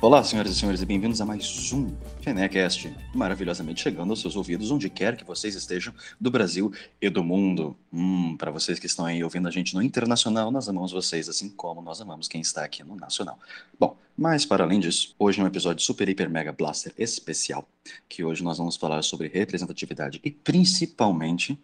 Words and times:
Olá, 0.00 0.22
senhoras 0.22 0.52
e 0.52 0.54
senhores, 0.54 0.80
e 0.80 0.86
bem-vindos 0.86 1.20
a 1.20 1.26
mais 1.26 1.72
um 1.72 1.92
FeneCast, 2.20 2.94
maravilhosamente 3.12 3.82
chegando 3.82 4.10
aos 4.10 4.20
seus 4.20 4.36
ouvidos, 4.36 4.70
onde 4.70 4.88
quer 4.88 5.16
que 5.16 5.24
vocês 5.24 5.56
estejam, 5.56 5.92
do 6.20 6.30
Brasil 6.30 6.72
e 7.02 7.10
do 7.10 7.24
mundo. 7.24 7.76
Hum, 7.92 8.36
para 8.36 8.52
vocês 8.52 8.78
que 8.78 8.86
estão 8.86 9.04
aí 9.06 9.24
ouvindo 9.24 9.48
a 9.48 9.50
gente 9.50 9.74
no 9.74 9.82
internacional, 9.82 10.52
nós 10.52 10.68
amamos 10.68 10.92
vocês, 10.92 11.28
assim 11.28 11.48
como 11.48 11.82
nós 11.82 12.00
amamos 12.00 12.28
quem 12.28 12.40
está 12.40 12.62
aqui 12.64 12.84
no 12.84 12.94
nacional. 12.94 13.40
Bom, 13.76 13.96
mas 14.16 14.46
para 14.46 14.62
além 14.62 14.78
disso, 14.78 15.16
hoje 15.18 15.40
é 15.40 15.42
um 15.42 15.48
episódio 15.48 15.82
super, 15.84 16.08
hiper, 16.08 16.30
mega 16.30 16.52
blaster 16.52 16.92
especial, 16.96 17.68
que 18.08 18.22
hoje 18.22 18.44
nós 18.44 18.56
vamos 18.56 18.76
falar 18.76 19.02
sobre 19.02 19.26
representatividade 19.26 20.20
e 20.22 20.30
principalmente 20.30 21.58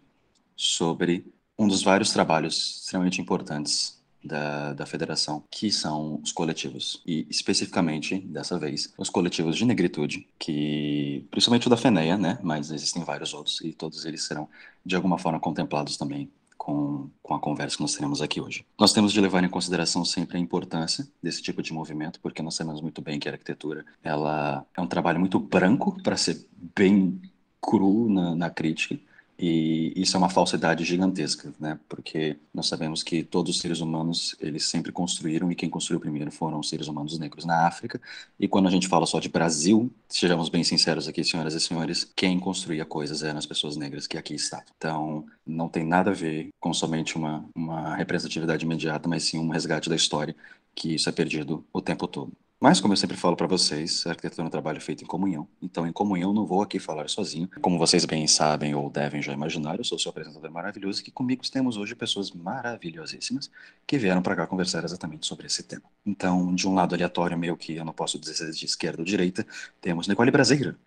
sobre 0.57 1.25
um 1.57 1.69
dos 1.69 1.81
vários 1.81 2.11
trabalhos 2.11 2.81
extremamente 2.81 3.21
importantes 3.21 3.95
da, 4.25 4.73
da 4.73 4.85
federação, 4.85 5.43
que 5.49 5.71
são 5.71 6.19
os 6.23 6.31
coletivos. 6.31 7.01
E 7.05 7.25
especificamente, 7.29 8.17
dessa 8.19 8.57
vez, 8.57 8.93
os 8.97 9.09
coletivos 9.09 9.55
de 9.55 9.65
negritude, 9.65 10.27
que 10.39 11.25
principalmente 11.31 11.67
o 11.67 11.69
da 11.69 11.77
FENEA, 11.77 12.17
né? 12.17 12.39
Mas 12.41 12.71
existem 12.71 13.03
vários 13.03 13.33
outros 13.33 13.61
e 13.61 13.73
todos 13.73 14.05
eles 14.05 14.23
serão 14.23 14.47
de 14.85 14.95
alguma 14.95 15.17
forma 15.17 15.39
contemplados 15.39 15.97
também 15.97 16.29
com, 16.65 17.09
com 17.21 17.35
a 17.35 17.39
conversa 17.39 17.75
que 17.75 17.81
nós 17.83 17.93
teremos 17.93 18.21
aqui 18.21 18.41
hoje. 18.41 18.65
Nós 18.79 18.91
temos 18.91 19.13
de 19.13 19.21
levar 19.21 19.43
em 19.43 19.49
consideração 19.49 20.03
sempre 20.03 20.37
a 20.37 20.39
importância 20.39 21.07
desse 21.21 21.41
tipo 21.41 21.61
de 21.61 21.71
movimento, 21.71 22.19
porque 22.19 22.41
nós 22.41 22.55
sabemos 22.55 22.81
muito 22.81 23.01
bem 23.01 23.19
que 23.19 23.29
a 23.29 23.33
arquitetura 23.33 23.85
ela 24.03 24.65
é 24.75 24.81
um 24.81 24.87
trabalho 24.87 25.19
muito 25.19 25.39
branco, 25.39 26.01
para 26.01 26.17
ser 26.17 26.43
bem 26.75 27.21
cru 27.61 28.09
na, 28.09 28.35
na 28.35 28.49
crítica, 28.49 28.99
e 29.37 29.91
isso 29.95 30.15
é 30.15 30.17
uma 30.17 30.29
falsidade 30.29 30.85
gigantesca, 30.85 31.53
né? 31.59 31.77
Porque 31.89 32.37
nós 32.53 32.67
sabemos 32.67 33.03
que 33.03 33.21
todos 33.23 33.55
os 33.55 33.61
seres 33.61 33.81
humanos, 33.81 34.35
eles 34.39 34.65
sempre 34.65 34.91
construíram, 34.91 35.51
e 35.51 35.55
quem 35.55 35.69
construiu 35.69 35.99
primeiro 35.99 36.31
foram 36.31 36.59
os 36.59 36.69
seres 36.69 36.87
humanos 36.87 37.19
negros 37.19 37.43
na 37.43 37.67
África. 37.67 38.01
E 38.39 38.47
quando 38.47 38.67
a 38.67 38.71
gente 38.71 38.87
fala 38.87 39.05
só 39.05 39.19
de 39.19 39.27
Brasil, 39.27 39.91
sejamos 40.07 40.47
bem 40.47 40.63
sinceros 40.63 41.07
aqui, 41.07 41.23
senhoras 41.23 41.53
e 41.53 41.59
senhores, 41.59 42.09
quem 42.15 42.39
construía 42.39 42.85
coisas 42.85 43.23
eram 43.23 43.37
as 43.37 43.45
pessoas 43.45 43.75
negras 43.75 44.07
que 44.07 44.17
aqui 44.17 44.35
estavam. 44.35 44.65
Então, 44.77 45.25
não 45.45 45.67
tem 45.67 45.85
nada 45.85 46.11
a 46.11 46.13
ver 46.13 46.49
com 46.59 46.73
somente 46.73 47.17
uma, 47.17 47.45
uma 47.53 47.95
representatividade 47.95 48.65
imediata, 48.65 49.09
mas 49.09 49.23
sim 49.23 49.37
um 49.37 49.49
resgate 49.49 49.89
da 49.89 49.95
história, 49.95 50.35
que 50.73 50.95
isso 50.95 51.09
é 51.09 51.11
perdido 51.11 51.65
o 51.73 51.81
tempo 51.81 52.07
todo. 52.07 52.31
Mas, 52.59 52.79
como 52.79 52.93
eu 52.93 52.97
sempre 52.97 53.17
falo 53.17 53.35
para 53.35 53.47
vocês, 53.47 54.05
a 54.07 54.11
arquitetura 54.11 54.45
é 54.45 54.47
um 54.47 54.49
trabalho 54.49 54.79
feito 54.79 55.03
em 55.03 55.07
comunhão. 55.07 55.47
Então, 55.61 55.85
em 55.85 55.91
comunhão, 55.91 56.33
não 56.33 56.45
vou 56.45 56.61
aqui 56.61 56.79
falar 56.79 57.09
sozinho. 57.09 57.49
Como 57.61 57.77
vocês 57.77 58.05
bem 58.05 58.25
sabem 58.27 58.73
ou 58.73 58.89
devem 58.89 59.21
já 59.21 59.33
imaginar, 59.33 59.77
eu 59.77 59.83
sou 59.83 59.99
seu 59.99 60.09
apresentador 60.09 60.49
maravilhoso 60.49 61.01
e 61.01 61.03
que 61.03 61.11
comigo 61.11 61.43
temos 61.51 61.75
hoje 61.75 61.93
pessoas 61.95 62.31
maravilhosíssimas 62.31 63.51
que 63.85 63.97
vieram 63.97 64.21
para 64.21 64.35
cá 64.35 64.47
conversar 64.47 64.85
exatamente 64.85 65.27
sobre 65.27 65.47
esse 65.47 65.63
tema. 65.63 65.83
Então, 66.05 66.55
de 66.55 66.67
um 66.67 66.73
lado 66.73 66.95
aleatório 66.95 67.37
meu, 67.37 67.57
que 67.57 67.75
eu 67.75 67.83
não 67.83 67.93
posso 67.93 68.17
dizer 68.17 68.49
de 68.51 68.65
esquerda 68.65 69.01
ou 69.01 69.05
direita, 69.05 69.45
temos 69.81 70.07
Nicole 70.07 70.31
Braseira. 70.31 70.77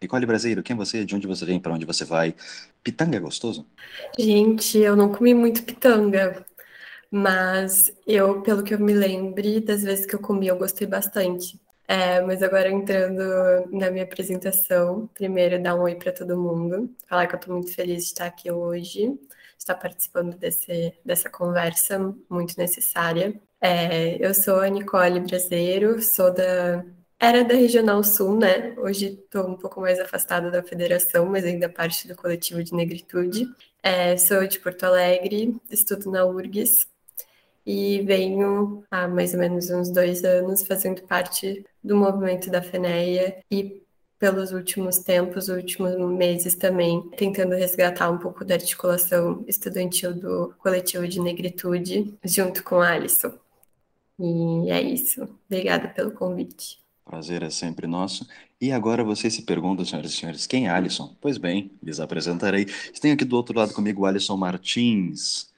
Nicole 0.00 0.26
Braseiro, 0.26 0.62
quem 0.62 0.74
é 0.74 0.76
você? 0.76 1.04
De 1.04 1.16
onde 1.16 1.26
você 1.26 1.46
vem? 1.46 1.58
Para 1.58 1.72
onde 1.72 1.86
você 1.86 2.04
vai? 2.04 2.34
Pitanga 2.82 3.16
é 3.16 3.20
gostoso? 3.20 3.66
Gente, 4.18 4.76
eu 4.76 4.94
não 4.94 5.10
comi 5.10 5.32
muito 5.32 5.62
pitanga. 5.62 6.44
Mas 7.16 7.92
eu, 8.04 8.42
pelo 8.42 8.64
que 8.64 8.74
eu 8.74 8.80
me 8.80 8.92
lembre, 8.92 9.60
das 9.60 9.84
vezes 9.84 10.04
que 10.04 10.16
eu 10.16 10.18
comi, 10.18 10.48
eu 10.48 10.58
gostei 10.58 10.84
bastante. 10.84 11.60
É, 11.86 12.20
mas 12.22 12.42
agora 12.42 12.68
entrando 12.68 13.22
na 13.70 13.88
minha 13.88 14.02
apresentação, 14.02 15.06
primeiro 15.14 15.62
dar 15.62 15.76
um 15.76 15.82
oi 15.82 15.94
para 15.94 16.10
todo 16.10 16.36
mundo, 16.36 16.92
falar 17.06 17.28
que 17.28 17.34
eu 17.36 17.38
estou 17.38 17.54
muito 17.54 17.72
feliz 17.72 18.02
de 18.02 18.08
estar 18.08 18.26
aqui 18.26 18.50
hoje, 18.50 19.16
estar 19.56 19.76
participando 19.76 20.36
desse, 20.36 20.92
dessa 21.04 21.30
conversa 21.30 21.98
muito 22.28 22.58
necessária. 22.58 23.40
É, 23.60 24.16
eu 24.24 24.34
sou 24.34 24.58
a 24.58 24.68
Nicole 24.68 25.20
Brasileiro, 25.20 26.02
sou 26.02 26.34
da 26.34 26.84
era 27.20 27.44
da 27.44 27.54
Regional 27.54 28.02
Sul, 28.02 28.36
né? 28.38 28.74
Hoje 28.76 29.20
estou 29.24 29.48
um 29.48 29.56
pouco 29.56 29.80
mais 29.80 30.00
afastada 30.00 30.50
da 30.50 30.64
federação, 30.64 31.26
mas 31.26 31.44
ainda 31.44 31.68
parte 31.68 32.08
do 32.08 32.16
coletivo 32.16 32.62
de 32.64 32.74
negritude. 32.74 33.46
É, 33.82 34.16
sou 34.16 34.46
de 34.48 34.58
Porto 34.58 34.84
Alegre, 34.84 35.56
estudo 35.70 36.10
na 36.10 36.24
URGS, 36.26 36.86
e 37.66 38.02
venho 38.02 38.84
há 38.90 39.08
mais 39.08 39.32
ou 39.34 39.40
menos 39.40 39.70
uns 39.70 39.90
dois 39.90 40.22
anos 40.24 40.62
fazendo 40.62 41.02
parte 41.02 41.64
do 41.82 41.96
movimento 41.96 42.50
da 42.50 42.62
FENEA 42.62 43.38
e 43.50 43.82
pelos 44.18 44.52
últimos 44.52 44.98
tempos, 44.98 45.48
últimos 45.48 45.96
meses 46.16 46.54
também, 46.54 47.02
tentando 47.10 47.54
resgatar 47.54 48.10
um 48.10 48.18
pouco 48.18 48.44
da 48.44 48.54
articulação 48.54 49.44
estudantil 49.46 50.14
do 50.14 50.54
coletivo 50.58 51.06
de 51.06 51.20
negritude, 51.20 52.14
junto 52.24 52.62
com 52.62 52.76
a 52.76 52.92
Alisson. 52.92 53.32
E 54.18 54.70
é 54.70 54.80
isso. 54.80 55.28
Obrigada 55.46 55.88
pelo 55.88 56.12
convite. 56.12 56.78
Prazer 57.04 57.42
é 57.42 57.50
sempre 57.50 57.86
nosso. 57.86 58.26
E 58.58 58.72
agora 58.72 59.04
vocês 59.04 59.34
se 59.34 59.42
perguntam, 59.42 59.84
senhoras 59.84 60.12
e 60.12 60.16
senhores, 60.16 60.46
quem 60.46 60.68
é 60.68 60.70
Alisson? 60.70 61.14
Pois 61.20 61.36
bem, 61.36 61.70
lhes 61.82 62.00
apresentarei. 62.00 62.64
Tenho 62.98 63.14
aqui 63.14 63.24
do 63.26 63.36
outro 63.36 63.58
lado 63.58 63.74
comigo 63.74 64.02
o 64.02 64.06
Alisson 64.06 64.36
Martins. 64.38 65.52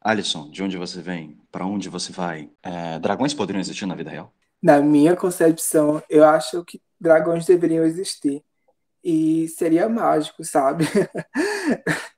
Alisson, 0.00 0.50
de 0.50 0.62
onde 0.62 0.78
você 0.78 1.02
vem? 1.02 1.38
Para 1.52 1.66
onde 1.66 1.88
você 1.88 2.12
vai? 2.12 2.50
É, 2.62 2.98
dragões 2.98 3.34
poderiam 3.34 3.60
existir 3.60 3.86
na 3.86 3.94
vida 3.94 4.10
real? 4.10 4.32
Na 4.62 4.80
minha 4.80 5.14
concepção, 5.14 6.02
eu 6.08 6.24
acho 6.24 6.64
que 6.64 6.80
dragões 6.98 7.44
deveriam 7.44 7.84
existir. 7.84 8.42
E 9.04 9.48
seria 9.48 9.88
mágico, 9.88 10.44
sabe? 10.44 10.84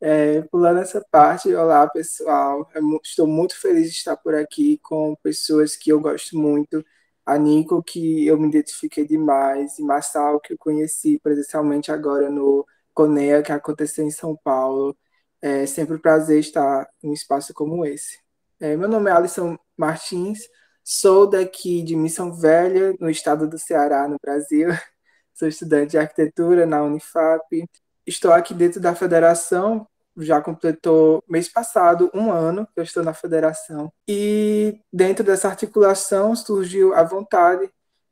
é, 0.00 0.42
pulando 0.42 0.80
essa 0.80 1.04
parte, 1.10 1.52
olá 1.54 1.88
pessoal, 1.88 2.68
eu 2.74 3.00
estou 3.02 3.26
muito 3.26 3.58
feliz 3.60 3.90
de 3.90 3.98
estar 3.98 4.16
por 4.16 4.34
aqui 4.34 4.78
com 4.82 5.16
pessoas 5.22 5.76
que 5.76 5.90
eu 5.90 6.00
gosto 6.00 6.36
muito. 6.36 6.84
A 7.26 7.38
Nico, 7.38 7.82
que 7.82 8.26
eu 8.26 8.38
me 8.38 8.48
identifiquei 8.48 9.06
demais, 9.06 9.78
e 9.78 9.82
Massal, 9.82 10.40
que 10.40 10.52
eu 10.52 10.58
conheci 10.58 11.18
presencialmente 11.20 11.90
agora 11.90 12.30
no 12.30 12.66
Conea, 12.92 13.42
que 13.42 13.52
aconteceu 13.52 14.04
em 14.04 14.10
São 14.10 14.36
Paulo. 14.36 14.96
É 15.44 15.66
sempre 15.66 15.96
um 15.96 15.98
prazer 15.98 16.40
estar 16.40 16.88
em 17.02 17.10
um 17.10 17.12
espaço 17.12 17.52
como 17.52 17.84
esse. 17.84 18.18
É, 18.58 18.78
meu 18.78 18.88
nome 18.88 19.10
é 19.10 19.12
Alisson 19.12 19.58
Martins, 19.76 20.48
sou 20.82 21.26
daqui 21.26 21.82
de 21.82 21.94
Missão 21.94 22.32
Velha, 22.32 22.94
no 22.98 23.10
estado 23.10 23.46
do 23.46 23.58
Ceará, 23.58 24.08
no 24.08 24.16
Brasil. 24.18 24.68
Sou 25.34 25.46
estudante 25.46 25.90
de 25.90 25.98
arquitetura 25.98 26.64
na 26.64 26.82
Unifap. 26.82 27.68
Estou 28.06 28.32
aqui 28.32 28.54
dentro 28.54 28.80
da 28.80 28.94
federação, 28.94 29.86
já 30.16 30.40
completou 30.40 31.22
mês 31.28 31.46
passado 31.48 32.10
um 32.14 32.30
ano 32.32 32.66
que 32.66 32.80
eu 32.80 32.84
estou 32.84 33.02
na 33.02 33.12
federação. 33.12 33.92
E 34.08 34.80
dentro 34.90 35.24
dessa 35.24 35.48
articulação 35.48 36.34
surgiu 36.34 36.94
a 36.94 37.02
vontade 37.02 37.68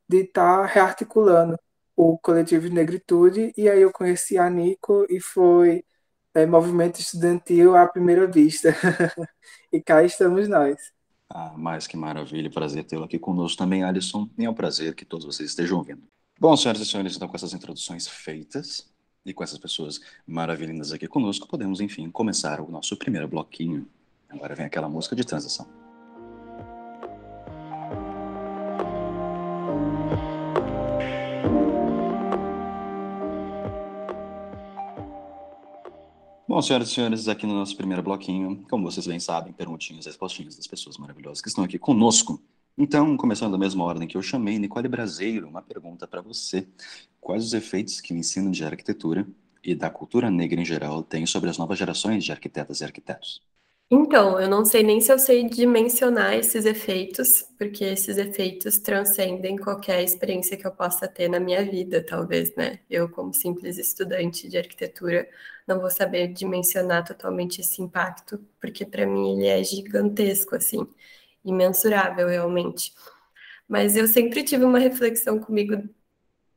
de 0.07 0.17
estar 0.17 0.65
rearticulando 0.65 1.57
o 1.95 2.15
coletivo 2.19 2.69
de 2.69 2.75
negritude. 2.75 3.53
E 3.57 3.67
aí 3.67 3.81
eu 3.81 3.91
conheci 3.91 4.37
a 4.37 4.47
Nico 4.49 5.07
e 5.09 5.19
foi 5.19 5.83
é, 6.33 6.45
movimento 6.45 6.99
estudantil 6.99 7.75
à 7.75 7.87
primeira 7.87 8.27
vista. 8.27 8.75
e 9.71 9.81
cá 9.81 10.03
estamos 10.03 10.47
nós. 10.47 10.77
Ah, 11.29 11.53
mais 11.57 11.87
que 11.87 11.97
maravilha, 11.97 12.49
prazer 12.49 12.83
tê-lo 12.83 13.05
aqui 13.05 13.17
conosco 13.17 13.57
também, 13.57 13.83
Alisson. 13.83 14.29
E 14.37 14.45
é 14.45 14.49
um 14.49 14.53
prazer 14.53 14.93
que 14.93 15.05
todos 15.05 15.25
vocês 15.25 15.49
estejam 15.49 15.77
ouvindo. 15.77 16.03
Bom, 16.39 16.55
senhoras 16.57 16.81
e 16.81 16.85
senhores, 16.85 17.15
então 17.15 17.27
com 17.27 17.35
essas 17.35 17.53
introduções 17.53 18.07
feitas 18.07 18.91
e 19.25 19.33
com 19.33 19.43
essas 19.43 19.57
pessoas 19.57 20.01
maravilhindas 20.27 20.91
aqui 20.91 21.07
conosco, 21.07 21.47
podemos, 21.47 21.79
enfim, 21.79 22.09
começar 22.09 22.59
o 22.59 22.69
nosso 22.69 22.97
primeiro 22.97 23.27
bloquinho. 23.27 23.87
Agora 24.29 24.55
vem 24.55 24.65
aquela 24.65 24.89
música 24.89 25.15
de 25.15 25.23
transição. 25.23 25.82
Bom, 36.53 36.61
senhoras 36.61 36.89
e 36.89 36.93
senhores, 36.93 37.27
aqui 37.27 37.47
no 37.47 37.55
nosso 37.55 37.75
primeiro 37.75 38.03
bloquinho, 38.03 38.63
como 38.69 38.83
vocês 38.83 39.07
bem 39.07 39.19
sabem, 39.19 39.51
perguntinhas 39.51 40.05
e 40.05 40.09
respostinhas 40.09 40.55
das 40.55 40.67
pessoas 40.67 40.99
maravilhosas 40.99 41.41
que 41.41 41.47
estão 41.47 41.63
aqui 41.63 41.79
conosco. 41.79 42.39
Então, 42.77 43.17
começando 43.17 43.53
da 43.53 43.57
mesma 43.57 43.83
ordem 43.83 44.07
que 44.07 44.15
eu 44.15 44.21
chamei, 44.21 44.59
Nicole 44.59 44.87
Braseiro, 44.87 45.47
uma 45.47 45.63
pergunta 45.63 46.07
para 46.07 46.21
você. 46.21 46.67
Quais 47.19 47.43
os 47.43 47.55
efeitos 47.55 47.99
que 47.99 48.13
o 48.13 48.17
ensino 48.17 48.51
de 48.51 48.63
arquitetura 48.63 49.27
e 49.63 49.73
da 49.73 49.89
cultura 49.89 50.29
negra 50.29 50.61
em 50.61 50.63
geral 50.63 51.01
tem 51.01 51.25
sobre 51.25 51.49
as 51.49 51.57
novas 51.57 51.79
gerações 51.79 52.23
de 52.23 52.31
arquitetas 52.31 52.81
e 52.81 52.83
arquitetos? 52.83 53.41
Então, 53.95 54.39
eu 54.39 54.49
não 54.49 54.65
sei 54.65 54.81
nem 54.81 54.99
se 54.99 55.11
eu 55.11 55.19
sei 55.19 55.47
dimensionar 55.47 56.33
esses 56.33 56.65
efeitos, 56.65 57.43
porque 57.59 57.83
esses 57.85 58.17
efeitos 58.17 58.79
transcendem 58.79 59.55
qualquer 59.55 60.01
experiência 60.03 60.57
que 60.57 60.65
eu 60.65 60.71
possa 60.71 61.07
ter 61.07 61.27
na 61.29 61.39
minha 61.39 61.63
vida, 61.63 62.03
talvez, 62.03 62.55
né? 62.55 62.79
Eu, 62.89 63.07
como 63.07 63.31
simples 63.33 63.77
estudante 63.77 64.49
de 64.49 64.57
arquitetura, 64.57 65.29
não 65.67 65.79
vou 65.79 65.91
saber 65.91 66.29
dimensionar 66.29 67.05
totalmente 67.05 67.61
esse 67.61 67.81
impacto, 67.83 68.39
porque 68.59 68.83
para 68.85 69.05
mim 69.05 69.37
ele 69.37 69.47
é 69.47 69.63
gigantesco, 69.63 70.55
assim, 70.55 70.87
imensurável 71.45 72.27
realmente. 72.27 72.93
Mas 73.67 73.95
eu 73.95 74.07
sempre 74.07 74.43
tive 74.43 74.65
uma 74.65 74.79
reflexão 74.79 75.39
comigo 75.39 75.83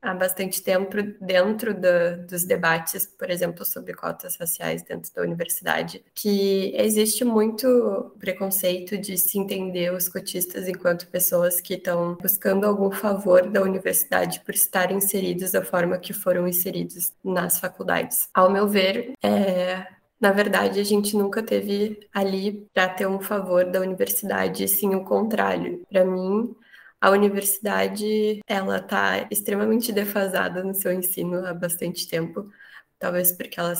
há 0.06 0.14
bastante 0.14 0.62
tempo 0.62 0.96
dentro 1.20 1.74
do, 1.74 2.26
dos 2.28 2.44
debates, 2.44 3.06
por 3.06 3.30
exemplo, 3.30 3.64
sobre 3.64 3.94
cotas 3.94 4.36
raciais 4.36 4.82
dentro 4.82 5.12
da 5.14 5.22
universidade, 5.22 6.02
que 6.14 6.72
existe 6.76 7.24
muito 7.24 8.14
preconceito 8.18 8.96
de 8.96 9.18
se 9.18 9.38
entender 9.38 9.92
os 9.92 10.08
cotistas 10.08 10.68
enquanto 10.68 11.08
pessoas 11.08 11.60
que 11.60 11.74
estão 11.74 12.16
buscando 12.20 12.66
algum 12.66 12.90
favor 12.90 13.48
da 13.48 13.62
universidade 13.62 14.40
por 14.40 14.54
estarem 14.54 14.98
inseridos 14.98 15.52
da 15.52 15.62
forma 15.62 15.98
que 15.98 16.12
foram 16.12 16.46
inseridos 16.46 17.12
nas 17.24 17.58
faculdades. 17.58 18.28
Ao 18.32 18.50
meu 18.50 18.68
ver, 18.68 19.12
é, 19.22 19.86
na 20.20 20.32
verdade, 20.32 20.80
a 20.80 20.84
gente 20.84 21.16
nunca 21.16 21.42
teve 21.42 22.08
ali 22.12 22.66
para 22.72 22.88
ter 22.88 23.06
um 23.06 23.20
favor 23.20 23.64
da 23.64 23.80
universidade, 23.80 24.66
sim 24.66 24.94
o 24.94 25.04
contrário. 25.04 25.82
Para 25.90 26.04
mim, 26.04 26.54
a 27.00 27.10
universidade 27.10 28.40
ela 28.46 28.78
está 28.78 29.28
extremamente 29.30 29.92
defasada 29.92 30.62
no 30.64 30.74
seu 30.74 30.92
ensino 30.92 31.44
há 31.46 31.52
bastante 31.54 32.08
tempo, 32.08 32.50
talvez 32.98 33.32
porque 33.32 33.60
ela 33.60 33.74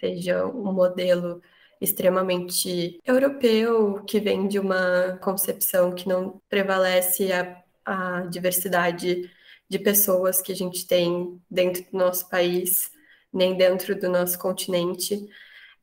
seja 0.00 0.46
um 0.46 0.72
modelo 0.72 1.42
extremamente 1.80 3.00
europeu, 3.04 4.02
que 4.04 4.20
vem 4.20 4.48
de 4.48 4.58
uma 4.58 5.18
concepção 5.22 5.94
que 5.94 6.08
não 6.08 6.40
prevalece 6.48 7.32
a, 7.32 7.62
a 7.84 8.20
diversidade 8.22 9.30
de 9.68 9.78
pessoas 9.78 10.40
que 10.40 10.52
a 10.52 10.56
gente 10.56 10.86
tem 10.86 11.40
dentro 11.50 11.84
do 11.90 11.98
nosso 11.98 12.28
país, 12.28 12.90
nem 13.32 13.56
dentro 13.56 13.98
do 13.98 14.08
nosso 14.08 14.38
continente. 14.38 15.28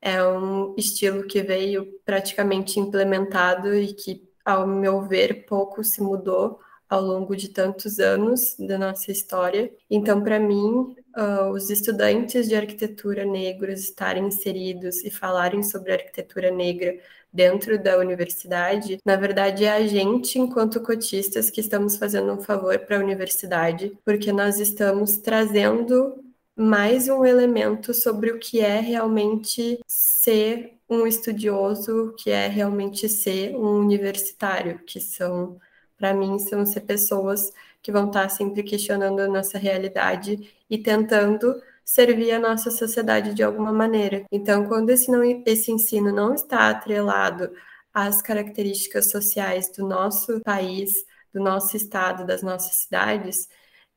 É 0.00 0.22
um 0.26 0.74
estilo 0.76 1.26
que 1.26 1.42
veio 1.42 1.86
praticamente 2.04 2.78
implementado 2.78 3.74
e 3.74 3.94
que, 3.94 4.28
ao 4.44 4.66
meu 4.66 5.02
ver, 5.02 5.46
pouco 5.46 5.82
se 5.82 6.02
mudou 6.02 6.60
ao 6.88 7.02
longo 7.02 7.36
de 7.36 7.48
tantos 7.48 7.98
anos 7.98 8.56
da 8.58 8.78
nossa 8.78 9.10
história. 9.10 9.72
Então, 9.90 10.22
para 10.22 10.38
mim, 10.38 10.94
uh, 11.16 11.50
os 11.52 11.70
estudantes 11.70 12.48
de 12.48 12.54
arquitetura 12.54 13.24
negros 13.24 13.80
estarem 13.80 14.26
inseridos 14.26 15.04
e 15.04 15.10
falarem 15.10 15.62
sobre 15.62 15.92
arquitetura 15.92 16.50
negra 16.50 16.96
dentro 17.32 17.78
da 17.82 17.98
universidade, 17.98 18.98
na 19.04 19.16
verdade 19.16 19.64
é 19.64 19.72
a 19.72 19.86
gente, 19.86 20.38
enquanto 20.38 20.80
cotistas, 20.80 21.50
que 21.50 21.60
estamos 21.60 21.96
fazendo 21.96 22.32
um 22.32 22.40
favor 22.42 22.78
para 22.78 22.96
a 22.96 23.00
universidade, 23.00 23.92
porque 24.04 24.32
nós 24.32 24.58
estamos 24.58 25.18
trazendo 25.18 26.24
mais 26.56 27.08
um 27.08 27.24
elemento 27.24 27.92
sobre 27.92 28.30
o 28.30 28.38
que 28.38 28.60
é 28.60 28.80
realmente 28.80 29.78
ser 29.86 30.78
um 30.88 31.06
estudioso, 31.06 32.14
que 32.16 32.30
é 32.30 32.46
realmente 32.46 33.08
ser 33.08 33.54
um 33.54 33.80
universitário, 33.80 34.78
que 34.86 34.98
são 34.98 35.60
para 35.96 36.14
mim, 36.14 36.38
são 36.38 36.64
ser 36.66 36.82
pessoas 36.82 37.52
que 37.82 37.92
vão 37.92 38.08
estar 38.08 38.28
sempre 38.28 38.62
questionando 38.62 39.20
a 39.20 39.28
nossa 39.28 39.58
realidade 39.58 40.52
e 40.68 40.78
tentando 40.78 41.54
servir 41.84 42.32
a 42.32 42.38
nossa 42.40 42.70
sociedade 42.70 43.32
de 43.32 43.42
alguma 43.42 43.72
maneira. 43.72 44.24
Então, 44.30 44.66
quando 44.66 44.90
esse, 44.90 45.10
não, 45.10 45.22
esse 45.46 45.70
ensino 45.70 46.12
não 46.12 46.34
está 46.34 46.68
atrelado 46.68 47.50
às 47.94 48.20
características 48.20 49.10
sociais 49.10 49.70
do 49.70 49.86
nosso 49.86 50.40
país, 50.40 50.92
do 51.32 51.40
nosso 51.40 51.76
estado, 51.76 52.26
das 52.26 52.42
nossas 52.42 52.76
cidades, 52.76 53.48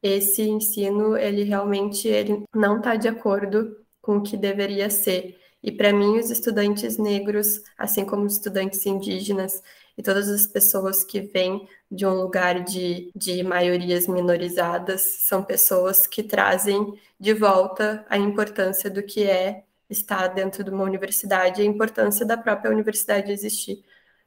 esse 0.01 0.43
ensino, 0.43 1.17
ele 1.17 1.43
realmente 1.43 2.07
ele 2.07 2.43
não 2.55 2.77
está 2.77 2.95
de 2.95 3.07
acordo 3.07 3.75
com 4.01 4.17
o 4.17 4.23
que 4.23 4.37
deveria 4.37 4.89
ser. 4.89 5.37
E 5.61 5.71
para 5.71 5.91
mim, 5.91 6.17
os 6.17 6.29
estudantes 6.29 6.97
negros, 6.97 7.61
assim 7.77 8.05
como 8.05 8.25
os 8.25 8.33
estudantes 8.33 8.85
indígenas 8.85 9.61
e 9.99 10.01
todas 10.01 10.29
as 10.29 10.47
pessoas 10.47 11.03
que 11.03 11.19
vêm 11.19 11.67
de 11.91 12.05
um 12.05 12.13
lugar 12.13 12.63
de, 12.63 13.11
de 13.13 13.43
maiorias 13.43 14.07
minorizadas 14.07 15.01
são 15.01 15.43
pessoas 15.43 16.07
que 16.07 16.23
trazem 16.23 16.97
de 17.19 17.33
volta 17.33 18.05
a 18.09 18.17
importância 18.17 18.89
do 18.89 19.03
que 19.03 19.25
é 19.25 19.65
estar 19.89 20.27
dentro 20.29 20.63
de 20.63 20.69
uma 20.69 20.85
universidade, 20.85 21.61
a 21.61 21.65
importância 21.65 22.25
da 22.25 22.37
própria 22.37 22.71
universidade 22.71 23.29
existir. 23.29 23.83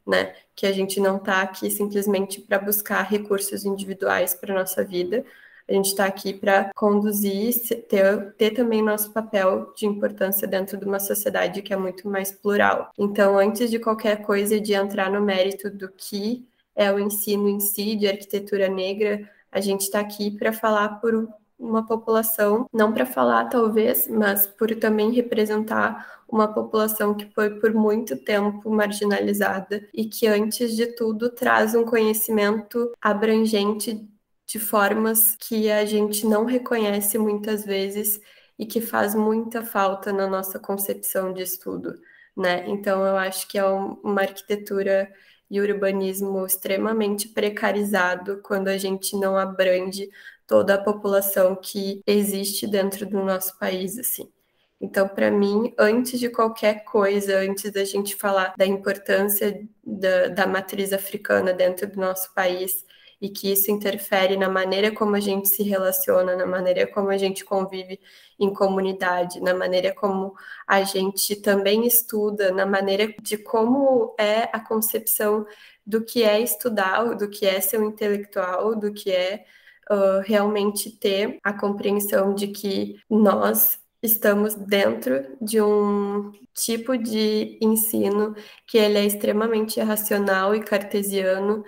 Né? 0.07 0.35
Que 0.55 0.67
a 0.67 0.73
gente 0.73 1.01
não 1.01 1.17
está 1.17 1.41
aqui 1.41 1.71
simplesmente 1.71 2.39
para 2.43 2.59
buscar 2.59 3.05
recursos 3.05 3.65
individuais 3.65 4.35
para 4.35 4.53
a 4.53 4.59
nossa 4.59 4.85
vida, 4.85 5.25
a 5.69 5.73
gente 5.73 5.87
está 5.87 6.07
aqui 6.07 6.33
para 6.35 6.71
conduzir, 6.75 7.55
ter, 7.89 8.33
ter 8.35 8.51
também 8.51 8.83
nosso 8.83 9.13
papel 9.13 9.73
de 9.77 9.87
importância 9.87 10.47
dentro 10.47 10.77
de 10.77 10.85
uma 10.85 10.99
sociedade 10.99 11.63
que 11.63 11.73
é 11.73 11.77
muito 11.77 12.09
mais 12.09 12.33
plural. 12.33 12.91
Então, 12.99 13.39
antes 13.39 13.71
de 13.71 13.79
qualquer 13.79 14.23
coisa, 14.23 14.61
de 14.61 14.75
entrar 14.75 15.11
no 15.11 15.21
mérito 15.21 15.71
do 15.71 15.89
que 15.89 16.47
é 16.75 16.91
o 16.93 16.99
ensino 16.99 17.49
em 17.49 17.61
si 17.61 17.95
de 17.95 18.07
arquitetura 18.09 18.69
negra, 18.69 19.29
a 19.51 19.61
gente 19.61 19.83
está 19.83 20.01
aqui 20.01 20.31
para 20.31 20.53
falar 20.53 21.01
por 21.01 21.29
uma 21.59 21.87
população, 21.87 22.67
não 22.73 22.93
para 22.93 23.07
falar 23.07 23.45
talvez, 23.45 24.09
mas 24.09 24.47
por 24.47 24.75
também 24.77 25.13
representar 25.13 26.23
uma 26.29 26.49
população 26.49 27.15
que 27.15 27.27
foi 27.35 27.51
por 27.61 27.73
muito 27.75 28.17
tempo 28.17 28.71
marginalizada 28.71 29.87
e 29.93 30.07
que 30.07 30.27
antes 30.27 30.75
de 30.75 30.87
tudo 30.87 31.31
traz 31.31 31.75
um 31.75 31.85
conhecimento 31.85 32.91
abrangente 33.01 34.09
de 34.53 34.59
formas 34.59 35.35
que 35.37 35.71
a 35.71 35.83
gente 35.87 36.27
não 36.27 36.45
reconhece 36.45 37.17
muitas 37.17 37.65
vezes 37.65 38.21
e 38.59 38.67
que 38.67 38.83
faz 38.83 39.15
muita 39.15 39.65
falta 39.65 40.13
na 40.13 40.27
nossa 40.27 40.59
concepção 40.59 41.33
de 41.33 41.41
estudo, 41.43 41.99
né? 42.37 42.69
Então 42.69 43.03
eu 43.07 43.17
acho 43.17 43.49
que 43.49 43.57
é 43.57 43.65
uma 43.65 44.21
arquitetura 44.21 45.11
e 45.51 45.59
urbanismo 45.59 46.45
extremamente 46.45 47.29
precarizado 47.29 48.43
quando 48.43 48.69
a 48.69 48.77
gente 48.77 49.17
não 49.17 49.39
abrange 49.39 50.11
toda 50.47 50.75
a 50.75 50.83
população 50.83 51.57
que 51.57 52.03
existe 52.07 52.67
dentro 52.67 53.07
do 53.07 53.25
nosso 53.25 53.59
país, 53.59 53.99
assim. 53.99 54.31
Então, 54.79 55.09
para 55.09 55.31
mim, 55.31 55.73
antes 55.79 56.21
de 56.21 56.29
qualquer 56.29 56.85
coisa, 56.85 57.39
antes 57.39 57.71
da 57.73 57.85
gente 57.87 58.15
falar 58.17 58.53
da 58.59 58.67
importância 58.67 59.67
da, 59.83 60.29
da 60.29 60.47
matriz 60.47 60.93
africana 60.93 61.55
dentro 61.55 61.87
do 61.87 61.99
nosso 61.99 62.35
país, 62.35 62.85
e 63.23 63.31
que 63.31 63.53
isso 63.53 63.71
interfere 63.71 64.37
na 64.37 64.49
maneira 64.49 64.91
como 64.93 65.15
a 65.15 65.21
gente 65.21 65.49
se 65.49 65.63
relaciona, 65.63 66.35
na 66.35 66.45
maneira 66.45 66.89
como 66.89 67.09
a 67.09 67.17
gente 67.17 67.45
convive 67.45 68.01
em 68.39 68.53
comunidade, 68.53 69.41
na 69.41 69.55
maneira 69.55 69.95
como 69.95 70.35
a 70.67 70.83
gente 70.83 71.37
também 71.37 71.87
estuda, 71.87 72.51
na 72.51 72.67
maneira 72.67 73.15
de 73.23 73.39
como 73.39 74.13
é 74.19 74.51
a 74.53 74.59
concepção 74.59 75.47
do 75.87 76.05
que 76.05 76.25
é 76.25 76.41
estudar, 76.41 77.15
do 77.15 77.31
que 77.31 77.47
é 77.47 77.61
ser 77.61 77.79
um 77.81 77.89
intelectual, 77.91 78.75
do 78.75 78.93
que 78.93 79.13
é 79.13 79.45
uh, 79.89 80.21
realmente 80.25 80.91
ter 80.91 81.39
a 81.45 81.53
compreensão 81.53 82.35
de 82.35 82.49
que 82.49 83.01
nós 83.09 83.79
estamos 84.03 84.55
dentro 84.57 85.37
de 85.41 85.61
um 85.63 86.33
tipo 86.55 86.99
de 86.99 87.57
ensino 87.63 88.35
que 88.67 88.77
ele 88.79 88.99
é 88.99 89.05
extremamente 89.07 89.81
racional 89.81 90.55
e 90.57 90.63
cartesiano 90.63 91.65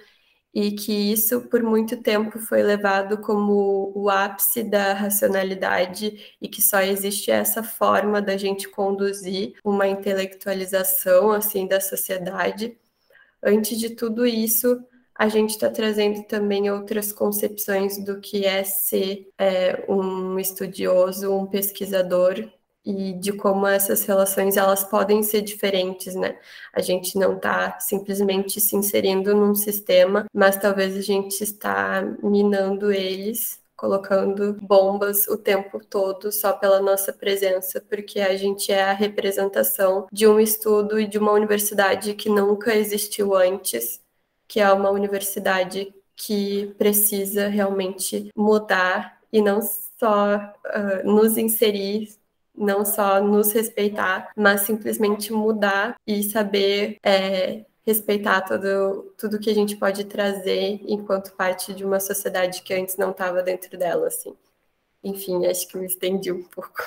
e 0.54 0.70
que 0.70 0.92
isso 0.92 1.40
por 1.42 1.62
muito 1.62 1.96
tempo 1.96 2.38
foi 2.38 2.62
levado 2.62 3.18
como 3.18 3.92
o 3.94 4.08
ápice 4.08 4.62
da 4.62 4.92
racionalidade 4.92 6.36
e 6.40 6.48
que 6.48 6.62
só 6.62 6.80
existe 6.80 7.30
essa 7.30 7.62
forma 7.62 8.22
da 8.22 8.36
gente 8.36 8.68
conduzir 8.68 9.54
uma 9.64 9.88
intelectualização 9.88 11.32
assim 11.32 11.66
da 11.66 11.80
sociedade. 11.80 12.78
Antes 13.42 13.78
de 13.78 13.90
tudo 13.90 14.24
isso, 14.24 14.80
a 15.14 15.28
gente 15.28 15.50
está 15.50 15.68
trazendo 15.68 16.22
também 16.24 16.70
outras 16.70 17.12
concepções 17.12 17.98
do 17.98 18.20
que 18.20 18.44
é 18.44 18.62
ser 18.62 19.28
é, 19.36 19.84
um 19.88 20.38
estudioso, 20.38 21.32
um 21.32 21.46
pesquisador 21.46 22.48
e 22.84 23.14
de 23.14 23.32
como 23.32 23.66
essas 23.66 24.04
relações 24.04 24.56
elas 24.56 24.84
podem 24.84 25.22
ser 25.22 25.40
diferentes, 25.42 26.14
né? 26.14 26.38
A 26.72 26.80
gente 26.80 27.18
não 27.18 27.36
está 27.36 27.78
simplesmente 27.80 28.60
se 28.60 28.76
inserindo 28.76 29.34
num 29.34 29.54
sistema, 29.54 30.26
mas 30.32 30.56
talvez 30.56 30.96
a 30.96 31.00
gente 31.00 31.42
está 31.42 32.02
minando 32.22 32.92
eles, 32.92 33.62
colocando 33.76 34.54
bombas 34.54 35.26
o 35.28 35.36
tempo 35.36 35.80
todo 35.84 36.30
só 36.30 36.52
pela 36.52 36.80
nossa 36.80 37.12
presença, 37.12 37.80
porque 37.80 38.20
a 38.20 38.36
gente 38.36 38.70
é 38.72 38.82
a 38.82 38.92
representação 38.92 40.06
de 40.12 40.26
um 40.26 40.38
estudo 40.38 40.98
e 41.00 41.06
de 41.06 41.18
uma 41.18 41.32
universidade 41.32 42.14
que 42.14 42.28
nunca 42.28 42.74
existiu 42.74 43.34
antes, 43.34 44.00
que 44.46 44.60
é 44.60 44.70
uma 44.72 44.90
universidade 44.90 45.94
que 46.16 46.74
precisa 46.78 47.48
realmente 47.48 48.30
mudar 48.36 49.20
e 49.32 49.42
não 49.42 49.60
só 49.60 50.36
uh, 50.36 51.04
nos 51.04 51.36
inserir 51.36 52.08
não 52.56 52.84
só 52.84 53.20
nos 53.22 53.52
respeitar, 53.52 54.30
mas 54.36 54.62
simplesmente 54.62 55.32
mudar 55.32 55.96
e 56.06 56.22
saber 56.22 56.98
é, 57.02 57.64
respeitar 57.84 58.40
tudo, 58.42 59.12
tudo 59.18 59.38
que 59.38 59.50
a 59.50 59.54
gente 59.54 59.76
pode 59.76 60.04
trazer 60.04 60.80
enquanto 60.86 61.34
parte 61.34 61.74
de 61.74 61.84
uma 61.84 62.00
sociedade 62.00 62.62
que 62.62 62.72
antes 62.72 62.96
não 62.96 63.10
estava 63.10 63.42
dentro 63.42 63.76
dela, 63.76 64.06
assim. 64.06 64.34
Enfim, 65.02 65.44
acho 65.46 65.68
que 65.68 65.76
me 65.76 65.86
estendi 65.86 66.32
um 66.32 66.42
pouco. 66.42 66.82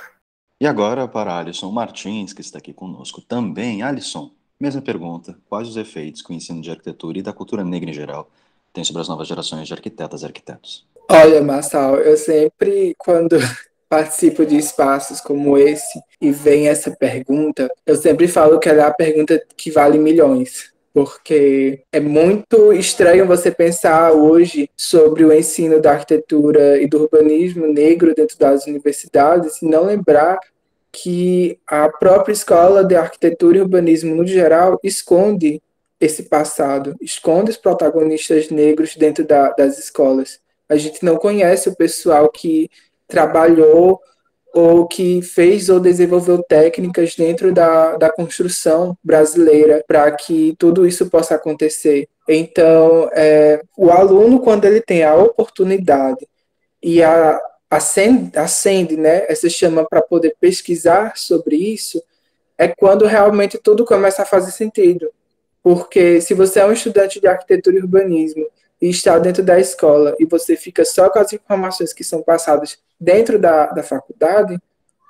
E 0.60 0.66
agora 0.66 1.08
para 1.08 1.38
Alisson 1.38 1.72
Martins, 1.72 2.34
que 2.34 2.42
está 2.42 2.58
aqui 2.58 2.74
conosco 2.74 3.22
também. 3.22 3.84
Alisson, 3.84 4.32
mesma 4.60 4.82
pergunta. 4.82 5.38
Quais 5.48 5.68
os 5.68 5.78
efeitos 5.78 6.24
que 6.24 6.32
o 6.32 6.34
ensino 6.34 6.62
de 6.62 6.72
arquitetura 6.72 7.20
e 7.20 7.22
da 7.22 7.32
cultura 7.32 7.64
negra 7.64 7.92
em 7.92 7.94
geral 7.94 8.30
tem 8.74 8.84
sobre 8.84 9.02
as 9.02 9.08
novas 9.08 9.28
gerações 9.28 9.68
de 9.68 9.74
arquitetas 9.74 10.24
e 10.24 10.26
arquitetos? 10.26 10.88
Olha, 11.10 11.42
Marçal, 11.42 11.98
eu 11.98 12.18
sempre, 12.18 12.96
quando 12.98 13.38
participo 13.90 14.46
de 14.46 14.58
espaços 14.58 15.22
como 15.22 15.58
esse 15.58 16.00
e 16.22 16.32
vem 16.32 16.68
essa 16.68 16.92
pergunta, 16.92 17.70
eu 17.86 17.96
sempre 17.96 18.28
falo 18.28 18.60
que 18.60 18.70
ela 18.70 18.84
é 18.84 18.86
a 18.86 18.94
pergunta 18.94 19.42
que 19.56 19.72
vale 19.72 19.98
milhões. 19.98 20.72
Porque 20.94 21.84
é 21.92 22.00
muito 22.00 22.74
estranho 22.74 23.28
você 23.28 23.52
pensar 23.52 24.14
hoje 24.14 24.70
sobre 24.76 25.24
o 25.24 25.32
ensino 25.32 25.80
da 25.80 25.92
arquitetura 25.92 26.82
e 26.82 26.88
do 26.88 27.04
urbanismo 27.04 27.68
negro 27.68 28.16
dentro 28.16 28.38
das 28.38 28.66
universidades 28.66 29.62
e 29.62 29.66
não 29.66 29.86
lembrar 29.86 30.40
que 30.92 31.60
a 31.68 31.88
própria 31.90 32.34
escola 32.34 32.84
de 32.84 32.96
arquitetura 32.96 33.58
e 33.58 33.62
urbanismo 33.62 34.16
no 34.16 34.26
geral 34.26 34.80
esconde 34.84 35.62
esse 36.00 36.24
passado, 36.24 36.96
esconde 37.02 37.52
os 37.52 37.58
protagonistas 37.58 38.50
negros 38.50 38.96
dentro 38.96 39.24
da, 39.26 39.50
das 39.52 39.78
escolas. 39.78 40.40
A 40.70 40.76
gente 40.76 41.04
não 41.04 41.18
conhece 41.18 41.70
o 41.70 41.76
pessoal 41.76 42.30
que 42.30 42.70
trabalhou 43.08 44.02
ou 44.54 44.88
que 44.88 45.22
fez 45.22 45.70
ou 45.70 45.80
desenvolveu 45.80 46.42
técnicas 46.42 47.16
dentro 47.16 47.54
da, 47.54 47.96
da 47.96 48.10
construção 48.10 48.98
brasileira 49.04 49.84
para 49.88 50.12
que 50.12 50.56
tudo 50.58 50.88
isso 50.88 51.10
possa 51.10 51.36
acontecer. 51.36 52.08
Então, 52.28 53.10
é, 53.14 53.62
o 53.78 53.92
aluno, 53.92 54.40
quando 54.40 54.66
ele 54.66 54.82
tem 54.82 55.04
a 55.04 55.16
oportunidade 55.16 56.28
e 56.82 57.04
a, 57.04 57.40
acende, 57.70 58.38
acende 58.38 58.98
né, 58.98 59.26
essa 59.28 59.50
chama 59.50 59.86
para 59.88 60.02
poder 60.02 60.36
pesquisar 60.40 61.14
sobre 61.16 61.56
isso, 61.56 62.02
é 62.58 62.68
quando 62.68 63.06
realmente 63.06 63.58
tudo 63.58 63.86
começa 63.86 64.24
a 64.24 64.26
fazer 64.26 64.52
sentido. 64.52 65.10
Porque 65.62 66.20
se 66.22 66.34
você 66.34 66.62
é 66.62 66.66
um 66.66 66.72
estudante 66.72 67.20
de 67.20 67.28
arquitetura 67.28 67.78
e 67.78 67.82
urbanismo 67.82 68.46
e 68.82 68.90
está 68.90 69.18
dentro 69.18 69.44
da 69.44 69.60
escola 69.60 70.16
e 70.20 70.26
você 70.26 70.56
fica 70.56 70.86
só 70.86 71.10
com 71.10 71.20
as 71.20 71.34
informações 71.34 71.94
que 71.94 72.04
são 72.04 72.22
passadas 72.22 72.78
dentro 73.00 73.40
da, 73.40 73.68
da 73.68 73.84
faculdade, 73.84 74.60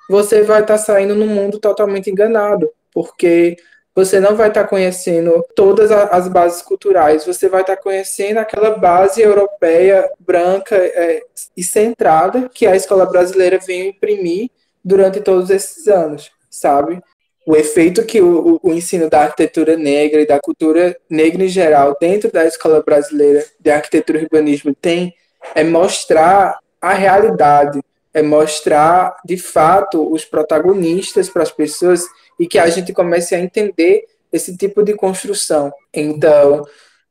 você 0.10 0.42
vai 0.44 0.62
estar 0.62 0.78
saindo 0.78 1.16
num 1.16 1.28
mundo 1.28 1.60
totalmente 1.60 2.10
enganado, 2.10 2.70
porque 2.94 3.58
você 3.94 4.20
não 4.20 4.36
vai 4.36 4.50
estar 4.50 4.66
conhecendo 4.66 5.44
todas 5.56 5.92
as 5.92 6.28
bases 6.28 6.62
culturais, 6.62 7.26
você 7.26 7.50
vai 7.50 7.62
estar 7.62 7.78
conhecendo 7.78 8.38
aquela 8.38 8.78
base 8.78 9.22
europeia, 9.22 10.08
branca 10.20 10.76
é, 10.76 11.24
e 11.56 11.64
centrada 11.64 12.48
que 12.48 12.68
a 12.68 12.76
escola 12.76 13.06
brasileira 13.06 13.58
veio 13.58 13.90
imprimir 13.90 14.52
durante 14.86 15.20
todos 15.20 15.50
esses 15.50 15.88
anos, 15.88 16.32
sabe? 16.50 17.02
O 17.48 17.56
efeito 17.56 18.04
que 18.04 18.22
o, 18.22 18.60
o, 18.62 18.74
ensino 18.74 19.10
da 19.10 19.22
arquitetura 19.22 19.78
negra 19.78 20.20
e 20.20 20.28
da 20.28 20.38
cultura 20.38 20.98
negra 21.10 21.46
em 21.46 21.48
geral 21.48 21.96
dentro 21.98 22.30
da 22.30 22.46
escola 22.46 22.84
brasileira 22.84 23.46
de 23.58 23.72
arquitetura 23.72 24.20
e 24.20 24.24
urbanismo 24.24 24.76
tem 24.76 25.16
é 25.56 25.64
mostrar 25.64 26.60
a 26.82 26.94
realidade, 26.94 27.82
é 28.14 28.22
mostrar 28.22 29.16
de 29.24 29.38
fato 29.38 30.12
os 30.12 30.26
protagonistas 30.26 31.30
para 31.30 31.42
as 31.42 31.50
pessoas 31.50 32.04
e 32.38 32.46
que 32.46 32.60
a 32.60 32.68
gente 32.68 32.92
comece 32.92 33.34
a 33.34 33.40
entender 33.40 34.04
esse 34.30 34.58
tipo 34.58 34.84
de 34.84 34.94
construção. 34.94 35.72
Então, 35.94 36.66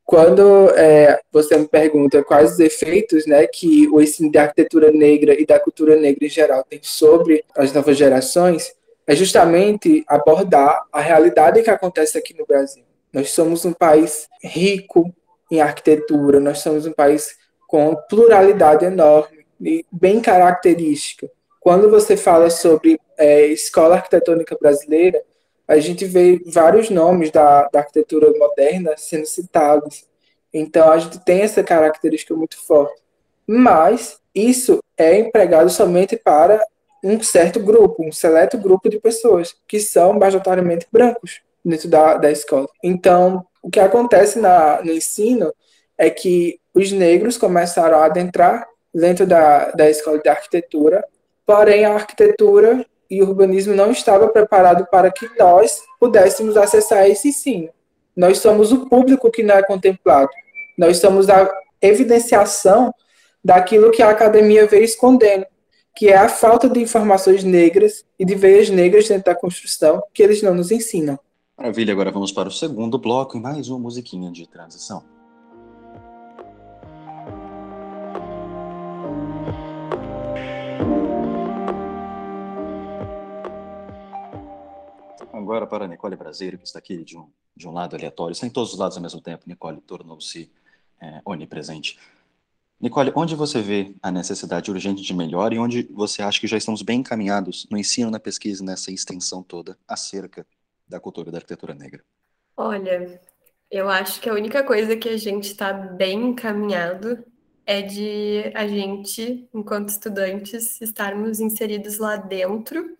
quando 0.05 0.69
é, 0.77 1.19
você 1.33 1.57
me 1.57 1.67
pergunta 1.67 2.23
quais 2.23 2.53
os 2.53 2.61
efeitos 2.61 3.25
né, 3.25 3.47
que 3.47 3.89
o 3.89 4.03
ensino 4.03 4.31
de 4.31 4.37
arquitetura 4.37 4.93
negra 4.93 5.33
e 5.41 5.47
da 5.47 5.59
cultura 5.59 5.97
negra 5.97 6.27
em 6.27 6.29
geral 6.29 6.63
tem 6.69 6.79
sobre 6.83 7.43
as 7.57 7.73
novas 7.73 7.97
gerações, 7.97 8.77
é 9.07 9.15
justamente 9.15 10.05
abordar 10.09 10.85
a 10.93 11.01
realidade 11.01 11.63
que 11.63 11.71
acontece 11.71 12.19
aqui 12.19 12.35
no 12.37 12.47
Brasil. 12.47 12.85
Nós 13.13 13.31
somos 13.31 13.65
um 13.65 13.73
país 13.73 14.29
rico 14.43 15.15
em 15.51 15.61
arquitetura, 15.61 16.41
nós 16.41 16.59
somos 16.59 16.87
um 16.87 16.93
país 16.93 17.37
com 17.69 17.95
pluralidade 18.09 18.85
enorme 18.85 19.47
e 19.61 19.87
bem 19.91 20.21
característica. 20.21 21.31
Quando 21.61 21.89
você 21.89 22.17
fala 22.17 22.51
sobre 22.51 23.01
é, 23.17 23.47
escola 23.47 23.97
arquitetônica 23.97 24.57
brasileira, 24.61 25.23
a 25.67 25.79
gente 25.79 26.05
vê 26.05 26.41
vários 26.47 26.91
nomes 26.91 27.31
da, 27.31 27.69
da 27.69 27.81
arquitetura 27.81 28.33
moderna 28.39 28.95
sendo 28.97 29.27
citados. 29.27 30.05
Então, 30.53 30.91
a 30.93 30.99
gente 30.99 31.19
tem 31.25 31.43
essa 31.43 31.63
característica 31.63 32.35
muito 32.35 32.57
forte. 32.65 33.03
Mas 33.47 34.21
isso 34.35 34.79
é 34.97 35.19
empregado 35.19 35.71
somente 35.71 36.17
para 36.17 36.65
um 37.07 37.23
certo 37.23 37.61
grupo, 37.61 38.05
um 38.05 38.11
seleto 38.11 38.59
grupo 38.59 38.89
de 38.89 38.99
pessoas 38.99 39.55
que 39.69 39.79
são 39.79 40.13
majoritariamente 40.15 40.89
brancos 40.91 41.41
dentro 41.65 41.89
da, 41.89 42.15
da 42.17 42.33
escola. 42.33 42.69
Então, 42.83 43.47
o 43.63 43.71
que 43.71 43.79
acontece 43.79 44.41
na, 44.41 44.83
no 44.83 44.91
ensino 44.91 45.55
é 45.97 46.11
que 46.11 46.59
os 46.75 46.91
negros 46.91 47.39
começaram 47.39 47.99
a 47.99 48.07
adentrar 48.07 48.67
dentro 48.93 49.25
da, 49.25 49.71
da 49.71 49.89
escola 49.89 50.19
de 50.19 50.29
arquitetura, 50.29 51.05
porém 51.47 51.85
a 51.85 51.95
arquitetura 51.95 52.85
e 53.09 53.23
o 53.23 53.29
urbanismo 53.29 53.73
não 53.73 53.93
estava 53.93 54.29
preparado 54.29 54.85
para 54.91 55.13
que 55.13 55.31
nós 55.39 55.81
pudéssemos 56.01 56.57
acessar 56.57 57.09
esse 57.09 57.29
ensino. 57.29 57.71
Nós 58.17 58.39
somos 58.39 58.73
o 58.73 58.89
público 58.89 59.31
que 59.31 59.45
não 59.45 59.55
é 59.55 59.63
contemplado. 59.63 60.31
Nós 60.77 60.99
somos 60.99 61.31
a 61.31 61.49
evidenciação 61.81 62.93
daquilo 63.45 63.93
que 63.93 64.03
a 64.03 64.11
academia 64.11 64.67
veio 64.67 64.83
escondendo 64.83 65.47
que 65.97 66.09
é 66.09 66.17
a 66.19 66.29
falta 66.29 66.69
de 66.69 66.79
informações 66.79 67.43
negras 67.43 68.05
e 68.19 68.25
de 68.27 68.35
veias 68.35 68.69
negras 68.69 69.09
dentro 69.09 69.25
da 69.25 69.35
construção 69.35 70.03
que 70.13 70.23
eles 70.23 70.43
não 70.43 70.55
nos 70.55 70.71
ensinam. 70.71 71.19
Maravilha, 71.57 71.91
agora 71.91 72.13
vamos 72.13 72.31
para 72.31 72.51
o 72.51 72.53
segundo 72.53 72.99
bloco 72.99 73.39
e 73.39 73.41
mais 73.41 73.71
uma 73.71 73.79
musiquinha 73.79 74.31
de 74.31 74.47
transição. 74.47 75.03
Agora 85.33 85.67
para 85.67 85.89
Nicole 85.89 86.15
Brasileiro, 86.15 86.59
que 86.59 86.67
está 86.67 86.79
aqui 86.79 87.03
de 87.05 87.17
um, 87.17 87.27
de 87.57 87.67
um 87.67 87.73
lado 87.73 87.97
aleatório, 87.97 88.33
está 88.33 88.47
em 88.47 88.51
todos 88.51 88.75
os 88.75 88.79
lados 88.79 88.99
ao 88.99 89.03
mesmo 89.03 89.23
tempo. 89.23 89.45
Nicole 89.47 89.81
tornou-se 89.81 90.53
é, 91.01 91.23
onipresente. 91.25 91.99
Nicole, 92.79 93.11
onde 93.17 93.35
você 93.35 93.63
vê 93.63 93.95
a 94.03 94.11
necessidade 94.11 94.71
urgente 94.71 95.03
de 95.03 95.15
melhora 95.15 95.55
e 95.55 95.59
onde 95.59 95.85
você 95.91 96.23
acha 96.23 96.39
que 96.39 96.47
já 96.47 96.59
estamos 96.59 96.83
bem 96.83 97.01
encaminhados 97.01 97.67
no 97.71 97.79
ensino, 97.79 98.11
na 98.11 98.21
pesquisa, 98.21 98.63
nessa 98.63 98.93
extensão 98.93 99.43
toda 99.43 99.79
acerca 99.89 100.47
da 100.87 101.01
cultura 101.01 101.31
da 101.31 101.39
arquitetura 101.39 101.75
negra? 101.75 102.05
Olha, 102.55 103.19
eu 103.71 103.89
acho 103.89 104.21
que 104.21 104.29
a 104.29 104.35
única 104.35 104.63
coisa 104.63 104.95
que 104.95 105.09
a 105.09 105.17
gente 105.17 105.45
está 105.45 105.73
bem 105.73 106.29
encaminhado 106.29 107.25
é 107.65 107.81
de 107.81 108.53
a 108.55 108.69
gente, 108.69 109.49
enquanto 109.55 109.89
estudantes, 109.89 110.81
estarmos 110.81 111.41
inseridos 111.41 111.99
lá 111.99 112.17
dentro, 112.17 112.95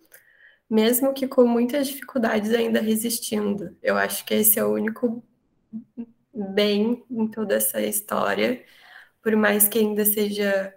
mesmo 0.67 1.13
que 1.13 1.27
com 1.27 1.45
muitas 1.45 1.87
dificuldades 1.87 2.51
ainda 2.51 2.81
resistindo. 2.81 3.77
Eu 3.81 3.95
acho 3.95 4.25
que 4.25 4.33
esse 4.33 4.57
é 4.57 4.65
o 4.65 4.73
único 4.73 5.23
bem 6.33 7.05
em 7.09 7.27
toda 7.27 7.55
essa 7.55 7.79
história 7.79 8.63
por 9.27 9.35
mais 9.35 9.67
que 9.67 9.77
ainda 9.77 10.05
seja 10.05 10.73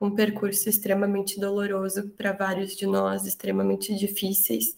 um 0.00 0.14
percurso 0.14 0.66
extremamente 0.66 1.38
doloroso 1.38 2.08
para 2.16 2.32
vários 2.32 2.74
de 2.74 2.86
nós, 2.86 3.26
extremamente 3.26 3.94
difíceis, 3.94 4.74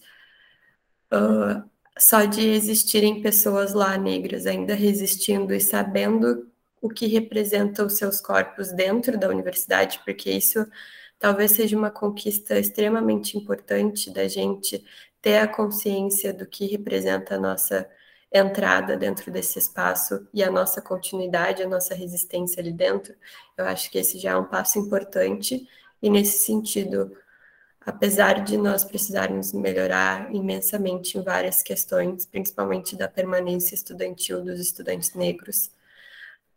uh, 1.13 1.63
só 1.97 2.25
de 2.25 2.45
existirem 2.45 3.21
pessoas 3.21 3.73
lá 3.73 3.97
negras 3.97 4.45
ainda 4.45 4.75
resistindo 4.75 5.53
e 5.53 5.61
sabendo 5.61 6.51
o 6.81 6.89
que 6.89 7.07
representa 7.07 7.85
os 7.85 7.93
seus 7.93 8.19
corpos 8.19 8.73
dentro 8.73 9.17
da 9.17 9.29
universidade, 9.29 10.01
porque 10.03 10.29
isso 10.29 10.67
talvez 11.17 11.51
seja 11.51 11.77
uma 11.77 11.89
conquista 11.89 12.59
extremamente 12.59 13.37
importante 13.37 14.11
da 14.11 14.27
gente 14.27 14.83
ter 15.21 15.37
a 15.37 15.47
consciência 15.47 16.33
do 16.33 16.45
que 16.45 16.65
representa 16.65 17.35
a 17.35 17.39
nossa 17.39 17.89
entrada 18.37 18.97
dentro 18.97 19.31
desse 19.31 19.59
espaço 19.59 20.27
e 20.33 20.43
a 20.43 20.51
nossa 20.51 20.81
continuidade, 20.81 21.63
a 21.63 21.67
nossa 21.67 21.95
resistência 21.95 22.61
ali 22.61 22.73
dentro, 22.73 23.15
eu 23.57 23.65
acho 23.65 23.89
que 23.89 23.97
esse 23.97 24.19
já 24.19 24.31
é 24.31 24.37
um 24.37 24.45
passo 24.45 24.77
importante. 24.79 25.67
E 26.01 26.09
nesse 26.09 26.39
sentido, 26.39 27.15
apesar 27.81 28.43
de 28.43 28.57
nós 28.57 28.83
precisarmos 28.83 29.53
melhorar 29.53 30.33
imensamente 30.33 31.17
em 31.17 31.23
várias 31.23 31.61
questões, 31.63 32.25
principalmente 32.25 32.95
da 32.95 33.07
permanência 33.07 33.75
estudantil 33.75 34.43
dos 34.43 34.59
estudantes 34.59 35.13
negros, 35.13 35.71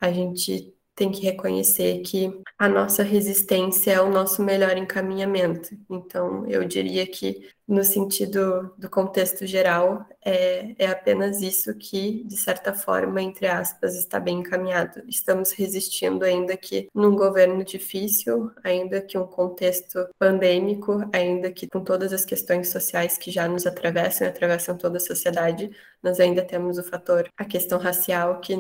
a 0.00 0.11
gente 0.11 0.75
tem 0.99 1.12
que 1.12 1.23
reconhecer 1.23 2.00
que 2.00 2.43
a 2.59 2.69
nossa 2.69 3.05
resistência 3.05 3.93
é 3.93 4.00
o 4.00 4.11
nosso 4.11 4.43
melhor 4.43 4.76
encaminhamento. 4.76 5.78
Então, 5.88 6.45
eu 6.49 6.64
diria 6.64 7.07
que, 7.07 7.49
no 7.69 7.85
sentido 7.85 8.75
do 8.76 8.90
contexto 8.90 9.47
geral, 9.47 10.05
é, 10.25 10.75
é 10.76 10.88
apenas 10.88 11.40
isso 11.40 11.73
que, 11.76 12.25
de 12.25 12.37
certa 12.37 12.75
forma, 12.75 13.23
entre 13.23 13.47
aspas, 13.47 13.95
está 13.95 14.19
bem 14.19 14.40
encaminhado. 14.40 15.00
Estamos 15.07 15.52
resistindo, 15.52 16.25
ainda 16.25 16.57
que 16.57 16.88
num 16.93 17.14
governo 17.14 17.62
difícil, 17.62 18.50
ainda 18.64 19.00
que 19.00 19.17
um 19.17 19.26
contexto 19.26 20.05
pandêmico, 20.19 21.09
ainda 21.12 21.52
que 21.52 21.69
com 21.69 21.85
todas 21.85 22.12
as 22.12 22.25
questões 22.25 22.71
sociais 22.71 23.17
que 23.17 23.31
já 23.31 23.47
nos 23.47 23.69
atravessam 23.69 24.26
e 24.26 24.31
atravessam 24.31 24.76
toda 24.76 24.97
a 24.97 25.00
sociedade, 25.00 25.71
nós 26.02 26.19
ainda 26.19 26.43
temos 26.45 26.76
o 26.76 26.83
fator, 26.83 27.31
a 27.37 27.45
questão 27.45 27.78
racial, 27.78 28.40
que 28.40 28.57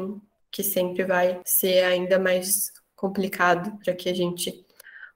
que 0.50 0.62
sempre 0.62 1.04
vai 1.04 1.40
ser 1.44 1.84
ainda 1.84 2.18
mais 2.18 2.72
complicado 2.94 3.78
para 3.82 3.94
que 3.94 4.08
a 4.08 4.14
gente 4.14 4.66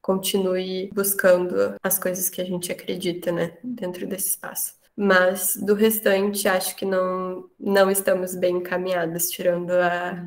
continue 0.00 0.90
buscando 0.92 1.76
as 1.82 1.98
coisas 1.98 2.28
que 2.28 2.40
a 2.40 2.44
gente 2.44 2.72
acredita, 2.72 3.30
né, 3.30 3.56
dentro 3.62 4.06
desse 4.06 4.30
espaço. 4.30 4.74
Mas 4.96 5.56
do 5.56 5.74
restante, 5.74 6.46
acho 6.48 6.76
que 6.76 6.84
não, 6.84 7.48
não 7.58 7.90
estamos 7.90 8.34
bem 8.34 8.56
encaminhadas, 8.56 9.30
tirando 9.30 9.70
a, 9.70 10.26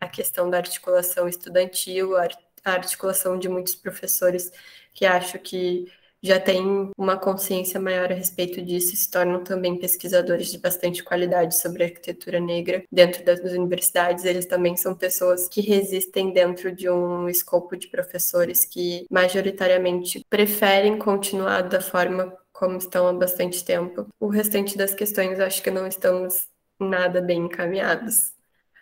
a 0.00 0.08
questão 0.08 0.48
da 0.48 0.56
articulação 0.58 1.28
estudantil, 1.28 2.16
a 2.16 2.28
articulação 2.64 3.38
de 3.38 3.48
muitos 3.48 3.74
professores 3.74 4.50
que 4.94 5.04
acho 5.04 5.38
que 5.38 5.92
já 6.22 6.40
têm 6.40 6.90
uma 6.96 7.16
consciência 7.16 7.80
maior 7.80 8.10
a 8.10 8.14
respeito 8.14 8.62
disso 8.62 8.94
e 8.94 8.96
se 8.96 9.10
tornam 9.10 9.42
também 9.44 9.78
pesquisadores 9.78 10.50
de 10.50 10.58
bastante 10.58 11.02
qualidade 11.04 11.56
sobre 11.56 11.84
arquitetura 11.84 12.40
negra 12.40 12.84
dentro 12.90 13.24
das 13.24 13.40
universidades. 13.40 14.24
Eles 14.24 14.46
também 14.46 14.76
são 14.76 14.94
pessoas 14.94 15.48
que 15.48 15.60
resistem 15.60 16.32
dentro 16.32 16.74
de 16.74 16.88
um 16.90 17.28
escopo 17.28 17.76
de 17.76 17.88
professores 17.88 18.64
que 18.64 19.06
majoritariamente 19.10 20.24
preferem 20.28 20.98
continuar 20.98 21.62
da 21.62 21.80
forma 21.80 22.32
como 22.52 22.78
estão 22.78 23.06
há 23.06 23.12
bastante 23.12 23.64
tempo. 23.64 24.06
O 24.18 24.28
restante 24.28 24.76
das 24.76 24.94
questões 24.94 25.38
acho 25.38 25.62
que 25.62 25.70
não 25.70 25.86
estamos 25.86 26.48
nada 26.80 27.20
bem 27.20 27.40
encaminhados. 27.44 28.35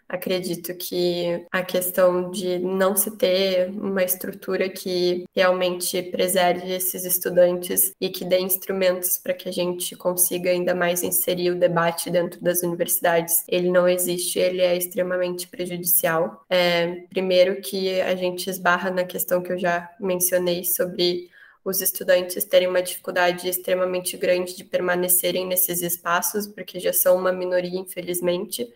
Acredito 0.08 0.74
que 0.74 1.46
a 1.50 1.62
questão 1.62 2.30
de 2.30 2.58
não 2.58 2.94
se 2.94 3.10
ter 3.12 3.70
uma 3.70 4.02
estrutura 4.02 4.68
que 4.68 5.24
realmente 5.34 6.02
preserve 6.02 6.72
esses 6.72 7.04
estudantes 7.04 7.94
e 8.00 8.10
que 8.10 8.24
dê 8.24 8.38
instrumentos 8.38 9.16
para 9.16 9.32
que 9.32 9.48
a 9.48 9.52
gente 9.52 9.96
consiga 9.96 10.50
ainda 10.50 10.74
mais 10.74 11.02
inserir 11.02 11.50
o 11.50 11.58
debate 11.58 12.10
dentro 12.10 12.42
das 12.42 12.62
universidades, 12.62 13.44
ele 13.48 13.70
não 13.70 13.88
existe, 13.88 14.38
ele 14.38 14.60
é 14.60 14.76
extremamente 14.76 15.48
prejudicial. 15.48 16.44
É, 16.50 17.04
primeiro 17.08 17.60
que 17.62 18.00
a 18.02 18.14
gente 18.14 18.50
esbarra 18.50 18.90
na 18.90 19.04
questão 19.04 19.42
que 19.42 19.52
eu 19.52 19.58
já 19.58 19.90
mencionei 19.98 20.64
sobre 20.64 21.30
os 21.64 21.80
estudantes 21.80 22.44
terem 22.44 22.68
uma 22.68 22.82
dificuldade 22.82 23.48
extremamente 23.48 24.18
grande 24.18 24.54
de 24.54 24.64
permanecerem 24.64 25.46
nesses 25.46 25.80
espaços, 25.80 26.46
porque 26.46 26.78
já 26.78 26.92
são 26.92 27.16
uma 27.16 27.32
minoria, 27.32 27.80
infelizmente 27.80 28.70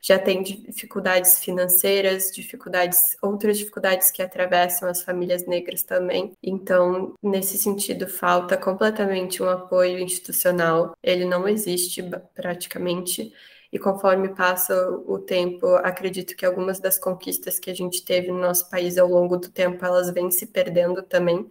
já 0.00 0.18
tem 0.18 0.42
dificuldades 0.42 1.38
financeiras, 1.40 2.30
dificuldades, 2.32 3.16
outras 3.20 3.58
dificuldades 3.58 4.10
que 4.10 4.22
atravessam 4.22 4.88
as 4.88 5.02
famílias 5.02 5.46
negras 5.46 5.82
também. 5.82 6.32
Então, 6.42 7.14
nesse 7.22 7.58
sentido, 7.58 8.06
falta 8.06 8.56
completamente 8.56 9.42
um 9.42 9.48
apoio 9.48 9.98
institucional. 9.98 10.96
Ele 11.02 11.24
não 11.24 11.48
existe 11.48 12.02
praticamente. 12.34 13.32
E 13.70 13.78
conforme 13.78 14.34
passa 14.34 14.74
o 15.06 15.18
tempo, 15.18 15.66
acredito 15.76 16.34
que 16.34 16.46
algumas 16.46 16.80
das 16.80 16.98
conquistas 16.98 17.58
que 17.58 17.70
a 17.70 17.74
gente 17.74 18.02
teve 18.02 18.28
no 18.28 18.40
nosso 18.40 18.68
país 18.70 18.96
ao 18.96 19.08
longo 19.08 19.36
do 19.36 19.50
tempo, 19.50 19.84
elas 19.84 20.10
vêm 20.10 20.30
se 20.30 20.46
perdendo 20.46 21.02
também, 21.02 21.46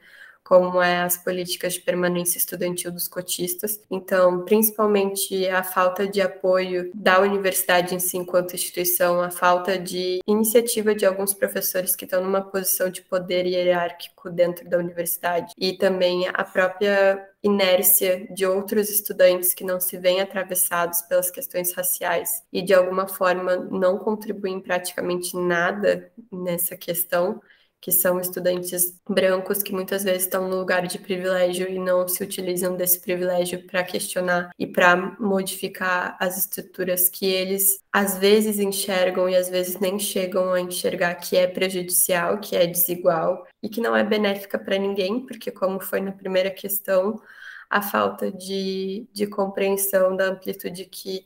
como 0.48 0.82
é 0.82 1.00
as 1.02 1.18
políticas 1.18 1.74
de 1.74 1.82
permanência 1.82 2.38
estudantil 2.38 2.90
dos 2.90 3.06
cotistas. 3.06 3.82
Então, 3.92 4.46
principalmente 4.46 5.46
a 5.50 5.62
falta 5.62 6.08
de 6.08 6.22
apoio 6.22 6.90
da 6.96 7.20
universidade 7.20 7.94
em 7.94 8.00
si 8.00 8.16
enquanto 8.16 8.56
instituição, 8.56 9.22
a 9.22 9.30
falta 9.30 9.78
de 9.78 10.22
iniciativa 10.26 10.96
de 10.96 11.06
alguns 11.06 11.34
professores 11.34 11.98
que 11.98 12.06
estão 12.06 12.24
numa 12.24 12.42
posição 12.42 12.90
de 12.90 13.02
poder 13.02 13.46
hierárquico 13.46 14.30
dentro 14.30 14.70
da 14.70 14.78
universidade 14.78 15.54
e 15.58 15.74
também 15.74 16.30
a 16.30 16.46
própria 16.46 17.28
inércia 17.44 18.26
de 18.34 18.46
outros 18.46 18.90
estudantes 18.90 19.54
que 19.54 19.66
não 19.66 19.82
se 19.82 19.98
veem 19.98 20.22
atravessados 20.22 21.02
pelas 21.02 21.30
questões 21.30 21.74
raciais 21.74 22.42
e 22.54 22.62
de 22.62 22.74
alguma 22.74 23.06
forma 23.06 23.58
não 23.58 23.98
contribuem 23.98 24.62
praticamente 24.62 25.36
nada 25.36 26.10
nessa 26.32 26.78
questão 26.78 27.42
que 27.80 27.92
são 27.92 28.20
estudantes 28.20 29.00
brancos 29.08 29.62
que 29.62 29.74
muitas 29.74 30.04
vezes 30.04 30.24
estão 30.24 30.48
no 30.48 30.58
lugar 30.58 30.88
de 30.88 30.98
privilégio 31.00 31.70
e 31.70 31.80
não 31.80 32.08
se 32.08 32.24
utilizam 32.24 32.76
desse 32.76 33.00
privilégio 33.00 33.66
para 33.68 33.84
questionar 33.84 34.52
e 34.58 34.66
para 34.68 34.96
modificar 35.20 36.18
as 36.20 36.38
estruturas 36.38 37.10
que 37.10 37.26
eles 37.26 37.80
às 37.94 38.18
vezes 38.18 38.60
enxergam 38.60 39.30
e 39.30 39.36
às 39.36 39.50
vezes 39.50 39.80
nem 39.80 40.00
chegam 40.00 40.52
a 40.54 40.60
enxergar 40.60 41.16
que 41.16 41.38
é 41.38 41.48
prejudicial, 41.48 42.40
que 42.40 42.56
é 42.56 42.66
desigual 42.66 43.46
e 43.62 43.70
que 43.70 43.82
não 43.82 43.96
é 43.96 44.04
benéfica 44.04 44.58
para 44.60 44.78
ninguém, 44.78 45.26
porque 45.26 45.52
como 45.52 45.80
foi 45.80 46.02
na 46.02 46.12
primeira 46.12 46.52
questão, 46.52 47.22
a 47.70 47.82
falta 47.82 48.32
de, 48.32 49.08
de 49.14 49.28
compreensão 49.28 50.16
da 50.16 50.26
amplitude 50.28 50.86
que 50.86 51.26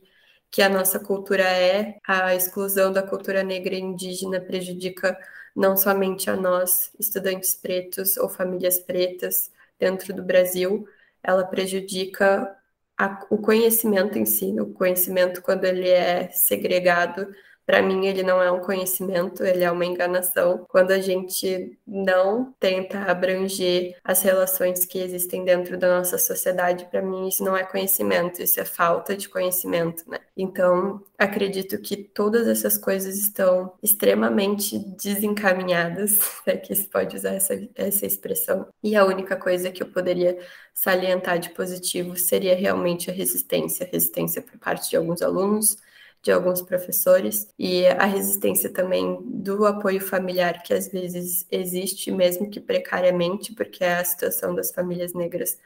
que 0.52 0.60
a 0.60 0.68
nossa 0.68 1.00
cultura 1.00 1.44
é, 1.44 1.98
a 2.06 2.34
exclusão 2.34 2.92
da 2.92 3.02
cultura 3.02 3.42
negra 3.42 3.74
e 3.74 3.80
indígena 3.80 4.38
prejudica 4.38 5.18
não 5.54 5.76
somente 5.76 6.30
a 6.30 6.36
nós, 6.36 6.90
estudantes 6.98 7.54
pretos 7.54 8.16
ou 8.16 8.28
famílias 8.28 8.78
pretas 8.78 9.50
dentro 9.78 10.14
do 10.14 10.22
Brasil, 10.22 10.86
ela 11.22 11.44
prejudica 11.44 12.56
a, 12.96 13.24
o 13.30 13.38
conhecimento 13.38 14.18
em 14.18 14.24
si, 14.24 14.54
o 14.60 14.72
conhecimento 14.72 15.42
quando 15.42 15.64
ele 15.64 15.88
é 15.88 16.28
segregado 16.30 17.28
para 17.72 17.80
mim, 17.80 18.04
ele 18.04 18.22
não 18.22 18.42
é 18.42 18.52
um 18.52 18.60
conhecimento, 18.60 19.42
ele 19.42 19.64
é 19.64 19.70
uma 19.70 19.86
enganação. 19.86 20.66
Quando 20.68 20.90
a 20.90 21.00
gente 21.00 21.78
não 21.86 22.52
tenta 22.60 22.98
abranger 23.10 23.96
as 24.04 24.20
relações 24.20 24.84
que 24.84 24.98
existem 24.98 25.42
dentro 25.42 25.78
da 25.78 25.96
nossa 25.96 26.18
sociedade, 26.18 26.84
para 26.90 27.00
mim, 27.00 27.28
isso 27.28 27.42
não 27.42 27.56
é 27.56 27.64
conhecimento, 27.64 28.42
isso 28.42 28.60
é 28.60 28.64
falta 28.66 29.16
de 29.16 29.26
conhecimento, 29.26 30.04
né? 30.06 30.18
Então, 30.36 31.02
acredito 31.16 31.78
que 31.78 31.96
todas 31.96 32.46
essas 32.46 32.76
coisas 32.76 33.16
estão 33.16 33.72
extremamente 33.82 34.78
desencaminhadas, 34.78 36.18
é 36.44 36.58
que 36.58 36.74
se 36.74 36.84
pode 36.84 37.16
usar 37.16 37.32
essa, 37.32 37.58
essa 37.74 38.04
expressão. 38.04 38.68
E 38.82 38.94
a 38.94 39.06
única 39.06 39.34
coisa 39.34 39.70
que 39.70 39.82
eu 39.82 39.86
poderia 39.86 40.38
salientar 40.74 41.38
de 41.38 41.48
positivo 41.48 42.16
seria 42.18 42.54
realmente 42.54 43.10
a 43.10 43.14
resistência 43.14 43.88
resistência 43.90 44.42
por 44.42 44.58
parte 44.58 44.90
de 44.90 44.96
alguns 44.98 45.22
alunos 45.22 45.78
de 46.22 46.30
alguns 46.30 46.62
professores 46.62 47.48
e 47.58 47.84
a 47.86 48.04
resistência 48.06 48.70
também 48.70 49.18
do 49.24 49.66
apoio 49.66 50.00
familiar 50.00 50.62
que 50.62 50.72
às 50.72 50.88
vezes 50.88 51.46
existe, 51.50 52.12
mesmo 52.12 52.48
que 52.48 52.60
precariamente, 52.60 53.52
porque 53.54 53.84
a 53.84 54.04
situação 54.04 54.54
das 54.54 54.70
famílias 54.72 55.12
negras 55.14 55.58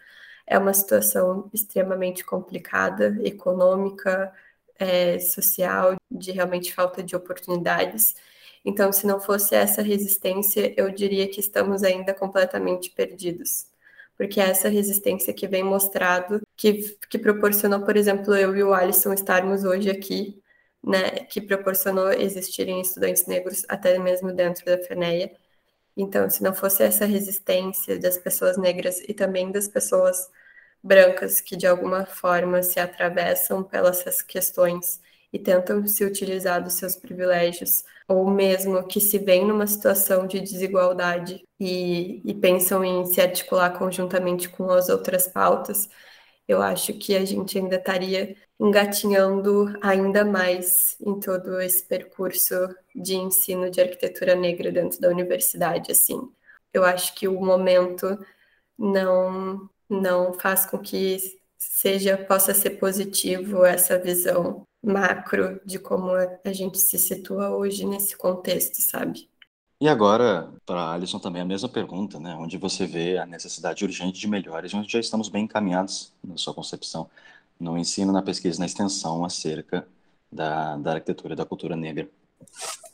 é 0.46 0.58
uma 0.58 0.72
situação 0.72 1.50
extremamente 1.52 2.24
complicada, 2.24 3.18
econômica, 3.22 4.32
é, 4.78 5.18
social, 5.18 5.96
de 6.10 6.32
realmente 6.32 6.72
falta 6.74 7.02
de 7.02 7.14
oportunidades. 7.16 8.14
Então, 8.64 8.92
se 8.92 9.06
não 9.06 9.20
fosse 9.20 9.54
essa 9.54 9.82
resistência, 9.82 10.72
eu 10.76 10.90
diria 10.90 11.28
que 11.28 11.40
estamos 11.40 11.82
ainda 11.82 12.14
completamente 12.14 12.90
perdidos. 12.90 13.66
Porque 14.16 14.40
é 14.40 14.48
essa 14.50 14.68
resistência 14.68 15.32
que 15.34 15.46
vem 15.46 15.62
mostrado, 15.62 16.40
que, 16.56 16.96
que 17.10 17.18
proporcionou, 17.18 17.82
por 17.82 17.96
exemplo, 17.96 18.34
eu 18.34 18.56
e 18.56 18.62
o 18.62 18.72
Alisson 18.72 19.12
estarmos 19.12 19.64
hoje 19.64 19.90
aqui 19.90 20.42
né, 20.86 21.10
que 21.28 21.40
proporcionou 21.40 22.12
existirem 22.12 22.80
estudantes 22.80 23.26
negros 23.26 23.64
até 23.68 23.98
mesmo 23.98 24.32
dentro 24.32 24.64
da 24.64 24.78
FENEA. 24.78 25.32
Então, 25.96 26.30
se 26.30 26.42
não 26.42 26.54
fosse 26.54 26.82
essa 26.84 27.04
resistência 27.06 27.98
das 27.98 28.18
pessoas 28.18 28.56
negras 28.56 29.00
e 29.00 29.14
também 29.14 29.50
das 29.50 29.66
pessoas 29.66 30.30
brancas 30.82 31.40
que 31.40 31.56
de 31.56 31.66
alguma 31.66 32.06
forma 32.06 32.62
se 32.62 32.78
atravessam 32.78 33.62
pelas 33.64 34.22
questões 34.22 35.00
e 35.32 35.38
tentam 35.38 35.86
se 35.86 36.04
utilizar 36.04 36.62
dos 36.62 36.74
seus 36.74 36.94
privilégios, 36.96 37.84
ou 38.08 38.30
mesmo 38.30 38.86
que 38.86 39.00
se 39.00 39.18
veem 39.18 39.46
numa 39.46 39.66
situação 39.66 40.26
de 40.26 40.40
desigualdade 40.40 41.44
e, 41.58 42.22
e 42.24 42.34
pensam 42.34 42.84
em 42.84 43.04
se 43.06 43.20
articular 43.20 43.70
conjuntamente 43.76 44.48
com 44.48 44.70
as 44.70 44.88
outras 44.88 45.26
pautas, 45.26 45.88
eu 46.48 46.62
acho 46.62 46.94
que 46.94 47.16
a 47.16 47.24
gente 47.24 47.58
ainda 47.58 47.76
estaria 47.76 48.36
engatinhando 48.58 49.66
ainda 49.82 50.24
mais 50.24 50.96
em 51.00 51.18
todo 51.20 51.60
esse 51.60 51.82
percurso 51.84 52.54
de 52.94 53.14
ensino 53.16 53.70
de 53.70 53.80
arquitetura 53.80 54.34
negra 54.34 54.72
dentro 54.72 55.00
da 55.00 55.08
universidade, 55.08 55.92
assim. 55.92 56.20
Eu 56.72 56.84
acho 56.84 57.14
que 57.14 57.28
o 57.28 57.40
momento 57.40 58.18
não 58.78 59.68
não 59.88 60.32
faz 60.34 60.66
com 60.66 60.78
que 60.78 61.18
seja 61.58 62.18
possa 62.18 62.52
ser 62.54 62.70
positivo 62.70 63.64
essa 63.64 63.98
visão 63.98 64.66
macro 64.82 65.60
de 65.64 65.78
como 65.78 66.10
a 66.12 66.52
gente 66.52 66.78
se 66.78 66.98
situa 66.98 67.50
hoje 67.56 67.84
nesse 67.86 68.16
contexto, 68.16 68.76
sabe? 68.82 69.28
E 69.78 69.88
agora, 69.88 70.48
para 70.64 70.92
Alisson 70.92 71.18
também 71.18 71.42
a 71.42 71.44
mesma 71.44 71.68
pergunta, 71.68 72.18
né? 72.18 72.34
Onde 72.34 72.56
você 72.56 72.86
vê 72.86 73.18
a 73.18 73.26
necessidade 73.26 73.84
urgente 73.84 74.18
de 74.18 74.26
melhores, 74.26 74.72
onde 74.72 74.90
já 74.90 74.98
estamos 74.98 75.28
bem 75.28 75.44
encaminhados 75.44 76.14
na 76.24 76.38
sua 76.38 76.54
concepção 76.54 77.10
no 77.60 77.76
ensino, 77.76 78.10
na 78.10 78.22
pesquisa, 78.22 78.58
na 78.58 78.64
extensão 78.66 79.22
acerca 79.22 79.86
da, 80.32 80.76
da 80.76 80.92
arquitetura 80.94 81.34
e 81.34 81.36
da 81.36 81.44
cultura 81.44 81.76
negra? 81.76 82.08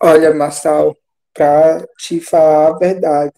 Olha, 0.00 0.34
Marçal, 0.34 0.96
para 1.32 1.86
te 1.98 2.20
falar 2.20 2.68
a 2.68 2.78
verdade, 2.78 3.32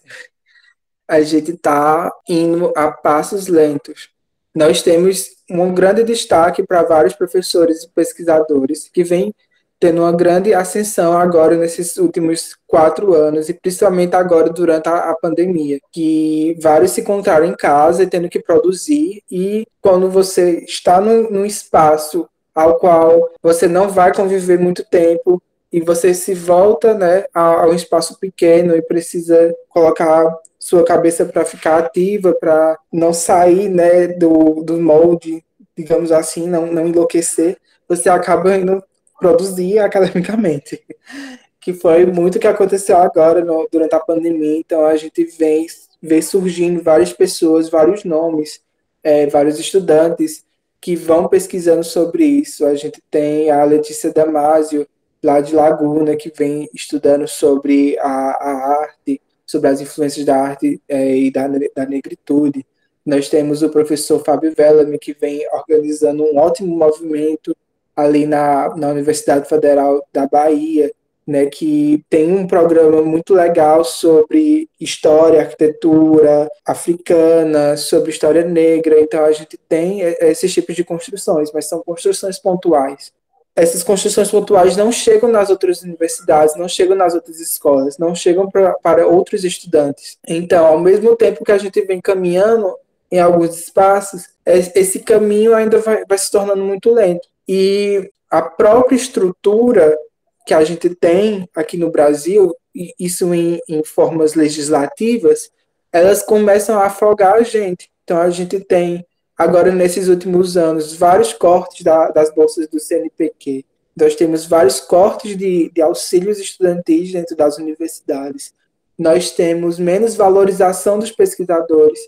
a 1.07 1.21
gente 1.21 1.51
está 1.51 2.11
indo 2.27 2.73
a 2.75 2.91
passos 2.91 3.47
lentos. 3.47 4.09
Nós 4.55 4.81
temos 4.81 5.27
um 5.49 5.71
grande 5.71 6.03
destaque 6.03 6.63
para 6.63 6.81
vários 6.81 7.13
professores 7.13 7.83
e 7.83 7.89
pesquisadores 7.89 8.89
que 8.89 9.03
vêm 9.03 9.35
tendo 9.85 10.01
uma 10.01 10.11
grande 10.11 10.51
ascensão 10.51 11.13
agora 11.15 11.55
nesses 11.55 11.95
últimos 11.97 12.55
quatro 12.65 13.13
anos, 13.13 13.49
e 13.49 13.53
principalmente 13.53 14.15
agora 14.15 14.49
durante 14.49 14.89
a, 14.89 15.11
a, 15.11 15.15
pandemia, 15.15 15.79
que 15.91 16.57
vários 16.59 16.89
se 16.89 17.01
encontraram 17.01 17.45
em 17.45 17.55
casa 17.55 18.01
e 18.01 18.07
tendo 18.07 18.27
que 18.27 18.41
produzir, 18.41 19.21
e 19.29 19.63
quando 19.79 20.09
você 20.09 20.63
está 20.67 20.99
num, 20.99 21.29
num 21.29 21.45
espaço 21.45 22.27
ao 22.55 22.79
qual 22.79 23.29
você 23.43 23.67
não 23.67 23.87
vai 23.87 24.11
conviver 24.11 24.57
muito 24.57 24.83
tempo, 24.83 25.39
e 25.71 25.79
você 25.81 26.15
se 26.15 26.33
volta 26.33 26.95
né, 26.95 27.25
a, 27.31 27.41
a 27.41 27.67
um 27.67 27.73
espaço 27.75 28.17
pequeno 28.19 28.75
e 28.75 28.81
precisa 28.81 29.53
colocar 29.69 30.35
sua 30.57 30.83
cabeça 30.83 31.25
para 31.25 31.45
ficar 31.45 31.77
ativa, 31.77 32.33
para 32.33 32.75
não 32.91 33.13
sair 33.13 33.69
né, 33.69 34.07
do, 34.07 34.63
do 34.63 34.81
molde, 34.81 35.45
digamos 35.77 36.11
assim, 36.11 36.47
não, 36.47 36.65
não 36.65 36.87
enlouquecer, 36.87 37.57
você 37.87 38.09
acaba 38.09 38.57
indo 38.57 38.83
produzir 39.19 39.79
academicamente. 39.79 40.81
Que 41.59 41.73
foi 41.73 42.05
muito 42.05 42.35
o 42.35 42.39
que 42.39 42.45
aconteceu 42.45 42.95
agora 42.95 43.43
no, 43.43 43.67
durante 43.71 43.95
a 43.95 43.99
pandemia. 43.99 44.59
Então 44.59 44.85
a 44.85 44.95
gente 44.95 45.23
vê, 45.23 45.65
vê 45.99 46.21
surgindo 46.21 46.83
várias 46.83 47.11
pessoas, 47.11 47.69
vários 47.69 48.03
nomes, 48.03 48.61
é, 49.01 49.25
vários 49.25 49.57
estudantes 49.57 50.45
que 50.79 50.95
vão 50.95 51.27
pesquisando 51.27 51.83
sobre 51.83 52.23
isso. 52.23 52.67
A 52.67 52.75
gente 52.75 53.01
tem 53.09 53.49
a 53.49 53.63
Letícia 53.63 54.13
Damasio, 54.13 54.87
lá 55.23 55.41
de 55.41 55.55
Laguna, 55.55 56.15
que 56.15 56.31
vem 56.37 56.69
estudando 56.71 57.27
sobre 57.27 57.97
a, 57.97 58.05
a 58.05 58.81
arte, 58.83 59.19
sobre 59.43 59.67
as 59.67 59.81
influências 59.81 60.23
da 60.23 60.39
arte 60.39 60.79
é, 60.87 61.17
e 61.17 61.31
da, 61.31 61.47
da 61.47 61.87
negritude. 61.87 62.63
Nós 63.03 63.27
temos 63.27 63.63
o 63.63 63.69
professor 63.69 64.23
Fábio 64.23 64.53
Vellamy, 64.55 64.99
que 64.99 65.13
vem 65.13 65.47
organizando 65.51 66.23
um 66.23 66.37
ótimo 66.37 66.77
movimento 66.77 67.57
ali 67.95 68.25
na, 68.25 68.75
na 68.75 68.89
Universidade 68.89 69.47
Federal 69.47 70.05
da 70.11 70.27
Bahia, 70.27 70.91
né, 71.25 71.47
que 71.47 72.03
tem 72.09 72.31
um 72.31 72.45
programa 72.45 73.01
muito 73.01 73.33
legal 73.33 73.83
sobre 73.83 74.69
história, 74.79 75.41
arquitetura 75.41 76.47
africana, 76.65 77.75
sobre 77.77 78.11
história 78.11 78.43
negra. 78.43 78.99
Então 78.99 79.25
a 79.25 79.31
gente 79.31 79.57
tem 79.67 80.01
esses 80.01 80.53
tipos 80.53 80.75
de 80.75 80.83
construções, 80.83 81.51
mas 81.51 81.67
são 81.67 81.81
construções 81.81 82.37
pontuais. 82.37 83.11
Essas 83.55 83.83
construções 83.83 84.29
pontuais 84.29 84.75
não 84.75 84.91
chegam 84.91 85.31
nas 85.31 85.49
outras 85.49 85.81
universidades, 85.81 86.57
não 86.57 86.67
chegam 86.67 86.95
nas 86.95 87.15
outras 87.15 87.39
escolas, 87.39 87.97
não 87.97 88.13
chegam 88.13 88.49
pra, 88.49 88.73
para 88.73 89.07
outros 89.07 89.45
estudantes. 89.45 90.17
Então, 90.27 90.65
ao 90.65 90.77
mesmo 90.77 91.15
tempo 91.15 91.43
que 91.43 91.53
a 91.53 91.57
gente 91.57 91.81
vem 91.81 92.01
caminhando 92.01 92.75
em 93.09 93.19
alguns 93.19 93.57
espaços, 93.57 94.27
esse 94.45 94.99
caminho 94.99 95.55
ainda 95.55 95.79
vai, 95.79 96.03
vai 96.05 96.17
se 96.17 96.29
tornando 96.29 96.63
muito 96.65 96.93
lento. 96.93 97.27
E 97.47 98.09
a 98.29 98.41
própria 98.41 98.95
estrutura 98.95 99.97
que 100.45 100.53
a 100.53 100.63
gente 100.63 100.89
tem 100.89 101.49
aqui 101.55 101.77
no 101.77 101.89
Brasil, 101.89 102.55
isso 102.99 103.33
em, 103.33 103.59
em 103.67 103.83
formas 103.83 104.35
legislativas, 104.35 105.49
elas 105.91 106.21
começam 106.21 106.79
a 106.79 106.85
afogar 106.85 107.35
a 107.35 107.43
gente. 107.43 107.89
Então 108.03 108.19
a 108.19 108.29
gente 108.29 108.59
tem, 108.59 109.05
agora 109.37 109.71
nesses 109.71 110.07
últimos 110.07 110.55
anos, 110.55 110.93
vários 110.93 111.33
cortes 111.33 111.83
da, 111.83 112.11
das 112.11 112.33
bolsas 112.33 112.67
do 112.67 112.79
CNPq. 112.79 113.65
Nós 113.95 114.15
temos 114.15 114.45
vários 114.45 114.79
cortes 114.79 115.37
de, 115.37 115.71
de 115.73 115.81
auxílios 115.81 116.37
estudantis 116.37 117.13
dentro 117.13 117.35
das 117.35 117.57
universidades. 117.57 118.53
Nós 118.97 119.31
temos 119.31 119.79
menos 119.79 120.15
valorização 120.15 120.99
dos 120.99 121.11
pesquisadores. 121.11 121.99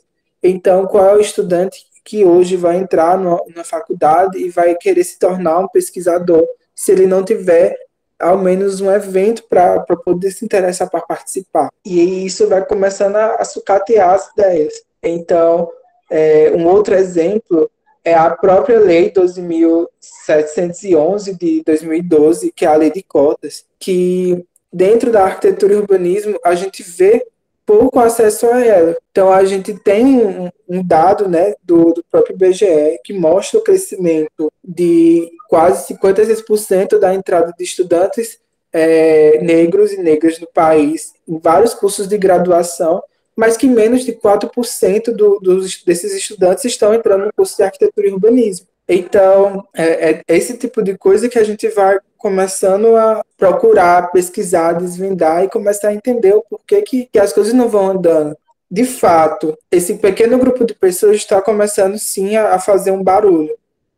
Então, 0.44 0.86
qual 0.86 1.06
é 1.06 1.16
o 1.16 1.22
estudante 1.22 1.86
que 2.08 2.24
hoje 2.24 2.56
vai 2.56 2.78
entrar 2.78 3.18
no, 3.18 3.44
na 3.54 3.66
faculdade 3.66 4.40
e 4.40 4.50
vai 4.50 4.74
querer 4.76 5.04
se 5.04 5.20
tornar 5.20 5.60
um 5.60 5.68
pesquisador, 5.68 6.48
se 6.74 6.94
ele 6.94 7.06
não 7.06 7.22
tiver 7.22 7.78
ao 8.18 8.38
menos 8.38 8.80
um 8.80 8.90
evento 8.90 9.44
para 9.44 9.84
poder 10.06 10.32
se 10.32 10.46
interessar 10.46 10.90
para 10.90 11.02
participar. 11.02 11.70
E 11.84 12.26
isso 12.26 12.48
vai 12.48 12.66
começando 12.66 13.18
a, 13.18 13.36
a 13.36 13.44
sucatear 13.44 14.12
as 14.12 14.32
ideias. 14.32 14.74
Então, 15.04 15.70
é, 16.10 16.50
um 16.56 16.66
outro 16.66 16.96
exemplo 16.96 17.70
é 18.06 18.14
a 18.14 18.30
própria 18.30 18.80
Lei 18.80 19.12
12.711 19.12 21.38
de 21.38 21.62
2012, 21.66 22.54
que 22.56 22.64
é 22.64 22.70
a 22.70 22.78
Lei 22.78 22.90
de 22.90 23.04
Cotas, 23.04 23.66
que 23.78 24.46
dentro 24.72 25.12
da 25.12 25.26
arquitetura 25.26 25.74
e 25.74 25.78
urbanismo 25.78 26.40
a 26.42 26.56
gente 26.56 26.84
vê 26.84 27.28
pouco 27.68 28.00
acesso 28.00 28.48
a 28.48 28.66
ela. 28.66 28.98
Então, 29.12 29.32
a 29.32 29.44
gente 29.44 29.74
tem 29.74 30.06
um, 30.06 30.50
um 30.70 30.82
dado 30.82 31.28
né, 31.28 31.54
do, 31.62 31.94
do, 31.94 32.04
próprio 32.10 32.34
IBGE 32.34 33.00
que 33.04 33.12
mostra 33.12 33.60
o 33.60 33.64
crescimento 33.64 34.50
de 34.64 35.30
quase 35.50 35.94
56% 35.94 36.98
da 36.98 37.14
entrada 37.14 37.54
de 37.56 37.64
estudantes 37.66 38.40
é, 38.72 39.40
negros 39.42 39.92
e 39.92 39.98
negras 39.98 40.40
no 40.40 40.48
país 40.48 41.14
em 41.28 41.38
vários 41.38 41.74
cursos 41.74 42.08
de 42.08 42.18
graduação, 42.18 43.04
mas 43.36 43.58
que 43.58 43.68
menos 43.68 44.06
de 44.06 44.14
4% 44.14 45.12
do, 45.12 45.40
dos, 45.40 45.84
desses 45.84 46.14
estudantes 46.14 46.64
estão 46.64 46.94
entrando 46.94 47.26
no 47.26 47.34
curso 47.34 47.58
de 47.58 47.64
arquitetura 47.64 48.08
e 48.08 48.14
urbanismo. 48.14 48.68
Então, 48.88 49.68
é, 49.76 50.12
é, 50.12 50.22
esse 50.30 50.58
tipo 50.58 50.82
de 50.82 50.98
coisa 50.98 51.28
que 51.28 51.38
a 51.38 51.44
gente 51.44 51.68
vai 51.70 52.00
começando 52.18 52.96
a 52.96 53.24
procurar, 53.38 54.12
pesquisar, 54.12 54.74
desvendar 54.74 55.44
e 55.44 55.50
começar 55.50 55.90
a 55.90 55.94
entender 55.94 56.34
o 56.34 56.42
porquê 56.42 56.82
que, 56.82 57.06
que 57.12 57.20
as 57.20 57.32
coisas 57.32 57.54
não 57.54 57.70
vão 57.70 57.92
andando. 57.92 58.36
De 58.70 58.84
fato, 58.84 59.58
esse 59.72 59.94
pequeno 59.96 60.38
grupo 60.38 60.66
de 60.66 60.74
pessoas 60.74 61.18
está 61.18 61.42
começando 61.42 61.98
sim 61.98 62.36
a, 62.36 62.56
a 62.56 62.60
fazer 62.60 62.92
um 62.92 63.04
barulho. 63.04 63.56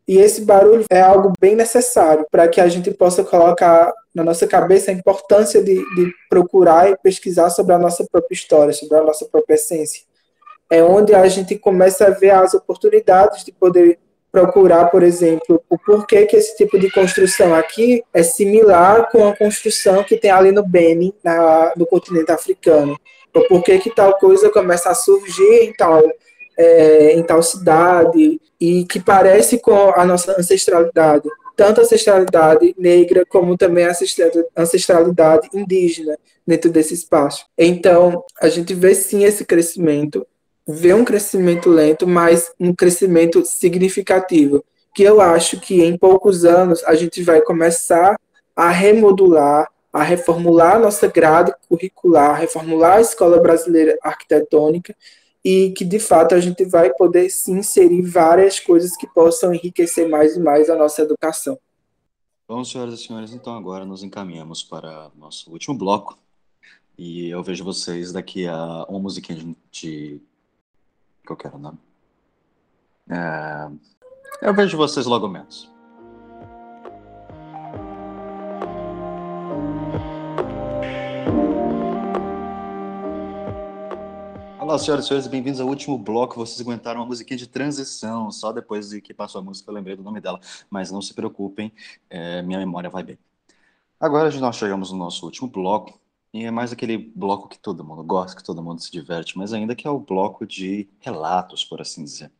E 0.08 0.18
esse 0.18 0.42
barulho 0.42 0.86
é 0.90 1.02
algo 1.02 1.34
bem 1.40 1.56
necessário 1.56 2.26
para 2.32 2.48
que 2.48 2.60
a 2.60 2.68
gente 2.68 2.92
possa 2.92 3.24
colocar 3.24 3.94
na 4.14 4.24
nossa 4.24 4.48
cabeça 4.48 4.90
a 4.90 4.94
importância 4.94 5.62
de, 5.62 5.76
de 5.76 6.12
procurar 6.30 6.90
e 6.90 6.98
pesquisar 6.98 7.50
sobre 7.50 7.74
a 7.74 7.80
nossa 7.80 8.04
própria 8.12 8.36
história, 8.36 8.74
sobre 8.74 8.98
a 8.98 9.04
nossa 9.04 9.26
própria 9.26 9.56
essência. 9.56 10.04
É 10.70 10.84
onde 10.84 11.14
a 11.14 11.28
gente 11.28 11.58
começa 11.58 12.08
a 12.08 12.10
ver 12.10 12.32
as 12.32 12.54
oportunidades 12.54 13.44
de 13.44 13.52
poder 13.52 14.00
procurar, 14.32 14.86
por 14.86 15.04
exemplo, 15.04 15.62
o 15.70 15.78
porquê 15.78 16.26
que 16.26 16.36
esse 16.36 16.56
tipo 16.56 16.78
de 16.80 16.92
construção 16.92 17.54
aqui 17.54 18.04
é 18.14 18.22
similar 18.22 19.10
com 19.12 19.28
a 19.28 19.36
construção 19.36 20.04
que 20.04 20.18
tem 20.18 20.32
ali 20.32 20.52
no 20.52 20.66
Benin, 20.66 21.14
na, 21.24 21.74
no 21.76 21.86
continente 21.86 22.32
africano. 22.32 23.00
O 23.34 23.42
porquê 23.48 23.80
que 23.80 23.94
tal 23.94 24.18
coisa 24.18 24.50
começa 24.50 24.90
a 24.90 24.96
surgir 24.96 25.64
em 25.64 25.74
tal, 25.74 26.02
é, 26.58 27.14
em 27.14 27.24
tal 27.24 27.42
cidade 27.42 28.40
e 28.60 28.86
que 28.86 29.00
parece 29.00 29.60
com 29.60 29.92
a 29.96 30.06
nossa 30.06 30.40
ancestralidade, 30.40 31.28
tanto 31.56 31.82
a 31.82 31.84
ancestralidade 31.84 32.76
negra 32.78 33.26
como 33.26 33.58
também 33.58 33.86
a 33.86 33.94
ancestralidade 34.58 35.50
indígena 35.54 36.18
dentro 36.46 36.70
desse 36.70 36.94
espaço. 36.94 37.46
Então, 37.58 38.24
a 38.42 38.50
gente 38.50 38.74
vê 38.74 38.96
sim 38.96 39.24
esse 39.24 39.46
crescimento, 39.46 40.26
vê 40.72 40.94
um 40.94 41.04
crescimento 41.04 41.70
lento, 41.70 42.08
mas 42.08 42.52
um 42.60 42.74
crescimento 42.74 43.44
significativo, 43.44 44.64
que 44.94 45.04
eu 45.04 45.20
acho 45.20 45.60
que 45.60 45.82
em 45.84 45.98
poucos 45.98 46.46
anos 46.46 46.84
a 46.84 46.94
gente 46.96 47.24
vai 47.24 47.42
começar 47.42 48.20
a 48.56 48.70
remodular, 48.70 49.68
a 49.92 50.04
reformular 50.04 50.76
a 50.76 50.80
nossa 50.80 51.08
grade 51.08 51.54
curricular, 51.68 52.40
reformular 52.40 52.98
a 52.98 53.02
escola 53.02 53.40
brasileira 53.40 53.98
arquitetônica 54.04 54.96
e 55.44 55.72
que 55.72 55.84
de 55.84 56.00
fato 56.00 56.36
a 56.36 56.40
gente 56.40 56.66
vai 56.66 56.94
poder 56.94 57.30
se 57.30 57.52
inserir 57.52 58.02
várias 58.02 58.60
coisas 58.60 58.96
que 58.96 59.08
possam 59.08 59.54
enriquecer 59.54 60.08
mais 60.08 60.36
e 60.36 60.40
mais 60.40 60.70
a 60.70 60.76
nossa 60.76 61.02
educação. 61.02 61.58
Bom, 62.48 62.64
senhoras 62.64 62.96
e 62.96 63.04
senhores, 63.04 63.32
então 63.32 63.56
agora 63.56 63.86
nos 63.86 64.04
encaminhamos 64.04 64.62
para 64.62 65.10
nosso 65.16 65.52
último 65.52 65.76
bloco 65.78 66.20
e 66.98 67.30
eu 67.30 67.42
vejo 67.42 67.64
vocês 67.64 68.12
daqui 68.12 68.46
a 68.46 68.86
uma 68.90 69.00
musiquinha 69.00 69.56
de 69.72 70.22
que 71.30 71.34
eu 71.34 71.38
quero, 71.38 71.60
né? 71.60 71.72
É... 74.42 74.48
Eu 74.48 74.54
vejo 74.54 74.78
vocês 74.78 75.06
logo 75.06 75.28
menos. 75.28 75.70
Olá, 84.60 84.78
senhoras 84.78 85.06
e 85.06 85.08
senhores, 85.08 85.28
bem-vindos 85.28 85.60
ao 85.60 85.68
último 85.68 85.98
bloco. 85.98 86.36
Vocês 86.36 86.62
aguentaram 86.62 87.02
uma 87.02 87.08
musiquinha 87.08 87.38
de 87.38 87.48
transição. 87.48 88.32
Só 88.32 88.52
depois 88.52 88.90
de 88.90 89.02
que 89.02 89.14
passou 89.14 89.40
a 89.40 89.44
música 89.44 89.70
eu 89.70 89.76
lembrei 89.76 89.96
do 89.96 90.04
nome 90.04 90.22
dela. 90.22 90.40
Mas 90.70 90.92
não 90.92 91.02
se 91.02 91.14
preocupem, 91.14 91.72
é, 92.10 92.42
minha 92.42 92.60
memória 92.60 92.90
vai 92.90 93.04
bem. 93.04 93.18
Agora 94.00 94.32
nós 94.40 94.56
chegamos 94.56 94.92
no 94.92 94.98
nosso 94.98 95.26
último 95.26 95.50
bloco, 95.50 95.99
e 96.34 96.46
é 96.46 96.52
mais 96.52 96.72
aquele 96.72 96.98
bloco 96.98 97.48
que 97.48 97.58
todo 97.58 97.84
mundo 97.84 98.04
gosta, 98.04 98.38
que 98.38 98.44
todo 98.44 98.62
mundo 98.62 98.82
se 98.82 98.92
diverte, 98.92 99.38
mas 99.38 99.54
ainda 99.54 99.76
que 99.76 99.88
é 99.88 99.90
o 99.90 100.00
bloco 100.00 100.46
de 100.46 100.88
relatos, 101.00 101.66
por 101.66 101.82
assim 101.82 102.04
dizer. 102.04 102.32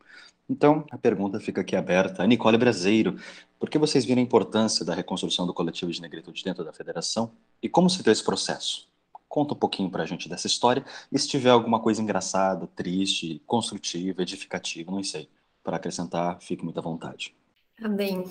Então, 0.48 0.84
a 0.90 0.98
pergunta 0.98 1.38
fica 1.38 1.60
aqui 1.60 1.76
aberta. 1.76 2.26
Nicole 2.26 2.58
Braseiro, 2.58 3.16
por 3.58 3.70
que 3.70 3.78
vocês 3.78 4.04
viram 4.04 4.20
a 4.20 4.24
importância 4.24 4.84
da 4.84 4.94
reconstrução 4.94 5.46
do 5.46 5.54
coletivo 5.54 5.92
de 5.92 6.00
negritude 6.00 6.42
dentro 6.42 6.64
da 6.64 6.72
federação? 6.72 7.32
E 7.62 7.68
como 7.68 7.88
se 7.88 8.02
deu 8.02 8.12
esse 8.12 8.24
processo? 8.24 8.88
Conta 9.28 9.54
um 9.54 9.56
pouquinho 9.56 9.88
para 9.88 10.02
a 10.02 10.06
gente 10.06 10.28
dessa 10.28 10.48
história 10.48 10.84
e 11.12 11.16
se 11.16 11.28
tiver 11.28 11.50
alguma 11.50 11.78
coisa 11.78 12.02
engraçada, 12.02 12.66
triste, 12.66 13.40
construtiva, 13.46 14.22
edificativa, 14.22 14.90
não 14.90 15.04
sei, 15.04 15.28
para 15.62 15.76
acrescentar, 15.76 16.40
fique 16.40 16.64
muito 16.64 16.78
à 16.78 16.82
vontade. 16.82 17.32
Tá 17.80 17.88
bem. 17.88 18.24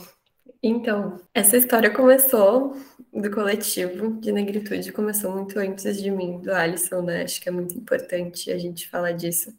Então, 0.62 1.20
essa 1.34 1.58
história 1.58 1.94
começou 1.94 2.76
do 3.14 3.32
coletivo 3.32 4.20
de 4.20 4.32
negritude, 4.32 4.92
começou 4.92 5.32
muito 5.32 5.58
antes 5.60 6.02
de 6.02 6.12
mim, 6.12 6.40
do 6.42 6.54
Alisson, 6.54 7.02
né? 7.02 7.24
Acho 7.24 7.42
que 7.42 7.50
é 7.50 7.52
muito 7.52 7.76
importante 7.76 8.52
a 8.52 8.58
gente 8.58 8.88
falar 8.88 9.14
disso. 9.14 9.56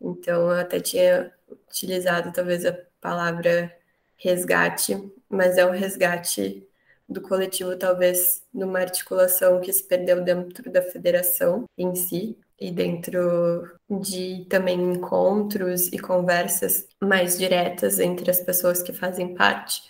Então, 0.00 0.50
eu 0.50 0.60
até 0.60 0.80
tinha 0.80 1.32
utilizado 1.68 2.32
talvez 2.32 2.64
a 2.66 2.72
palavra 3.00 3.74
resgate, 4.16 4.96
mas 5.28 5.58
é 5.58 5.66
um 5.66 5.70
resgate 5.70 6.66
do 7.08 7.20
coletivo, 7.20 7.76
talvez 7.76 8.42
numa 8.52 8.80
articulação 8.80 9.60
que 9.60 9.72
se 9.72 9.84
perdeu 9.84 10.22
dentro 10.22 10.70
da 10.70 10.82
federação 10.82 11.64
em 11.78 11.94
si, 11.94 12.38
e 12.60 12.70
dentro 12.70 13.70
de 13.88 14.46
também 14.48 14.80
encontros 14.80 15.88
e 15.88 15.98
conversas 15.98 16.86
mais 17.02 17.38
diretas 17.38 17.98
entre 17.98 18.30
as 18.30 18.40
pessoas 18.40 18.82
que 18.82 18.92
fazem 18.92 19.34
parte 19.34 19.82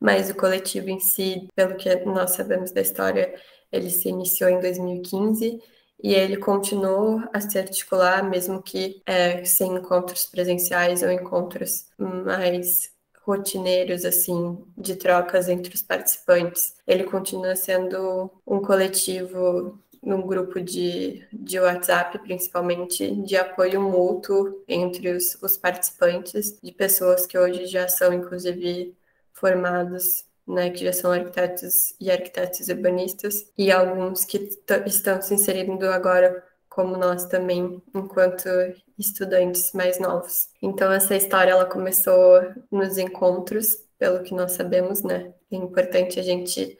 mas 0.00 0.30
o 0.30 0.34
coletivo 0.34 0.88
em 0.88 0.98
si, 0.98 1.46
pelo 1.54 1.76
que 1.76 1.94
nós 2.06 2.30
sabemos 2.30 2.70
da 2.72 2.80
história, 2.80 3.34
ele 3.70 3.90
se 3.90 4.08
iniciou 4.08 4.48
em 4.48 4.58
2015 4.58 5.62
e 6.02 6.14
ele 6.14 6.38
continuou 6.38 7.22
a 7.32 7.40
se 7.40 7.58
articular, 7.58 8.22
mesmo 8.28 8.62
que 8.62 9.02
é, 9.04 9.44
sem 9.44 9.74
encontros 9.74 10.24
presenciais 10.24 11.02
ou 11.02 11.10
encontros 11.10 11.86
mais 11.98 12.90
rotineiros, 13.22 14.06
assim, 14.06 14.58
de 14.78 14.96
trocas 14.96 15.48
entre 15.48 15.74
os 15.74 15.82
participantes. 15.82 16.74
Ele 16.86 17.04
continua 17.04 17.54
sendo 17.54 18.30
um 18.46 18.62
coletivo 18.62 19.78
num 20.02 20.26
grupo 20.26 20.60
de, 20.60 21.26
de 21.32 21.60
WhatsApp, 21.60 22.18
principalmente, 22.20 23.14
de 23.22 23.36
apoio 23.36 23.80
mútuo 23.80 24.62
entre 24.66 25.10
os, 25.10 25.36
os 25.42 25.56
participantes, 25.56 26.58
de 26.62 26.72
pessoas 26.72 27.26
que 27.26 27.38
hoje 27.38 27.66
já 27.66 27.88
são, 27.88 28.12
inclusive, 28.12 28.96
formados 29.32 30.24
né, 30.50 30.70
que 30.70 30.84
já 30.84 30.92
são 30.92 31.12
arquitetos 31.12 31.94
e 32.00 32.10
arquitetos 32.10 32.68
urbanistas, 32.68 33.50
e 33.56 33.70
alguns 33.70 34.24
que 34.24 34.48
estão 34.86 35.22
se 35.22 35.34
inserindo 35.34 35.86
agora, 35.88 36.44
como 36.68 36.96
nós 36.96 37.26
também, 37.26 37.82
enquanto 37.94 38.48
estudantes 38.98 39.72
mais 39.72 39.98
novos. 39.98 40.48
Então, 40.60 40.92
essa 40.92 41.16
história 41.16 41.52
ela 41.52 41.64
começou 41.64 42.42
nos 42.70 42.98
encontros, 42.98 43.76
pelo 43.98 44.22
que 44.22 44.34
nós 44.34 44.52
sabemos, 44.52 45.02
né? 45.02 45.32
É 45.50 45.56
importante 45.56 46.18
a 46.18 46.22
gente 46.22 46.78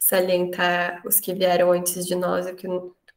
salientar 0.00 1.02
os 1.06 1.20
que 1.20 1.34
vieram 1.34 1.70
antes 1.70 2.06
de 2.06 2.14
nós 2.16 2.46
e 2.46 2.54
que, 2.54 2.66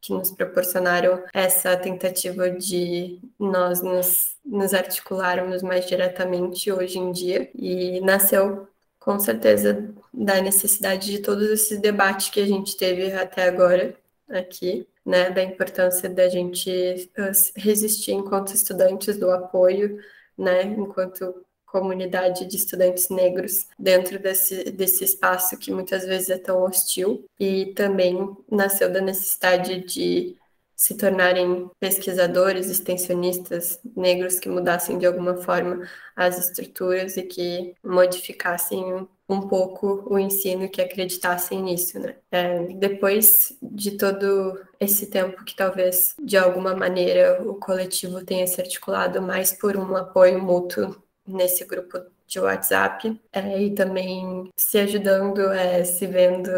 que 0.00 0.12
nos 0.12 0.30
proporcionaram 0.30 1.24
essa 1.32 1.76
tentativa 1.76 2.50
de 2.50 3.18
nós 3.38 3.82
nos, 3.82 4.36
nos 4.44 4.74
articularmos 4.74 5.62
mais 5.62 5.86
diretamente 5.86 6.70
hoje 6.70 6.98
em 6.98 7.10
dia. 7.10 7.50
E 7.54 8.00
nasceu 8.02 8.68
com 9.00 9.18
certeza 9.18 9.92
da 10.12 10.40
necessidade 10.40 11.10
de 11.10 11.18
todos 11.20 11.48
esses 11.50 11.80
debates 11.80 12.28
que 12.28 12.40
a 12.40 12.46
gente 12.46 12.76
teve 12.76 13.12
até 13.12 13.44
agora 13.48 13.96
aqui, 14.28 14.86
né, 15.04 15.30
da 15.30 15.42
importância 15.42 16.08
da 16.08 16.28
gente 16.28 17.10
ah, 17.18 17.32
resistir 17.56 18.12
enquanto 18.12 18.54
estudantes 18.54 19.18
do 19.18 19.30
apoio, 19.30 19.98
né, 20.36 20.62
enquanto 20.62 21.44
comunidade 21.74 22.46
de 22.46 22.54
estudantes 22.54 23.08
negros 23.08 23.66
dentro 23.76 24.16
desse, 24.16 24.70
desse 24.70 25.02
espaço 25.02 25.58
que 25.58 25.72
muitas 25.72 26.04
vezes 26.06 26.30
é 26.30 26.38
tão 26.38 26.62
hostil 26.62 27.24
e 27.38 27.72
também 27.74 28.36
nasceu 28.48 28.92
da 28.92 29.00
necessidade 29.00 29.80
de 29.80 30.36
se 30.76 30.96
tornarem 30.96 31.68
pesquisadores, 31.80 32.68
extensionistas 32.70 33.80
negros 33.96 34.38
que 34.38 34.48
mudassem 34.48 34.98
de 34.98 35.06
alguma 35.06 35.36
forma 35.36 35.88
as 36.14 36.38
estruturas 36.38 37.16
e 37.16 37.22
que 37.22 37.74
modificassem 37.82 39.08
um 39.28 39.40
pouco 39.48 40.04
o 40.06 40.16
ensino 40.16 40.68
que 40.68 40.80
acreditassem 40.80 41.60
nisso, 41.62 41.98
né? 41.98 42.16
É, 42.30 42.58
depois 42.74 43.56
de 43.62 43.92
todo 43.92 44.60
esse 44.78 45.06
tempo 45.06 45.44
que 45.44 45.56
talvez 45.56 46.14
de 46.22 46.36
alguma 46.36 46.76
maneira 46.76 47.42
o 47.42 47.54
coletivo 47.54 48.24
tenha 48.24 48.46
se 48.46 48.60
articulado 48.60 49.20
mais 49.22 49.52
por 49.52 49.76
um 49.76 49.96
apoio 49.96 50.40
mútuo 50.40 51.02
nesse 51.26 51.64
grupo 51.64 51.98
de 52.26 52.40
WhatsApp 52.40 53.20
é, 53.32 53.62
e 53.62 53.74
também 53.74 54.50
se 54.56 54.78
ajudando, 54.78 55.52
é, 55.52 55.84
se 55.84 56.06
vendo 56.06 56.50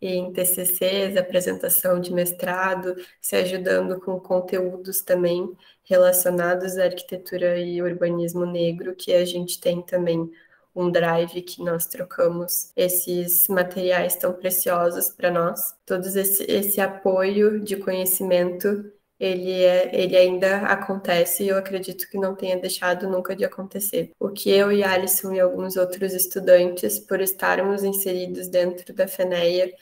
em 0.00 0.32
TCCs, 0.32 1.16
apresentação 1.16 2.00
de 2.00 2.12
mestrado, 2.12 2.94
se 3.20 3.36
ajudando 3.36 4.00
com 4.00 4.20
conteúdos 4.20 5.00
também 5.00 5.50
relacionados 5.84 6.76
à 6.76 6.84
arquitetura 6.84 7.58
e 7.58 7.80
urbanismo 7.80 8.44
negro, 8.44 8.94
que 8.94 9.12
a 9.14 9.24
gente 9.24 9.60
tem 9.60 9.82
também 9.82 10.30
um 10.74 10.90
drive 10.90 11.40
que 11.40 11.62
nós 11.62 11.86
trocamos 11.86 12.70
esses 12.76 13.48
materiais 13.48 14.14
tão 14.14 14.34
preciosos 14.34 15.08
para 15.08 15.30
nós. 15.30 15.74
Todo 15.86 16.06
esse, 16.06 16.44
esse 16.44 16.80
apoio 16.80 17.60
de 17.60 17.76
conhecimento 17.76 18.92
ele, 19.18 19.62
é, 19.62 19.90
ele 19.94 20.16
ainda 20.16 20.58
acontece 20.66 21.44
e 21.44 21.48
eu 21.48 21.56
acredito 21.56 22.08
que 22.08 22.18
não 22.18 22.34
tenha 22.34 22.56
deixado 22.58 23.08
nunca 23.08 23.34
de 23.34 23.44
acontecer. 23.44 24.12
O 24.18 24.30
que 24.30 24.50
eu 24.50 24.70
e 24.70 24.84
Alisson 24.84 25.32
e 25.32 25.40
alguns 25.40 25.76
outros 25.76 26.12
estudantes, 26.12 26.98
por 26.98 27.20
estarmos 27.20 27.82
inseridos 27.82 28.48
dentro 28.48 28.94
da 28.94 29.08
FENEA 29.08 29.72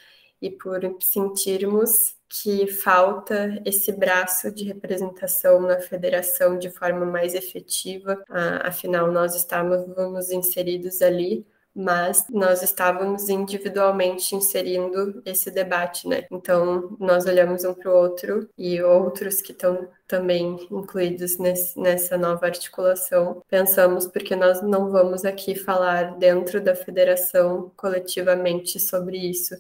e 0.41 0.51
por 0.51 0.81
sentirmos 1.01 2.15
que 2.29 2.67
falta 2.67 3.63
esse 3.65 3.93
braço 3.93 4.51
de 4.51 4.65
representação 4.65 5.61
na 5.61 5.81
federação 5.81 6.59
de 6.59 6.71
forma 6.71 7.07
mais 7.07 7.35
efetiva, 7.35 8.23
afinal 8.63 9.11
nós 9.13 9.35
estávamos 9.35 10.31
inseridos 10.31 11.01
ali 11.01 11.47
mas 11.75 12.27
nós 12.31 12.63
estávamos 12.63 13.29
individualmente 13.29 14.37
inserindo 14.37 15.21
esse 15.25 15.51
debate, 15.51 16.07
né? 16.09 16.27
Então, 16.31 16.97
nós 17.01 17.27
olhamos 17.27 17.65
um 17.65 17.75
para 17.75 17.91
o 17.91 17.97
outro 17.97 18.49
e 18.57 18.81
outros 18.81 19.41
que 19.41 19.53
estão 19.53 19.89
também 20.07 20.69
incluídos 20.71 21.39
nesse, 21.39 21.79
nessa 21.79 22.17
nova 22.17 22.47
articulação, 22.47 23.43
pensamos 23.49 24.07
porque 24.07 24.37
nós 24.37 24.63
não 24.63 24.91
vamos 24.91 25.25
aqui 25.25 25.55
falar 25.57 26.17
dentro 26.19 26.61
da 26.63 26.75
federação 26.77 27.73
coletivamente 27.77 28.79
sobre 28.79 29.19
isso, 29.19 29.55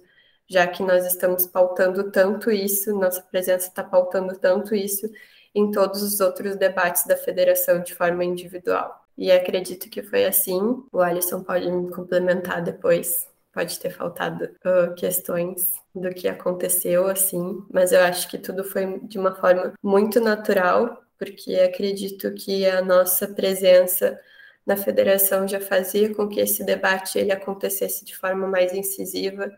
já 0.46 0.66
que 0.66 0.82
nós 0.82 1.04
estamos 1.06 1.46
pautando 1.46 2.10
tanto 2.12 2.50
isso, 2.50 2.94
nossa 2.94 3.22
presença 3.22 3.68
está 3.68 3.82
pautando 3.82 4.38
tanto 4.38 4.74
isso 4.74 5.10
em 5.54 5.70
todos 5.70 6.02
os 6.02 6.20
outros 6.20 6.56
debates 6.56 7.06
da 7.06 7.16
federação 7.16 7.80
de 7.82 7.94
forma 7.94 8.24
individual. 8.24 9.03
E 9.16 9.30
acredito 9.30 9.88
que 9.88 10.02
foi 10.02 10.24
assim. 10.24 10.58
O 10.92 11.00
Alisson 11.00 11.42
pode 11.42 11.70
me 11.70 11.90
complementar 11.90 12.62
depois. 12.62 13.26
Pode 13.52 13.78
ter 13.78 13.90
faltado 13.90 14.44
uh, 14.44 14.94
questões 14.96 15.72
do 15.94 16.10
que 16.10 16.26
aconteceu, 16.26 17.06
assim, 17.06 17.64
mas 17.72 17.92
eu 17.92 18.00
acho 18.00 18.28
que 18.28 18.36
tudo 18.36 18.64
foi 18.64 18.98
de 19.00 19.16
uma 19.16 19.32
forma 19.32 19.72
muito 19.80 20.18
natural, 20.18 21.00
porque 21.16 21.54
acredito 21.54 22.34
que 22.34 22.66
a 22.66 22.82
nossa 22.82 23.28
presença 23.28 24.18
na 24.66 24.76
federação 24.76 25.46
já 25.46 25.60
fazia 25.60 26.12
com 26.14 26.28
que 26.28 26.40
esse 26.40 26.64
debate 26.64 27.18
ele 27.18 27.30
acontecesse 27.30 28.04
de 28.04 28.16
forma 28.16 28.48
mais 28.48 28.72
incisiva. 28.72 29.50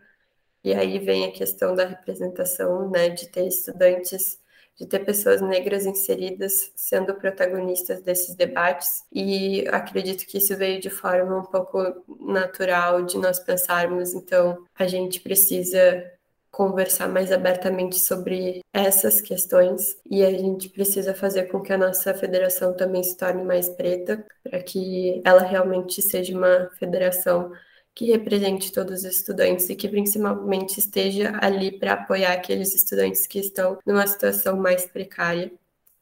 E 0.63 0.73
aí 0.73 0.99
vem 0.99 1.25
a 1.25 1.31
questão 1.31 1.75
da 1.75 1.85
representação, 1.85 2.89
né, 2.91 3.09
de 3.09 3.27
ter 3.29 3.47
estudantes 3.47 4.39
de 4.77 4.85
ter 4.85 4.99
pessoas 4.99 5.41
negras 5.41 5.85
inseridas 5.85 6.71
sendo 6.75 7.15
protagonistas 7.15 8.01
desses 8.01 8.35
debates. 8.35 9.03
E 9.11 9.67
acredito 9.69 10.25
que 10.27 10.37
isso 10.37 10.55
veio 10.55 10.79
de 10.79 10.89
forma 10.89 11.39
um 11.39 11.45
pouco 11.45 12.03
natural 12.19 13.03
de 13.03 13.17
nós 13.17 13.39
pensarmos, 13.39 14.13
então 14.13 14.63
a 14.77 14.85
gente 14.87 15.19
precisa 15.19 16.11
conversar 16.51 17.07
mais 17.07 17.31
abertamente 17.31 17.99
sobre 17.99 18.61
essas 18.73 19.21
questões 19.21 19.95
e 20.09 20.23
a 20.23 20.31
gente 20.31 20.69
precisa 20.69 21.13
fazer 21.13 21.43
com 21.45 21.61
que 21.61 21.71
a 21.71 21.77
nossa 21.77 22.13
federação 22.15 22.75
também 22.75 23.03
se 23.03 23.15
torne 23.15 23.43
mais 23.43 23.69
preta, 23.69 24.25
para 24.43 24.59
que 24.63 25.21
ela 25.23 25.41
realmente 25.41 26.01
seja 26.01 26.35
uma 26.35 26.69
federação 26.79 27.51
que 27.97 28.05
represente 28.05 28.71
todos 28.71 28.99
os 28.99 29.05
estudantes 29.05 29.67
e 29.71 29.75
que 29.75 29.89
principalmente 29.89 30.77
esteja 30.77 31.35
ali 31.41 31.71
para 31.71 31.93
apoiar 31.93 32.33
aqueles 32.33 32.75
estudantes 32.75 33.25
que 33.25 33.39
estão 33.39 33.79
numa 33.83 34.05
situação 34.05 34.55
mais 34.55 34.85
precária 34.85 35.51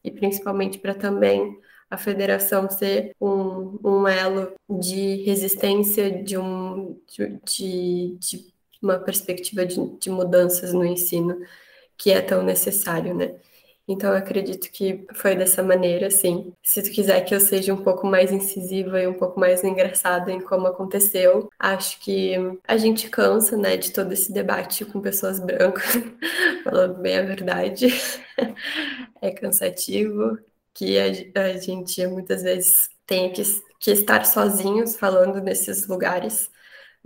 e 0.04 0.10
principalmente 0.10 0.78
para 0.78 0.92
também 0.92 1.58
a 1.90 1.96
federação 1.96 2.68
ser 2.68 3.16
um, 3.18 3.78
um 3.82 4.06
elo 4.06 4.52
de 4.68 5.22
resistência 5.22 6.22
de, 6.22 6.36
um, 6.36 7.00
de, 7.42 8.18
de 8.18 8.52
uma 8.82 8.98
perspectiva 8.98 9.64
de, 9.64 9.76
de 9.98 10.10
mudanças 10.10 10.74
no 10.74 10.84
ensino 10.84 11.40
que 11.96 12.10
é 12.10 12.20
tão 12.20 12.42
necessário, 12.42 13.14
né? 13.14 13.36
Então, 13.88 14.10
eu 14.10 14.16
acredito 14.16 14.70
que 14.72 15.06
foi 15.14 15.36
dessa 15.36 15.62
maneira, 15.62 16.08
assim. 16.08 16.52
Se 16.62 16.82
tu 16.82 16.90
quiser 16.90 17.20
que 17.24 17.34
eu 17.34 17.40
seja 17.40 17.72
um 17.72 17.82
pouco 17.82 18.06
mais 18.06 18.32
incisiva 18.32 19.00
e 19.00 19.06
um 19.06 19.14
pouco 19.14 19.38
mais 19.38 19.62
engraçada 19.62 20.32
em 20.32 20.40
como 20.40 20.66
aconteceu, 20.66 21.48
acho 21.58 22.00
que 22.00 22.34
a 22.66 22.76
gente 22.76 23.08
cansa, 23.08 23.56
né, 23.56 23.76
de 23.76 23.92
todo 23.92 24.12
esse 24.12 24.32
debate 24.32 24.84
com 24.84 25.00
pessoas 25.00 25.38
brancas, 25.38 25.84
falando 26.64 27.00
bem 27.00 27.18
a 27.18 27.22
verdade. 27.22 27.88
é 29.22 29.30
cansativo, 29.30 30.38
que 30.74 30.98
a, 30.98 31.04
a 31.42 31.56
gente 31.56 32.04
muitas 32.08 32.42
vezes 32.42 32.90
tem 33.06 33.32
que, 33.32 33.42
que 33.78 33.92
estar 33.92 34.26
sozinhos 34.26 34.96
falando 34.96 35.40
nesses 35.40 35.86
lugares 35.86 36.50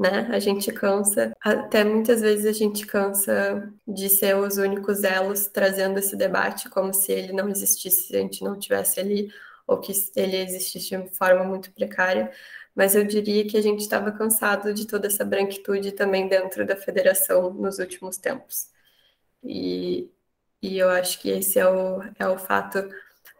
né? 0.01 0.29
A 0.33 0.39
gente 0.39 0.73
cansa, 0.73 1.31
até 1.43 1.85
muitas 1.85 2.23
vezes 2.23 2.47
a 2.47 2.53
gente 2.53 2.87
cansa 2.87 3.71
de 3.87 4.09
ser 4.09 4.35
os 4.35 4.57
únicos 4.57 5.05
elos 5.05 5.47
trazendo 5.49 5.99
esse 5.99 6.17
debate, 6.17 6.71
como 6.71 6.95
se 6.95 7.13
ele 7.13 7.35
não 7.35 7.51
existisse, 7.51 8.09
se 8.09 8.17
a 8.17 8.21
gente 8.21 8.43
não 8.43 8.59
tivesse 8.59 8.99
ali, 8.99 9.31
ou 9.67 9.79
que 9.79 9.93
ele 10.17 10.39
existisse 10.39 10.97
de 10.97 11.15
forma 11.15 11.45
muito 11.45 11.71
precária. 11.73 12.33
Mas 12.75 12.95
eu 12.95 13.05
diria 13.05 13.47
que 13.47 13.59
a 13.59 13.63
gente 13.63 13.81
estava 13.81 14.11
cansado 14.11 14.73
de 14.73 14.87
toda 14.87 15.07
essa 15.07 15.23
branquitude 15.23 15.93
também 15.93 16.29
dentro 16.29 16.67
da 16.67 16.77
federação 16.77 17.53
nos 17.53 17.79
últimos 17.79 18.17
tempos. 18.17 18.69
E, 19.45 20.11
e 20.63 20.79
eu 20.79 20.89
acho 20.91 21.21
que 21.21 21.29
esse 21.31 21.59
é 21.59 21.69
o, 21.69 22.03
é 22.19 22.27
o 22.29 22.39
fato 22.39 22.89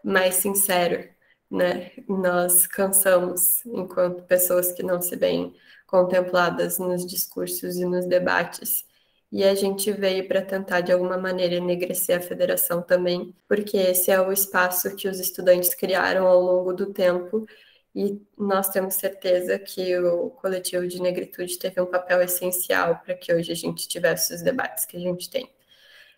mais 0.03 0.35
sincero, 0.35 1.09
né? 1.49 1.91
Nós 2.07 2.67
cansamos 2.67 3.65
enquanto 3.65 4.23
pessoas 4.23 4.71
que 4.71 4.83
não 4.83 5.01
se 5.01 5.15
veem 5.15 5.55
contempladas 5.91 6.79
nos 6.79 7.05
discursos 7.05 7.75
e 7.75 7.85
nos 7.85 8.05
debates. 8.05 8.85
E 9.31 9.43
a 9.43 9.53
gente 9.53 9.91
veio 9.91 10.27
para 10.27 10.41
tentar, 10.41 10.81
de 10.81 10.91
alguma 10.91 11.17
maneira, 11.17 11.55
enegrecer 11.55 12.17
a 12.17 12.21
federação 12.21 12.81
também, 12.81 13.35
porque 13.47 13.77
esse 13.77 14.09
é 14.11 14.19
o 14.19 14.31
espaço 14.31 14.95
que 14.95 15.07
os 15.07 15.19
estudantes 15.19 15.73
criaram 15.75 16.27
ao 16.27 16.41
longo 16.41 16.73
do 16.73 16.93
tempo, 16.93 17.45
e 17.93 18.21
nós 18.37 18.69
temos 18.69 18.95
certeza 18.95 19.59
que 19.59 19.97
o 19.99 20.29
coletivo 20.31 20.87
de 20.87 21.01
negritude 21.01 21.59
teve 21.59 21.81
um 21.81 21.85
papel 21.85 22.21
essencial 22.21 23.01
para 23.03 23.13
que 23.15 23.33
hoje 23.33 23.51
a 23.51 23.55
gente 23.55 23.87
tivesse 23.87 24.33
os 24.33 24.41
debates 24.41 24.85
que 24.85 24.95
a 24.95 24.99
gente 24.99 25.29
tem, 25.29 25.49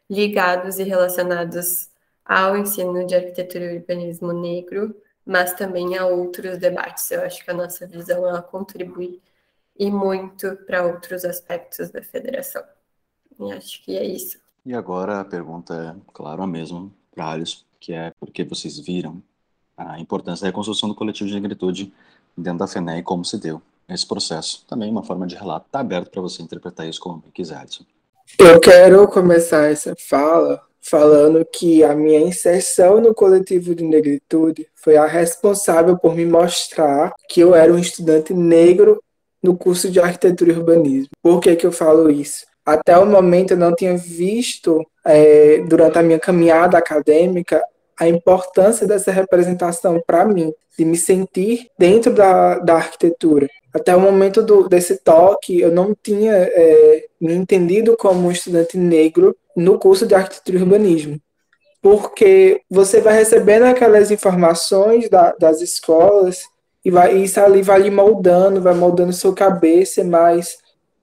ligados 0.09 0.77
e 0.79 0.83
relacionados 0.83 1.89
ao 2.25 2.57
ensino 2.57 3.05
de 3.05 3.15
arquitetura 3.15 3.65
e 3.73 3.77
urbanismo 3.77 4.31
negro, 4.33 4.95
mas 5.25 5.53
também 5.53 5.97
a 5.97 6.05
outros 6.05 6.57
debates. 6.57 7.09
Eu 7.11 7.21
acho 7.23 7.43
que 7.43 7.51
a 7.51 7.53
nossa 7.53 7.87
visão 7.87 8.27
ela 8.27 8.41
contribui 8.41 9.21
e 9.77 9.89
muito 9.89 10.55
para 10.65 10.85
outros 10.85 11.25
aspectos 11.25 11.89
da 11.89 12.01
federação. 12.01 12.63
E 13.39 13.51
acho 13.51 13.83
que 13.83 13.97
é 13.97 14.05
isso. 14.05 14.37
E 14.65 14.73
agora 14.73 15.19
a 15.19 15.25
pergunta 15.25 15.73
é, 15.73 16.11
claro, 16.13 16.41
a 16.41 16.47
mesma 16.47 16.89
para 17.13 17.31
Alice, 17.31 17.63
que 17.79 17.93
é 17.93 18.11
por 18.19 18.31
que 18.31 18.43
vocês 18.43 18.79
viram 18.79 19.21
a 19.77 19.99
importância 19.99 20.43
da 20.43 20.47
reconstrução 20.47 20.87
do 20.87 20.95
coletivo 20.95 21.27
de 21.27 21.33
negritude 21.33 21.93
dentro 22.37 22.59
da 22.59 22.67
FENE 22.67 22.99
e 22.99 23.03
como 23.03 23.25
se 23.25 23.37
deu 23.37 23.61
esse 23.89 24.07
processo. 24.07 24.65
Também 24.67 24.89
uma 24.89 25.03
forma 25.03 25.27
de 25.27 25.35
relato. 25.35 25.65
Está 25.65 25.79
aberto 25.79 26.09
para 26.09 26.21
você 26.21 26.41
interpretar 26.41 26.87
isso 26.87 26.99
como 26.99 27.23
quiser, 27.33 27.57
Alisson. 27.57 27.83
Eu 28.39 28.59
quero 28.59 29.07
começar 29.07 29.69
essa 29.69 29.93
fala 29.97 30.61
falando 30.79 31.45
que 31.45 31.83
a 31.83 31.95
minha 31.95 32.19
inserção 32.19 32.99
no 32.99 33.13
coletivo 33.13 33.73
de 33.73 33.83
negritude 33.83 34.67
foi 34.75 34.97
a 34.97 35.05
responsável 35.05 35.97
por 35.97 36.15
me 36.15 36.25
mostrar 36.25 37.13
que 37.29 37.41
eu 37.41 37.55
era 37.55 37.71
um 37.71 37.79
estudante 37.79 38.33
negro 38.33 39.01
no 39.43 39.57
curso 39.57 39.91
de 39.91 39.99
arquitetura 39.99 40.53
e 40.53 40.55
urbanismo. 40.55 41.09
Por 41.21 41.41
que, 41.41 41.55
que 41.55 41.65
eu 41.65 41.71
falo 41.71 42.09
isso? 42.09 42.45
Até 42.65 42.97
o 42.97 43.05
momento 43.05 43.51
eu 43.51 43.57
não 43.57 43.75
tinha 43.75 43.97
visto, 43.97 44.85
é, 45.05 45.57
durante 45.67 45.97
a 45.99 46.03
minha 46.03 46.17
caminhada 46.17 46.77
acadêmica, 46.77 47.61
a 47.99 48.07
importância 48.07 48.87
dessa 48.87 49.11
representação 49.11 50.01
para 50.07 50.25
mim, 50.25 50.53
de 50.77 50.85
me 50.85 50.97
sentir 50.97 51.67
dentro 51.77 52.13
da, 52.13 52.57
da 52.59 52.75
arquitetura. 52.75 53.47
Até 53.73 53.95
o 53.95 53.99
momento 53.99 54.41
do, 54.41 54.67
desse 54.67 54.97
toque, 54.97 55.59
eu 55.59 55.71
não 55.71 55.95
tinha 56.01 56.33
é, 56.33 57.05
me 57.19 57.33
entendido 57.33 57.97
como 57.97 58.27
um 58.27 58.31
estudante 58.31 58.77
negro 58.77 59.35
no 59.55 59.77
curso 59.77 60.05
de 60.05 60.15
arquitetura 60.15 60.57
e 60.57 60.61
urbanismo. 60.61 61.19
Porque 61.81 62.61
você 62.69 63.01
vai 63.01 63.15
recebendo 63.15 63.63
aquelas 63.63 64.09
informações 64.09 65.09
da, 65.09 65.33
das 65.33 65.59
escolas 65.59 66.43
e, 66.83 66.91
vai, 66.91 67.15
isso 67.17 67.39
ali 67.39 67.61
vai 67.61 67.81
lhe 67.81 67.91
moldando, 67.91 68.61
vai 68.61 68.73
moldando 68.73 69.13
sua 69.13 69.33
cabeça, 69.33 70.03
mas 70.03 70.57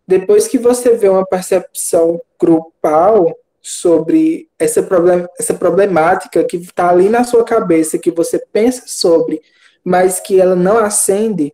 depois 0.06 0.48
que 0.48 0.58
você 0.58 0.96
vê 0.96 1.08
uma 1.08 1.24
percepção 1.24 2.20
grupal 2.38 3.34
sobre 3.62 4.48
essa, 4.58 4.82
problem, 4.82 5.26
essa 5.38 5.54
problemática 5.54 6.42
que 6.44 6.56
está 6.56 6.88
ali 6.88 7.08
na 7.08 7.24
sua 7.24 7.44
cabeça, 7.44 7.98
que 7.98 8.10
você 8.10 8.44
pensa 8.52 8.84
sobre, 8.86 9.40
mas 9.84 10.20
que 10.20 10.40
ela 10.40 10.56
não 10.56 10.78
acende, 10.78 11.52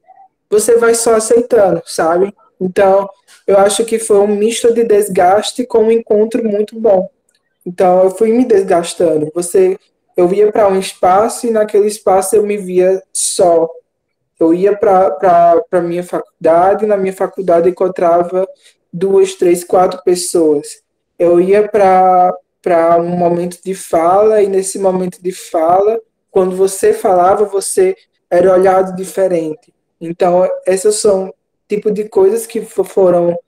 você 0.50 0.76
vai 0.76 0.94
só 0.94 1.14
aceitando, 1.14 1.82
sabe? 1.84 2.34
Então, 2.60 3.08
eu 3.46 3.58
acho 3.58 3.84
que 3.84 3.98
foi 3.98 4.18
um 4.18 4.26
misto 4.26 4.72
de 4.72 4.84
desgaste 4.84 5.66
com 5.66 5.84
um 5.84 5.92
encontro 5.92 6.42
muito 6.42 6.78
bom. 6.80 7.08
Então, 7.64 8.04
eu 8.04 8.10
fui 8.10 8.32
me 8.32 8.44
desgastando. 8.44 9.30
Você, 9.34 9.78
eu 10.16 10.32
ia 10.32 10.50
para 10.50 10.68
um 10.68 10.78
espaço 10.78 11.46
e 11.46 11.50
naquele 11.50 11.86
espaço 11.86 12.34
eu 12.36 12.42
me 12.44 12.56
via 12.56 13.02
só, 13.12 13.68
eu 14.38 14.52
ia 14.52 14.76
para 14.76 15.62
a 15.72 15.80
minha 15.80 16.02
faculdade, 16.02 16.86
na 16.86 16.96
minha 16.96 17.12
faculdade 17.12 17.70
encontrava 17.70 18.46
duas, 18.92 19.34
três, 19.34 19.64
quatro 19.64 20.02
pessoas. 20.02 20.82
Eu 21.18 21.40
ia 21.40 21.66
para 21.68 22.98
um 22.98 23.16
momento 23.16 23.58
de 23.64 23.74
fala, 23.74 24.42
e 24.42 24.46
nesse 24.46 24.78
momento 24.78 25.22
de 25.22 25.32
fala, 25.32 26.00
quando 26.30 26.54
você 26.54 26.92
falava, 26.92 27.44
você 27.44 27.96
era 28.30 28.52
olhado 28.52 28.94
diferente. 28.94 29.72
Então, 30.00 30.46
essas 30.66 30.96
são 30.96 31.32
tipo 31.68 31.90
de 31.90 32.08
coisas 32.08 32.46
que 32.46 32.60
foram 32.60 33.38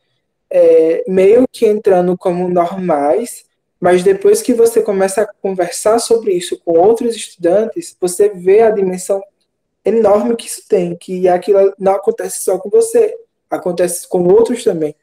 é, 0.51 1.05
meio 1.07 1.44
que 1.53 1.66
entrando 1.66 2.16
como 2.16 2.48
normais, 2.48 3.44
mas 3.81 4.03
depois 4.03 4.42
que 4.42 4.55
você 4.55 4.83
começa 4.83 5.22
a 5.22 5.27
conversar 5.40 5.98
sobre 5.98 6.33
isso 6.33 6.59
com 6.64 6.79
outros 6.79 7.14
estudantes, 7.14 7.96
você 8.01 8.29
vê 8.31 8.62
a 8.62 8.70
dimensão 8.70 9.22
enorme 9.88 10.37
que 10.37 10.46
isso 10.46 10.62
tem, 10.68 10.96
que 10.96 11.29
aquilo 11.29 11.72
não 11.79 11.92
acontece 11.92 12.44
só 12.44 12.59
com 12.59 12.70
você, 12.70 13.14
acontece 13.51 14.09
com 14.09 14.27
outros 14.27 14.64
também. 14.64 14.94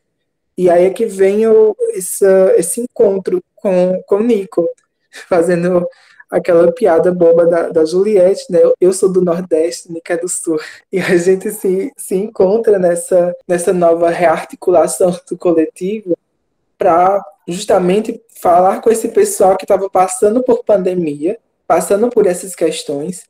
E 0.57 0.69
aí 0.69 0.85
é 0.85 0.89
que 0.89 1.05
vem 1.05 1.47
o, 1.47 1.75
esse, 1.89 2.25
esse 2.57 2.81
encontro 2.81 3.43
com, 3.55 4.01
com 4.05 4.15
o 4.17 4.23
Nico, 4.23 4.67
fazendo 5.27 5.87
aquela 6.29 6.71
piada 6.71 7.11
boba 7.11 7.45
da, 7.45 7.69
da 7.69 7.85
Juliette, 7.85 8.45
né? 8.49 8.59
Eu 8.79 8.93
sou 8.93 9.11
do 9.11 9.21
Nordeste, 9.21 9.91
Nico 9.91 10.11
é 10.11 10.17
do 10.17 10.27
Sul. 10.27 10.59
E 10.91 10.99
a 10.99 11.17
gente 11.17 11.51
se, 11.51 11.91
se 11.97 12.15
encontra 12.15 12.79
nessa, 12.79 13.35
nessa 13.47 13.73
nova 13.73 14.09
rearticulação 14.09 15.17
do 15.29 15.37
coletivo 15.37 16.17
para 16.77 17.23
justamente 17.47 18.21
falar 18.41 18.81
com 18.81 18.89
esse 18.89 19.09
pessoal 19.09 19.57
que 19.57 19.65
estava 19.65 19.89
passando 19.89 20.43
por 20.43 20.63
pandemia, 20.63 21.37
passando 21.67 22.09
por 22.09 22.25
essas 22.25 22.55
questões, 22.55 23.25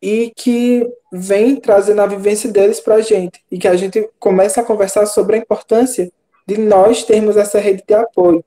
e 0.00 0.32
que 0.36 0.86
vem 1.12 1.56
trazendo 1.56 2.02
a 2.02 2.06
vivência 2.06 2.50
deles 2.50 2.80
para 2.80 2.96
a 2.96 3.00
gente 3.00 3.42
e 3.50 3.58
que 3.58 3.68
a 3.68 3.76
gente 3.76 4.08
começa 4.18 4.60
a 4.60 4.64
conversar 4.64 5.06
sobre 5.06 5.36
a 5.36 5.38
importância 5.38 6.10
de 6.46 6.58
nós 6.58 7.02
termos 7.02 7.36
essa 7.36 7.58
rede 7.58 7.82
de 7.86 7.94
apoio. 7.94 8.44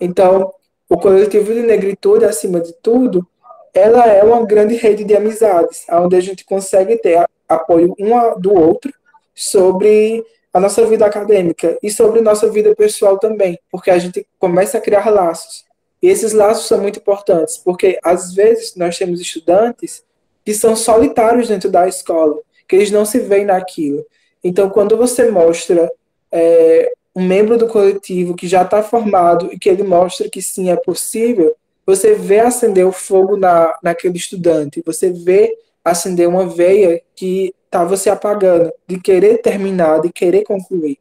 Então, 0.00 0.52
o 0.88 0.96
coletivo 0.96 1.52
de 1.52 1.62
negritude, 1.62 2.24
acima 2.24 2.60
de 2.60 2.72
tudo, 2.74 3.26
ela 3.72 4.06
é 4.06 4.22
uma 4.22 4.44
grande 4.46 4.76
rede 4.76 5.04
de 5.04 5.16
amizades, 5.16 5.84
onde 5.90 6.16
a 6.16 6.20
gente 6.20 6.44
consegue 6.44 6.96
ter 6.96 7.24
apoio 7.48 7.94
um 7.98 8.40
do 8.40 8.54
outro 8.54 8.92
sobre 9.34 10.24
a 10.52 10.60
nossa 10.60 10.86
vida 10.86 11.04
acadêmica 11.04 11.76
e 11.82 11.90
sobre 11.90 12.20
nossa 12.20 12.48
vida 12.48 12.74
pessoal 12.76 13.18
também, 13.18 13.58
porque 13.70 13.90
a 13.90 13.98
gente 13.98 14.24
começa 14.38 14.78
a 14.78 14.80
criar 14.80 15.10
laços. 15.10 15.64
E 16.00 16.08
esses 16.08 16.32
laços 16.32 16.66
são 16.66 16.80
muito 16.80 17.00
importantes, 17.00 17.58
porque 17.58 17.98
às 18.04 18.32
vezes 18.32 18.76
nós 18.76 18.96
temos 18.96 19.20
estudantes 19.20 20.04
que 20.44 20.52
são 20.52 20.76
solitários 20.76 21.48
dentro 21.48 21.70
da 21.70 21.88
escola, 21.88 22.38
que 22.68 22.76
eles 22.76 22.90
não 22.90 23.04
se 23.04 23.18
veem 23.20 23.46
naquilo. 23.46 24.04
Então, 24.42 24.68
quando 24.68 24.96
você 24.96 25.30
mostra 25.30 25.90
é, 26.30 26.92
um 27.16 27.22
membro 27.24 27.56
do 27.56 27.66
coletivo 27.66 28.34
que 28.34 28.46
já 28.46 28.62
está 28.62 28.82
formado 28.82 29.50
e 29.52 29.58
que 29.58 29.68
ele 29.68 29.82
mostra 29.82 30.28
que 30.28 30.42
sim 30.42 30.70
é 30.70 30.76
possível, 30.76 31.56
você 31.86 32.14
vê 32.14 32.40
acender 32.40 32.86
o 32.86 32.92
fogo 32.92 33.36
na, 33.36 33.76
naquele 33.82 34.16
estudante, 34.16 34.82
você 34.84 35.10
vê 35.10 35.56
acender 35.84 36.28
uma 36.28 36.46
veia 36.46 37.00
que 37.14 37.54
estava 37.64 37.96
se 37.96 38.08
apagando, 38.08 38.72
de 38.86 38.98
querer 39.00 39.38
terminar, 39.38 40.00
de 40.00 40.12
querer 40.12 40.44
concluir. 40.44 40.98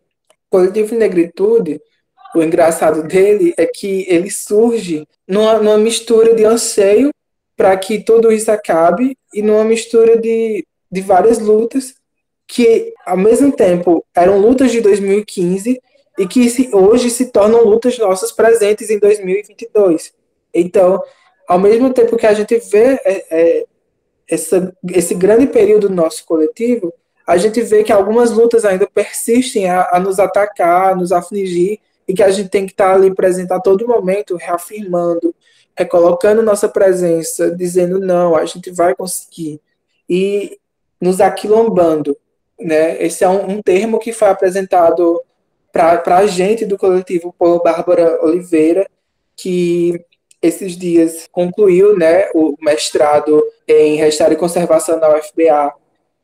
O 0.47 0.57
coletivo 0.57 0.95
Negritude, 0.95 1.81
o 2.35 2.41
engraçado 2.41 3.03
dele 3.03 3.53
é 3.57 3.65
que 3.65 4.05
ele 4.09 4.29
surge 4.29 5.07
numa, 5.27 5.59
numa 5.59 5.77
mistura 5.77 6.33
de 6.33 6.43
anseio 6.43 7.11
para 7.55 7.75
que 7.77 8.03
tudo 8.03 8.31
isso 8.31 8.51
acabe 8.51 9.17
e 9.33 9.41
numa 9.41 9.63
mistura 9.63 10.17
de, 10.17 10.65
de 10.91 11.01
várias 11.01 11.39
lutas 11.39 11.95
que, 12.47 12.93
ao 13.05 13.17
mesmo 13.17 13.51
tempo, 13.51 14.05
eram 14.15 14.39
lutas 14.39 14.71
de 14.71 14.81
2015 14.81 15.81
e 16.19 16.27
que 16.27 16.49
se, 16.49 16.69
hoje 16.73 17.09
se 17.09 17.27
tornam 17.27 17.63
lutas 17.63 17.97
nossas 17.97 18.31
presentes 18.31 18.89
em 18.89 18.99
2022. 18.99 20.13
Então, 20.53 21.01
ao 21.47 21.59
mesmo 21.59 21.91
tempo 21.93 22.17
que 22.17 22.27
a 22.27 22.33
gente 22.33 22.57
vê 22.57 22.99
é, 23.03 23.25
é, 23.29 23.65
essa, 24.29 24.75
esse 24.91 25.15
grande 25.15 25.47
período 25.47 25.89
do 25.89 25.95
nosso 25.95 26.25
coletivo, 26.25 26.93
a 27.25 27.37
gente 27.37 27.61
vê 27.61 27.83
que 27.83 27.91
algumas 27.91 28.31
lutas 28.31 28.65
ainda 28.65 28.87
persistem 28.87 29.69
a, 29.69 29.89
a 29.93 29.99
nos 29.99 30.19
atacar, 30.19 30.91
a 30.91 30.95
nos 30.95 31.11
afligir, 31.11 31.79
e 32.07 32.13
que 32.13 32.23
a 32.23 32.29
gente 32.29 32.49
tem 32.49 32.65
que 32.65 32.73
estar 32.73 32.93
ali 32.93 33.13
presente 33.13 33.53
a 33.53 33.59
todo 33.59 33.87
momento, 33.87 34.35
reafirmando, 34.35 35.33
é 35.75 35.85
colocando 35.85 36.41
nossa 36.41 36.69
presença, 36.69 37.49
dizendo 37.55 37.99
não, 37.99 38.35
a 38.35 38.45
gente 38.45 38.71
vai 38.71 38.95
conseguir. 38.95 39.59
E 40.09 40.57
nos 41.01 41.19
aquilombando, 41.19 42.17
né? 42.59 43.01
Esse 43.03 43.23
é 43.23 43.29
um, 43.29 43.55
um 43.55 43.61
termo 43.61 43.99
que 43.99 44.13
foi 44.13 44.29
apresentado 44.29 45.21
para 45.71 46.17
a 46.17 46.27
gente 46.27 46.65
do 46.65 46.77
coletivo 46.77 47.33
Polo 47.37 47.61
Bárbara 47.61 48.23
Oliveira, 48.23 48.87
que 49.35 50.05
esses 50.41 50.77
dias 50.77 51.27
concluiu 51.31 51.97
né, 51.97 52.29
o 52.35 52.55
mestrado 52.61 53.43
em 53.67 53.95
Restauro 53.95 54.33
e 54.33 54.37
Conservação 54.37 54.99
na 54.99 55.09
UFBA, 55.17 55.73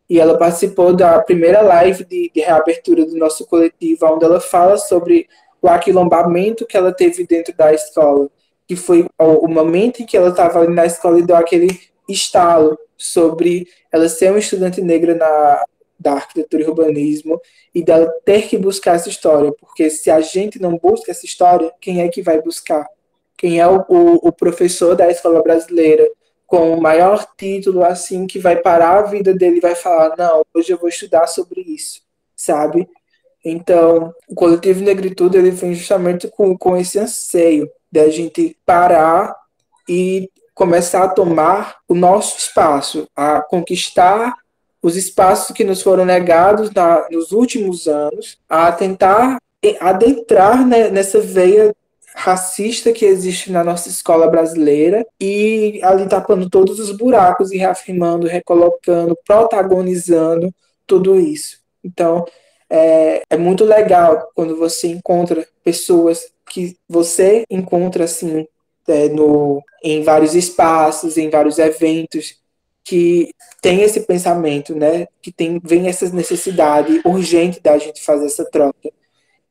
e 0.10 0.20
ela 0.20 0.38
participou 0.38 0.96
da 0.96 1.20
primeira 1.20 1.62
live 1.62 2.04
de, 2.04 2.32
de 2.34 2.42
reabertura 2.42 3.06
do 3.06 3.16
nosso 3.16 3.46
coletivo, 3.48 4.06
onde 4.06 4.26
ela 4.26 4.40
fala 4.40 4.78
sobre 4.78 5.28
o 5.62 5.68
aquilombamento 5.68 6.66
que 6.66 6.78
ela 6.78 6.92
teve 6.92 7.26
dentro 7.26 7.56
da 7.56 7.74
escola, 7.74 8.30
que 8.70 8.76
foi 8.76 9.04
o, 9.18 9.48
momento 9.48 10.04
em 10.04 10.06
que 10.06 10.16
ela 10.16 10.30
estava 10.30 10.64
na 10.70 10.86
escola 10.86 11.18
e 11.18 11.24
deu 11.24 11.36
aquele 11.36 11.82
estalo 12.08 12.78
sobre 12.96 13.68
ela 13.92 14.08
ser 14.08 14.30
uma 14.30 14.38
estudante 14.38 14.80
negra 14.80 15.16
na, 15.16 15.66
da 16.00 16.14
arquitetura 16.14 16.62
e 16.62 16.68
urbanismo 16.68 17.42
e 17.74 17.82
dela 17.82 18.14
ter 18.24 18.48
que 18.48 18.60
buscar 18.60 18.96
essa 18.96 19.10
história, 19.10 19.52
porque 19.60 19.90
se 19.90 20.12
a 20.12 20.22
gente 20.22 20.62
não 20.62 20.78
busca 20.78 21.10
essa 21.10 21.26
história, 21.26 21.74
quem 21.82 22.04
é 22.04 22.10
que 22.10 22.22
vai 22.22 22.40
buscar? 22.44 22.86
Quem 23.36 23.60
é 23.60 23.68
o, 23.68 23.84
o, 23.90 24.28
o 24.28 24.32
professor 24.32 24.96
da 24.96 25.10
escola 25.10 25.42
brasileira 25.42 26.08
com 26.46 26.72
o 26.72 26.80
maior 26.80 27.28
título 27.36 27.84
assim 27.84 28.28
que 28.28 28.38
vai 28.38 28.58
parar 28.58 29.00
a 29.00 29.08
vida 29.08 29.34
dele 29.34 29.58
e 29.58 29.62
vai 29.62 29.74
falar 29.74 30.16
não, 30.16 30.46
hoje 30.54 30.72
eu 30.72 30.78
vou 30.78 30.90
estudar 30.90 31.26
sobre 31.26 31.62
isso, 31.62 32.04
sabe? 32.36 32.88
Então, 33.44 34.14
o 34.28 34.36
coletivo 34.36 34.84
Negritude 34.84 35.38
ele 35.38 35.52
vem 35.52 35.74
justamente 35.74 36.28
com, 36.28 36.58
com 36.58 36.76
esse 36.76 37.00
anseio 37.00 37.70
da 37.92 38.10
gente 38.10 38.58
parar 38.66 39.36
e 39.88 40.30
começar 40.54 41.04
a 41.04 41.10
tomar 41.10 41.78
o 41.88 41.96
nosso 41.96 42.38
espaço, 42.38 43.08
a 43.16 43.42
conquistar 43.42 44.36
os 44.82 44.96
espaços 44.96 45.56
que 45.56 45.64
nos 45.64 45.82
foram 45.82 46.06
negados 46.06 46.72
na, 46.72 47.08
nos 47.10 47.32
últimos 47.32 47.88
anos, 47.88 48.38
a 48.48 48.72
tentar 48.72 49.38
adentrar 49.80 50.66
né, 50.66 50.90
nessa 50.90 51.20
veia 51.20 51.74
racista 52.16 52.92
que 52.92 53.06
existe 53.06 53.52
na 53.52 53.64
nossa 53.64 53.88
escola 53.88 54.28
brasileira 54.28 55.06
e 55.20 55.80
ali 55.84 56.08
tapando 56.08 56.50
todos 56.50 56.80
os 56.80 56.92
buracos 56.92 57.52
e 57.52 57.58
reafirmando, 57.58 58.28
recolocando, 58.28 59.18
protagonizando 59.26 60.54
tudo 60.86 61.20
isso. 61.20 61.60
Então, 61.84 62.26
é, 62.70 63.24
é 63.30 63.38
muito 63.38 63.66
legal 63.66 64.30
quando 64.36 64.56
você 64.56 64.88
encontra 64.88 65.48
pessoas 65.64 66.32
que 66.50 66.76
você 66.88 67.44
encontra 67.50 68.04
assim 68.04 68.48
é, 68.88 69.08
no, 69.10 69.64
em 69.84 70.04
vários 70.04 70.36
espaços, 70.36 71.18
em 71.18 71.30
vários 71.30 71.60
eventos, 71.60 72.36
que 72.84 73.32
tem 73.62 73.82
esse 73.82 74.02
pensamento, 74.02 74.76
né? 74.76 75.08
Que 75.22 75.32
tem 75.32 75.60
vem 75.64 75.88
essa 75.88 76.10
necessidade 76.10 77.02
urgente 77.06 77.60
da 77.62 77.78
gente 77.78 78.02
fazer 78.02 78.26
essa 78.26 78.46
troca. 78.46 78.90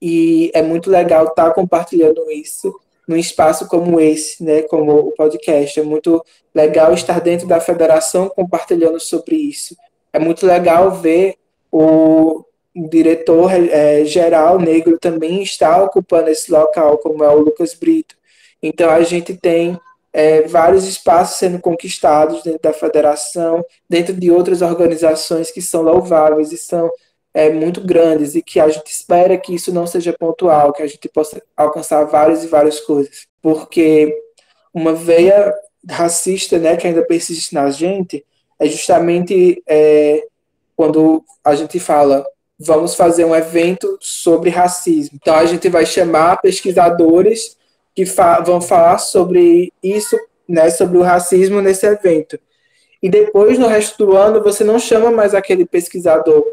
E 0.03 0.51
é 0.55 0.63
muito 0.63 0.91
legal 0.91 1.27
estar 1.27 1.49
tá 1.49 1.55
compartilhando 1.55 2.31
isso 2.31 2.79
num 3.07 3.17
espaço 3.17 3.67
como 3.69 4.01
esse, 4.01 4.43
né? 4.43 4.63
Como 4.63 4.93
o 4.93 5.13
podcast. 5.13 5.79
É 5.79 5.83
muito 5.83 6.25
legal 6.55 6.93
estar 6.93 7.21
dentro 7.21 7.47
da 7.47 7.61
federação 7.61 8.29
compartilhando 8.29 8.99
sobre 8.99 9.37
isso. 9.37 9.77
É 10.13 10.19
muito 10.19 10.47
legal 10.47 10.91
ver 10.93 11.37
o 11.71 12.45
diretor 12.87 13.51
é, 13.53 14.05
geral 14.05 14.59
negro 14.59 14.99
também 14.99 15.43
está 15.43 15.83
ocupando 15.83 16.29
esse 16.29 16.53
local, 16.53 16.99
como 16.99 17.25
é 17.25 17.29
o 17.29 17.41
Lucas 17.41 17.75
Brito. 17.75 18.15
Então 18.63 18.91
a 18.91 19.03
gente 19.03 19.35
tem 19.35 19.79
é, 20.13 20.43
vários 20.43 20.87
espaços 20.87 21.39
sendo 21.39 21.59
conquistados 21.59 22.43
dentro 22.43 22.61
da 22.63 22.73
federação, 22.73 23.65
dentro 23.89 24.15
de 24.15 24.31
outras 24.31 24.63
organizações 24.63 25.51
que 25.51 25.63
são 25.63 25.83
louváveis 25.83 26.53
e 26.53 26.59
são 26.59 26.91
é, 27.33 27.51
muito 27.51 27.81
grandes 27.81 28.35
e 28.35 28.43
que 28.43 28.59
a 28.59 28.69
gente 28.69 28.91
espera 28.91 29.39
que 29.39 29.55
isso 29.55 29.73
não 29.73 29.87
seja 29.87 30.13
pontual, 30.19 30.73
que 30.73 30.83
a 30.83 30.87
gente 30.87 31.09
possa 31.09 31.41
alcançar 31.57 32.05
várias 32.05 32.43
e 32.45 32.49
várias 32.49 32.81
coisas, 32.81 33.27
porque 33.41 34.15
uma 34.73 34.93
veia 34.93 35.55
racista, 35.89 36.59
né, 36.59 36.77
que 36.77 36.87
ainda 36.87 37.05
persiste 37.05 37.55
na 37.55 37.71
gente, 37.71 38.25
é 38.59 38.67
justamente 38.67 39.63
é, 39.67 40.27
quando 40.77 41.25
a 41.45 41.55
gente 41.55 41.79
fala 41.79 42.27
vamos 42.59 42.95
fazer 42.95 43.25
um 43.25 43.35
evento 43.35 43.99
sobre 44.01 44.51
racismo. 44.51 45.19
Então 45.21 45.35
a 45.35 45.47
gente 45.47 45.69
vai 45.69 45.87
chamar 45.87 46.41
pesquisadores 46.41 47.57
que 47.95 48.05
fa 48.05 48.41
vão 48.41 48.61
falar 48.61 48.99
sobre 48.99 49.73
isso, 49.83 50.17
né, 50.49 50.71
sobre 50.71 50.99
o 50.99 51.03
racismo 51.03 51.61
nesse 51.61 51.87
evento. 51.87 52.39
E 53.03 53.09
depois, 53.09 53.59
no 53.59 53.69
resto 53.69 54.05
do 54.05 54.17
ano, 54.17 54.43
você 54.43 54.65
não 54.65 54.79
chama 54.79 55.11
mais 55.11 55.35
aquele 55.35 55.65
pesquisador. 55.65 56.45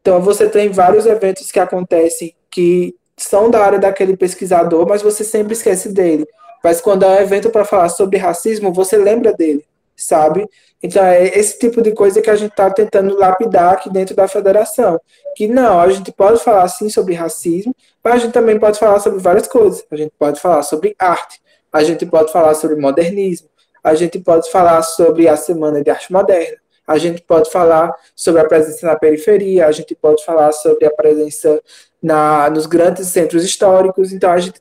Então, 0.00 0.20
você 0.20 0.48
tem 0.48 0.68
vários 0.68 1.06
eventos 1.06 1.50
que 1.50 1.60
acontecem 1.60 2.34
que 2.50 2.94
são 3.16 3.50
da 3.50 3.64
área 3.64 3.78
daquele 3.78 4.16
pesquisador, 4.16 4.86
mas 4.88 5.02
você 5.02 5.24
sempre 5.24 5.52
esquece 5.52 5.88
dele. 5.88 6.26
Mas 6.62 6.80
quando 6.80 7.04
é 7.04 7.08
um 7.08 7.20
evento 7.20 7.50
para 7.50 7.64
falar 7.64 7.88
sobre 7.88 8.18
racismo, 8.18 8.72
você 8.72 8.96
lembra 8.96 9.32
dele, 9.32 9.64
sabe? 9.96 10.48
Então, 10.82 11.02
é 11.04 11.26
esse 11.38 11.58
tipo 11.58 11.80
de 11.80 11.92
coisa 11.92 12.20
que 12.20 12.30
a 12.30 12.36
gente 12.36 12.50
está 12.50 12.70
tentando 12.70 13.16
lapidar 13.16 13.74
aqui 13.74 13.90
dentro 13.90 14.14
da 14.14 14.28
federação. 14.28 15.00
Que 15.34 15.48
não, 15.48 15.80
a 15.80 15.88
gente 15.90 16.12
pode 16.12 16.42
falar 16.42 16.68
sim 16.68 16.88
sobre 16.88 17.14
racismo, 17.14 17.74
mas 18.04 18.14
a 18.14 18.18
gente 18.18 18.32
também 18.32 18.58
pode 18.58 18.78
falar 18.78 19.00
sobre 19.00 19.18
várias 19.18 19.48
coisas. 19.48 19.84
A 19.90 19.96
gente 19.96 20.12
pode 20.18 20.40
falar 20.40 20.62
sobre 20.62 20.94
arte, 20.98 21.40
a 21.72 21.82
gente 21.82 22.04
pode 22.04 22.30
falar 22.30 22.54
sobre 22.54 22.76
modernismo, 22.76 23.48
a 23.82 23.94
gente 23.94 24.18
pode 24.18 24.50
falar 24.50 24.82
sobre 24.82 25.28
a 25.28 25.36
Semana 25.36 25.82
de 25.82 25.90
Arte 25.90 26.12
Moderna, 26.12 26.56
a 26.86 26.98
gente 26.98 27.22
pode 27.22 27.50
falar 27.50 27.92
sobre 28.14 28.40
a 28.40 28.44
presença 28.44 28.86
na 28.86 28.96
periferia, 28.96 29.66
a 29.66 29.72
gente 29.72 29.94
pode 29.94 30.24
falar 30.24 30.52
sobre 30.52 30.86
a 30.86 30.90
presença 30.90 31.60
na, 32.02 32.48
nos 32.50 32.66
grandes 32.66 33.08
centros 33.08 33.44
históricos. 33.44 34.12
Então, 34.12 34.30
a 34.30 34.38
gente 34.38 34.60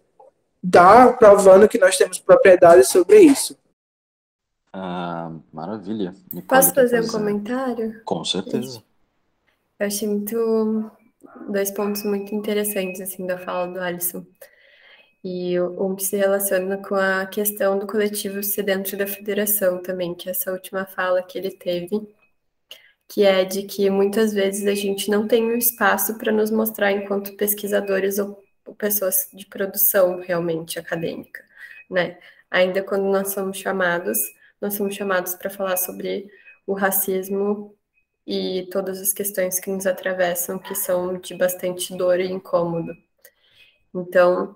está 0.63 1.13
provando 1.13 1.67
que 1.67 1.77
nós 1.77 1.97
temos 1.97 2.17
propriedade 2.19 2.83
sobre 2.85 3.19
isso. 3.19 3.55
Ah, 4.77 5.31
maravilha. 5.53 6.13
Nicole, 6.33 6.47
Posso 6.47 6.73
fazer 6.73 6.99
um 6.99 7.07
comentário? 7.07 8.01
Com 8.03 8.25
certeza. 8.25 8.83
Eu 9.79 9.87
achei 9.87 10.05
muito 10.05 10.91
dois 11.49 11.71
pontos 11.71 12.03
muito 12.03 12.35
interessantes 12.35 12.99
assim 12.99 13.25
da 13.25 13.37
fala 13.37 13.67
do 13.71 13.79
Alisson. 13.79 14.25
E 15.23 15.57
um 15.61 15.95
que 15.95 16.03
se 16.03 16.17
relaciona 16.17 16.77
com 16.77 16.93
a 16.93 17.25
questão 17.25 17.79
do 17.79 17.87
coletivo 17.87 18.43
ser 18.43 18.63
dentro 18.63 18.97
da 18.97 19.07
federação 19.07 19.81
também, 19.81 20.13
que 20.13 20.27
é 20.27 20.33
essa 20.33 20.51
última 20.51 20.85
fala 20.85 21.23
que 21.23 21.37
ele 21.37 21.51
teve, 21.51 22.13
que 23.07 23.23
é 23.23 23.45
de 23.45 23.63
que 23.63 23.89
muitas 23.89 24.33
vezes 24.33 24.67
a 24.67 24.75
gente 24.75 25.09
não 25.09 25.25
tem 25.25 25.45
um 25.45 25.55
espaço 25.55 26.17
para 26.17 26.33
nos 26.33 26.51
mostrar 26.51 26.91
enquanto 26.91 27.37
pesquisadores 27.37 28.19
ou 28.19 28.43
pessoas 28.77 29.29
de 29.33 29.45
produção 29.45 30.19
realmente 30.19 30.77
acadêmica, 30.77 31.45
né? 31.89 32.17
Ainda 32.51 32.83
quando 32.83 33.05
nós 33.05 33.29
somos 33.29 33.57
chamados 33.57 34.34
nós 34.61 34.75
somos 34.75 34.95
chamados 34.95 35.35
para 35.35 35.49
falar 35.49 35.77
sobre 35.77 36.29
o 36.65 36.73
racismo 36.73 37.75
e 38.25 38.67
todas 38.71 38.99
as 38.99 39.13
questões 39.13 39.59
que 39.59 39.69
nos 39.69 39.85
atravessam, 39.85 40.57
que 40.57 40.73
são 40.73 41.17
de 41.17 41.35
bastante 41.35 41.95
dor 41.95 42.19
e 42.19 42.31
incômodo. 42.31 42.95
Então, 43.93 44.55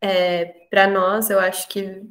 é, 0.00 0.44
para 0.70 0.86
nós, 0.86 1.30
eu 1.30 1.38
acho 1.38 1.68
que 1.68 2.02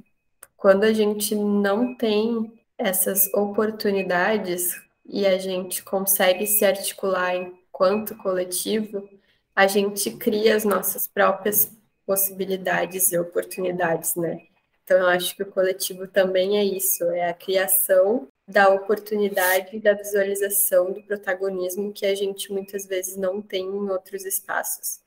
quando 0.56 0.84
a 0.84 0.94
gente 0.94 1.36
não 1.36 1.96
tem 1.96 2.54
essas 2.78 3.32
oportunidades 3.34 4.80
e 5.06 5.26
a 5.26 5.38
gente 5.38 5.84
consegue 5.84 6.46
se 6.46 6.66
articular 6.66 7.36
enquanto 7.36 8.16
coletivo, 8.18 9.08
a 9.56 9.68
gente 9.68 10.12
cria 10.12 10.56
as 10.56 10.66
nossas 10.66 11.08
próprias 11.08 11.72
possibilidades 12.06 13.12
e 13.12 13.18
oportunidades, 13.18 14.16
né? 14.16 14.48
Então, 14.86 15.00
eu 15.00 15.08
acho 15.08 15.36
que 15.36 15.42
o 15.42 15.52
coletivo 15.52 16.08
também 16.08 16.60
é 16.60 16.64
isso, 16.64 17.04
é 17.06 17.28
a 17.28 17.34
criação 17.34 18.28
da 18.48 18.70
oportunidade 18.70 19.80
da 19.80 19.94
visualização 19.94 20.94
do 20.94 21.02
protagonismo 21.02 21.92
que 21.92 22.06
a 22.06 22.14
gente 22.14 22.54
muitas 22.54 22.86
vezes 22.86 23.18
não 23.18 23.42
tem 23.42 23.66
em 23.66 23.90
outros 23.90 24.26
espaços. 24.26 25.00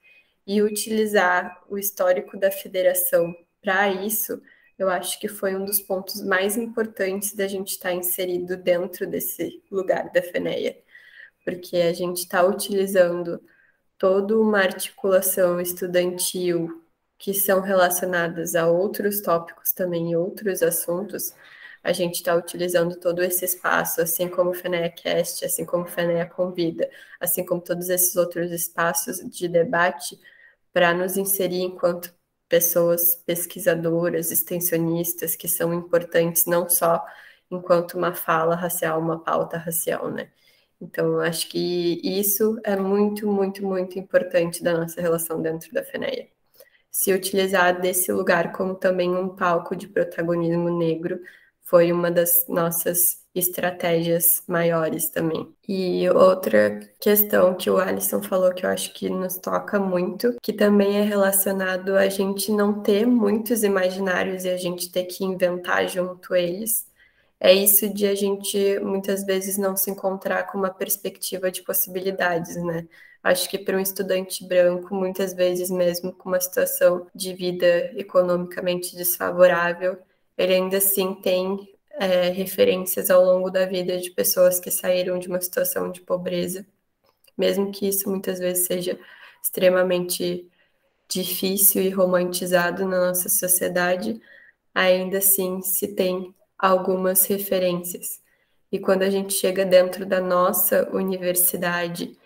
E 0.45 0.61
utilizar 0.61 1.63
o 1.69 1.79
histórico 1.79 2.37
da 2.37 2.51
federação 2.51 3.33
para 3.63 3.89
isso, 4.05 4.43
eu 4.77 4.89
acho 4.91 5.21
que 5.21 5.29
foi 5.29 5.55
um 5.55 5.65
dos 5.65 5.81
pontos 5.81 6.23
mais 6.25 6.57
importantes 6.57 7.33
da 7.35 7.47
gente 7.47 7.73
estar 7.73 7.91
tá 7.91 7.95
inserido 7.95 8.57
dentro 8.57 9.07
desse 9.07 9.63
lugar 9.71 10.11
da 10.11 10.23
FENEA, 10.23 10.77
porque 11.45 11.77
a 11.77 11.93
gente 11.93 12.19
está 12.19 12.43
utilizando 12.45 13.41
toda 13.97 14.37
uma 14.37 14.59
articulação 14.59 15.61
estudantil 15.61 16.83
que 17.19 17.35
são 17.35 17.61
relacionadas 17.61 18.55
a 18.55 18.67
outros 18.69 19.21
tópicos 19.21 19.73
também, 19.73 20.17
outros 20.17 20.63
assuntos, 20.63 21.35
a 21.83 21.93
gente 21.93 22.17
está 22.17 22.35
utilizando 22.35 22.97
todo 22.99 23.23
esse 23.23 23.45
espaço, 23.45 24.01
assim 24.01 24.29
como 24.29 24.51
o 24.51 24.55
FENEAcast, 24.55 25.45
assim 25.45 25.65
como 25.65 25.85
o 25.85 25.87
FENEA 25.89 26.27
Convida, 26.27 26.89
assim 27.21 27.45
como 27.45 27.61
todos 27.61 27.89
esses 27.89 28.17
outros 28.17 28.51
espaços 28.53 29.19
de 29.31 29.49
debate, 29.49 30.19
para 30.73 30.95
nos 30.95 31.17
inserir 31.17 31.63
enquanto 31.63 32.15
pessoas 32.49 33.15
pesquisadoras, 33.17 34.31
extensionistas, 34.31 35.37
que 35.37 35.49
são 35.49 35.73
importantes 35.75 36.47
não 36.47 36.69
só 36.69 37.05
enquanto 37.51 37.95
uma 37.95 38.15
fala 38.15 38.55
racial, 38.55 39.01
uma 39.01 39.23
pauta 39.23 39.57
racial, 39.59 40.11
né? 40.11 40.31
Então, 40.81 41.21
acho 41.21 41.49
que 41.49 42.01
isso 42.05 42.59
é 42.65 42.77
muito, 42.77 43.27
muito, 43.27 43.65
muito 43.67 43.99
importante 43.99 44.63
da 44.63 44.75
nossa 44.79 45.01
relação 45.01 45.43
dentro 45.43 45.73
da 45.73 45.83
FENEA. 45.85 46.29
Se 46.91 47.13
utilizar 47.13 47.81
desse 47.81 48.13
lugar 48.13 48.53
como 48.53 48.75
também 48.75 49.15
um 49.15 49.35
palco 49.35 49.77
de 49.77 49.89
protagonismo 49.89 50.71
negro 50.77 51.21
foi 51.63 51.93
uma 51.93 52.11
das 52.11 52.47
nossas 52.49 53.23
estratégias 53.35 54.43
maiores 54.49 55.09
também. 55.11 55.55
E 55.69 56.09
outra 56.11 56.81
questão 57.01 57.55
que 57.55 57.71
o 57.71 57.77
Alisson 57.79 58.23
falou 58.23 58.53
que 58.55 58.65
eu 58.67 58.71
acho 58.71 58.93
que 58.95 59.09
nos 59.11 59.37
toca 59.39 59.79
muito, 59.79 60.35
que 60.43 60.53
também 60.53 60.99
é 60.99 61.03
relacionado 61.03 61.95
a 61.97 62.09
gente 62.09 62.51
não 62.51 62.83
ter 62.83 63.07
muitos 63.07 63.63
imaginários 63.63 64.45
e 64.45 64.49
a 64.51 64.57
gente 64.57 64.91
ter 64.91 65.05
que 65.05 65.25
inventar 65.25 65.87
junto 65.89 66.35
eles, 66.35 66.87
é 67.41 67.53
isso 67.53 67.93
de 67.93 68.07
a 68.07 68.15
gente 68.15 68.79
muitas 68.81 69.25
vezes 69.25 69.57
não 69.59 69.77
se 69.77 69.91
encontrar 69.91 70.45
com 70.45 70.59
uma 70.59 70.71
perspectiva 70.71 71.51
de 71.51 71.63
possibilidades, 71.63 72.57
né? 72.57 72.89
Acho 73.23 73.49
que 73.49 73.59
para 73.59 73.77
um 73.77 73.81
estudante 73.81 74.47
branco, 74.47 74.95
muitas 74.95 75.35
vezes 75.35 75.71
mesmo 75.71 76.13
com 76.13 76.29
uma 76.29 76.41
situação 76.41 77.07
de 77.15 77.35
vida 77.35 77.93
economicamente 77.97 78.97
desfavorável, 78.97 79.99
ele 80.37 80.55
ainda 80.55 80.79
assim 80.79 81.15
tem 81.15 81.69
é, 81.93 82.29
referências 82.31 83.11
ao 83.11 83.25
longo 83.25 83.51
da 83.51 83.67
vida 83.67 83.99
de 83.99 84.11
pessoas 84.11 84.61
que 84.61 84.71
saíram 84.71 85.19
de 85.19 85.29
uma 85.29 85.41
situação 85.41 85.91
de 85.91 86.01
pobreza, 86.01 86.65
mesmo 87.37 87.73
que 87.73 87.89
isso 87.89 88.09
muitas 88.09 88.39
vezes 88.39 88.67
seja 88.67 88.99
extremamente 89.43 90.49
difícil 91.09 91.83
e 91.83 91.91
romantizado 91.91 92.87
na 92.87 93.09
nossa 93.09 93.29
sociedade, 93.29 94.21
ainda 94.75 95.19
assim 95.19 95.61
se 95.63 95.89
tem 95.89 96.35
algumas 96.59 97.27
referências. 97.27 98.21
E 98.71 98.79
quando 98.79 99.03
a 99.03 99.11
gente 99.11 99.33
chega 99.33 99.65
dentro 99.65 100.05
da 100.05 100.21
nossa 100.21 100.89
universidade 100.95 102.17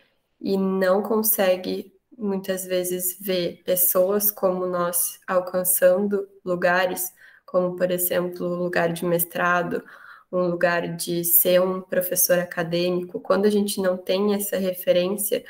e 0.42 0.56
não 0.58 1.02
consegue 1.02 1.94
muitas 2.18 2.64
vezes 2.66 3.18
ver 3.20 3.62
pessoas 3.64 4.30
como 4.30 4.66
nós 4.66 5.20
alcançando 5.26 6.28
lugares, 6.44 7.12
como, 7.46 7.76
por 7.76 7.90
exemplo, 7.90 8.46
o 8.46 8.56
lugar 8.56 8.92
de 8.92 9.04
mestrado, 9.04 9.82
um 10.30 10.46
lugar 10.48 10.96
de 10.96 11.24
ser 11.24 11.60
um 11.62 11.80
professor 11.80 12.38
acadêmico, 12.38 13.20
quando 13.20 13.46
a 13.46 13.50
gente 13.50 13.80
não 13.80 13.96
tem 13.96 14.34
essa 14.34 14.56
referência, 14.56 15.44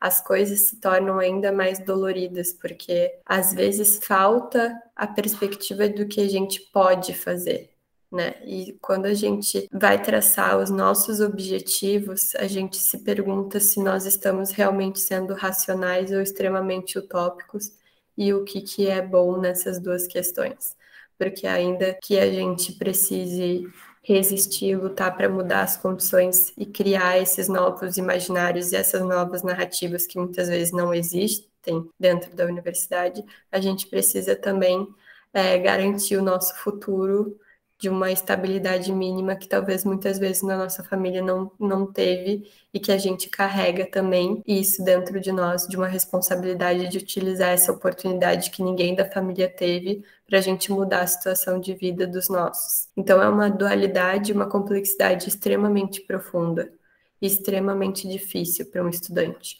as 0.00 0.20
coisas 0.20 0.60
se 0.60 0.80
tornam 0.80 1.18
ainda 1.18 1.52
mais 1.52 1.78
doloridas, 1.80 2.52
porque 2.52 3.18
às 3.24 3.52
vezes 3.54 3.98
falta 4.04 4.74
a 4.94 5.06
perspectiva 5.06 5.88
do 5.88 6.06
que 6.06 6.20
a 6.20 6.28
gente 6.28 6.60
pode 6.72 7.14
fazer. 7.14 7.75
Né? 8.10 8.34
E 8.44 8.78
quando 8.80 9.06
a 9.06 9.14
gente 9.14 9.68
vai 9.72 10.00
traçar 10.00 10.58
os 10.58 10.70
nossos 10.70 11.20
objetivos, 11.20 12.34
a 12.36 12.46
gente 12.46 12.76
se 12.76 12.98
pergunta 13.00 13.58
se 13.58 13.82
nós 13.82 14.06
estamos 14.06 14.52
realmente 14.52 15.00
sendo 15.00 15.34
racionais 15.34 16.12
ou 16.12 16.20
extremamente 16.20 16.98
utópicos 16.98 17.72
e 18.16 18.32
o 18.32 18.44
que, 18.44 18.60
que 18.60 18.86
é 18.88 19.02
bom 19.02 19.38
nessas 19.38 19.80
duas 19.80 20.06
questões 20.06 20.76
porque 21.18 21.46
ainda 21.46 21.94
que 22.02 22.18
a 22.18 22.30
gente 22.30 22.72
precise 22.72 23.66
resistir, 24.02 24.76
lutar 24.76 25.16
para 25.16 25.28
mudar 25.28 25.62
as 25.62 25.76
condições 25.76 26.52
e 26.56 26.64
criar 26.64 27.18
esses 27.18 27.48
novos 27.48 27.96
imaginários 27.96 28.70
e 28.70 28.76
essas 28.76 29.02
novas 29.02 29.42
narrativas 29.42 30.06
que 30.06 30.18
muitas 30.18 30.48
vezes 30.48 30.72
não 30.72 30.94
existem 30.94 31.88
dentro 31.98 32.34
da 32.34 32.44
universidade, 32.44 33.24
a 33.50 33.60
gente 33.60 33.88
precisa 33.88 34.36
também 34.36 34.86
é, 35.32 35.58
garantir 35.58 36.16
o 36.16 36.22
nosso 36.22 36.56
futuro 36.58 37.36
de 37.78 37.88
uma 37.88 38.10
estabilidade 38.10 38.92
mínima 38.92 39.36
que 39.36 39.48
talvez 39.48 39.84
muitas 39.84 40.18
vezes 40.18 40.42
na 40.42 40.56
nossa 40.56 40.82
família 40.82 41.22
não, 41.22 41.50
não 41.58 41.90
teve 41.92 42.50
e 42.72 42.80
que 42.80 42.90
a 42.90 42.98
gente 42.98 43.28
carrega 43.28 43.86
também 43.86 44.42
isso 44.46 44.82
dentro 44.84 45.20
de 45.20 45.30
nós, 45.32 45.66
de 45.68 45.76
uma 45.76 45.86
responsabilidade 45.86 46.88
de 46.88 46.98
utilizar 46.98 47.50
essa 47.50 47.72
oportunidade 47.72 48.50
que 48.50 48.62
ninguém 48.62 48.94
da 48.94 49.10
família 49.10 49.48
teve 49.48 50.04
para 50.26 50.38
a 50.38 50.42
gente 50.42 50.72
mudar 50.72 51.02
a 51.02 51.06
situação 51.06 51.60
de 51.60 51.74
vida 51.74 52.06
dos 52.06 52.28
nossos. 52.28 52.88
Então 52.96 53.22
é 53.22 53.28
uma 53.28 53.50
dualidade, 53.50 54.32
uma 54.32 54.48
complexidade 54.48 55.28
extremamente 55.28 56.00
profunda 56.02 56.72
extremamente 57.20 58.08
difícil 58.08 58.66
para 58.70 58.84
um 58.84 58.88
estudante. 58.88 59.58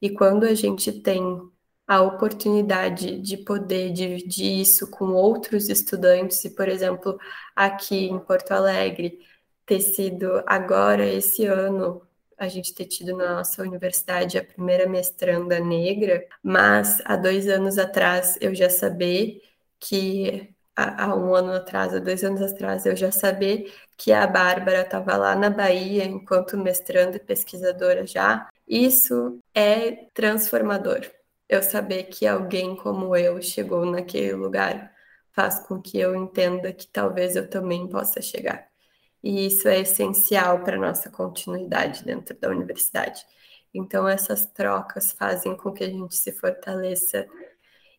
E 0.00 0.10
quando 0.10 0.44
a 0.44 0.54
gente 0.54 0.92
tem 0.92 1.22
a 1.86 2.00
oportunidade 2.02 3.20
de 3.20 3.36
poder 3.38 3.92
dividir 3.92 4.60
isso 4.60 4.90
com 4.90 5.06
outros 5.12 5.68
estudantes, 5.68 6.44
e, 6.44 6.50
por 6.50 6.68
exemplo, 6.68 7.18
aqui 7.54 8.06
em 8.06 8.18
Porto 8.18 8.52
Alegre, 8.52 9.20
ter 9.66 9.80
sido 9.80 10.42
agora, 10.46 11.06
esse 11.06 11.46
ano, 11.46 12.02
a 12.38 12.48
gente 12.48 12.74
ter 12.74 12.86
tido 12.86 13.16
na 13.16 13.34
nossa 13.36 13.62
universidade 13.62 14.38
a 14.38 14.44
primeira 14.44 14.88
mestranda 14.88 15.60
negra, 15.60 16.26
mas 16.42 17.00
há 17.04 17.16
dois 17.16 17.48
anos 17.48 17.78
atrás 17.78 18.36
eu 18.40 18.54
já 18.54 18.70
sabia 18.70 19.40
que 19.80 20.50
há 20.76 21.14
um 21.14 21.34
ano 21.34 21.52
atrás, 21.52 21.94
há 21.94 21.98
dois 22.00 22.24
anos 22.24 22.42
atrás, 22.42 22.84
eu 22.86 22.96
já 22.96 23.12
sabia 23.12 23.64
que 23.96 24.12
a 24.12 24.26
Bárbara 24.26 24.82
estava 24.82 25.16
lá 25.16 25.34
na 25.36 25.50
Bahia 25.50 26.04
enquanto 26.04 26.56
mestranda 26.56 27.16
e 27.16 27.20
pesquisadora 27.20 28.06
já. 28.06 28.48
Isso 28.66 29.38
é 29.54 29.92
transformador 30.14 31.02
eu 31.54 31.62
saber 31.62 32.04
que 32.04 32.26
alguém 32.26 32.76
como 32.76 33.16
eu 33.16 33.40
chegou 33.42 33.84
naquele 33.86 34.34
lugar 34.34 34.92
faz 35.32 35.58
com 35.60 35.80
que 35.80 35.98
eu 35.98 36.14
entenda 36.14 36.72
que 36.72 36.86
talvez 36.86 37.36
eu 37.36 37.48
também 37.48 37.88
possa 37.88 38.22
chegar. 38.22 38.68
E 39.22 39.46
isso 39.46 39.66
é 39.68 39.80
essencial 39.80 40.62
para 40.62 40.78
nossa 40.78 41.10
continuidade 41.10 42.04
dentro 42.04 42.38
da 42.38 42.48
universidade. 42.48 43.24
Então 43.72 44.06
essas 44.08 44.46
trocas 44.46 45.12
fazem 45.12 45.56
com 45.56 45.72
que 45.72 45.82
a 45.82 45.88
gente 45.88 46.16
se 46.16 46.30
fortaleça 46.32 47.26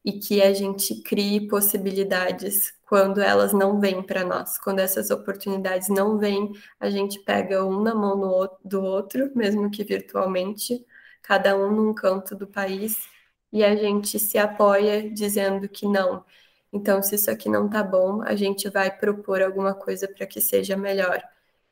e 0.03 0.14
que 0.20 0.41
a 0.41 0.53
gente 0.53 1.01
crie 1.01 1.47
possibilidades 1.47 2.74
quando 2.88 3.20
elas 3.20 3.51
não 3.53 3.80
vêm 3.80 4.03
para 4.03 4.24
nós. 4.24 4.58
Quando 4.60 4.80
essas 4.80 5.10
oportunidades 5.10 5.89
não 5.89 6.18
vêm, 6.18 6.51
a 6.80 6.89
gente 6.89 7.20
pega 7.20 7.66
um 7.66 7.82
na 7.82 7.95
mão 7.95 8.47
do 8.64 8.84
outro, 8.84 9.32
mesmo 9.36 9.70
que 9.72 9.84
virtualmente, 9.84 10.86
cada 11.24 11.58
um 11.58 11.72
num 11.72 11.93
canto 11.93 12.36
do 12.36 12.45
país 12.47 13.14
e 13.56 13.64
a 13.64 13.74
gente 13.74 14.20
se 14.20 14.38
apoia 14.38 15.10
dizendo 15.10 15.70
que 15.70 15.88
não. 15.88 16.26
Então, 16.74 17.01
se 17.01 17.16
isso 17.16 17.32
aqui 17.32 17.47
não 17.49 17.70
tá 17.70 17.82
bom, 17.82 18.22
a 18.22 18.36
gente 18.36 18.70
vai 18.70 18.91
propor 18.95 19.41
alguma 19.41 19.74
coisa 19.74 20.10
para 20.10 20.28
que 20.28 20.41
seja 20.41 20.76
melhor. 20.76 21.24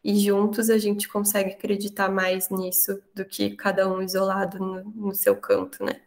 E 0.02 0.18
juntos 0.18 0.70
a 0.70 0.78
gente 0.78 1.10
consegue 1.10 1.52
acreditar 1.52 2.10
mais 2.10 2.50
nisso 2.50 3.04
do 3.14 3.26
que 3.26 3.56
cada 3.58 3.90
um 3.90 4.02
isolado 4.02 4.60
no, 4.60 4.84
no 5.10 5.14
seu 5.14 5.36
canto, 5.36 5.84
né? 5.84 6.02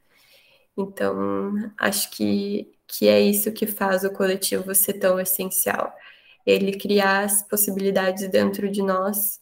Então, 0.77 1.55
acho 1.79 2.11
que, 2.11 2.73
que 2.87 3.09
é 3.09 3.21
isso 3.21 3.53
que 3.53 3.67
faz 3.67 4.05
o 4.05 4.13
coletivo 4.13 4.75
ser 4.75 4.95
tão 4.95 5.21
essencial. 5.21 5.95
Ele 6.47 6.79
criar 6.79 7.25
as 7.25 7.43
possibilidades 7.43 8.29
dentro 8.31 8.71
de 8.71 8.83
nós 8.83 9.41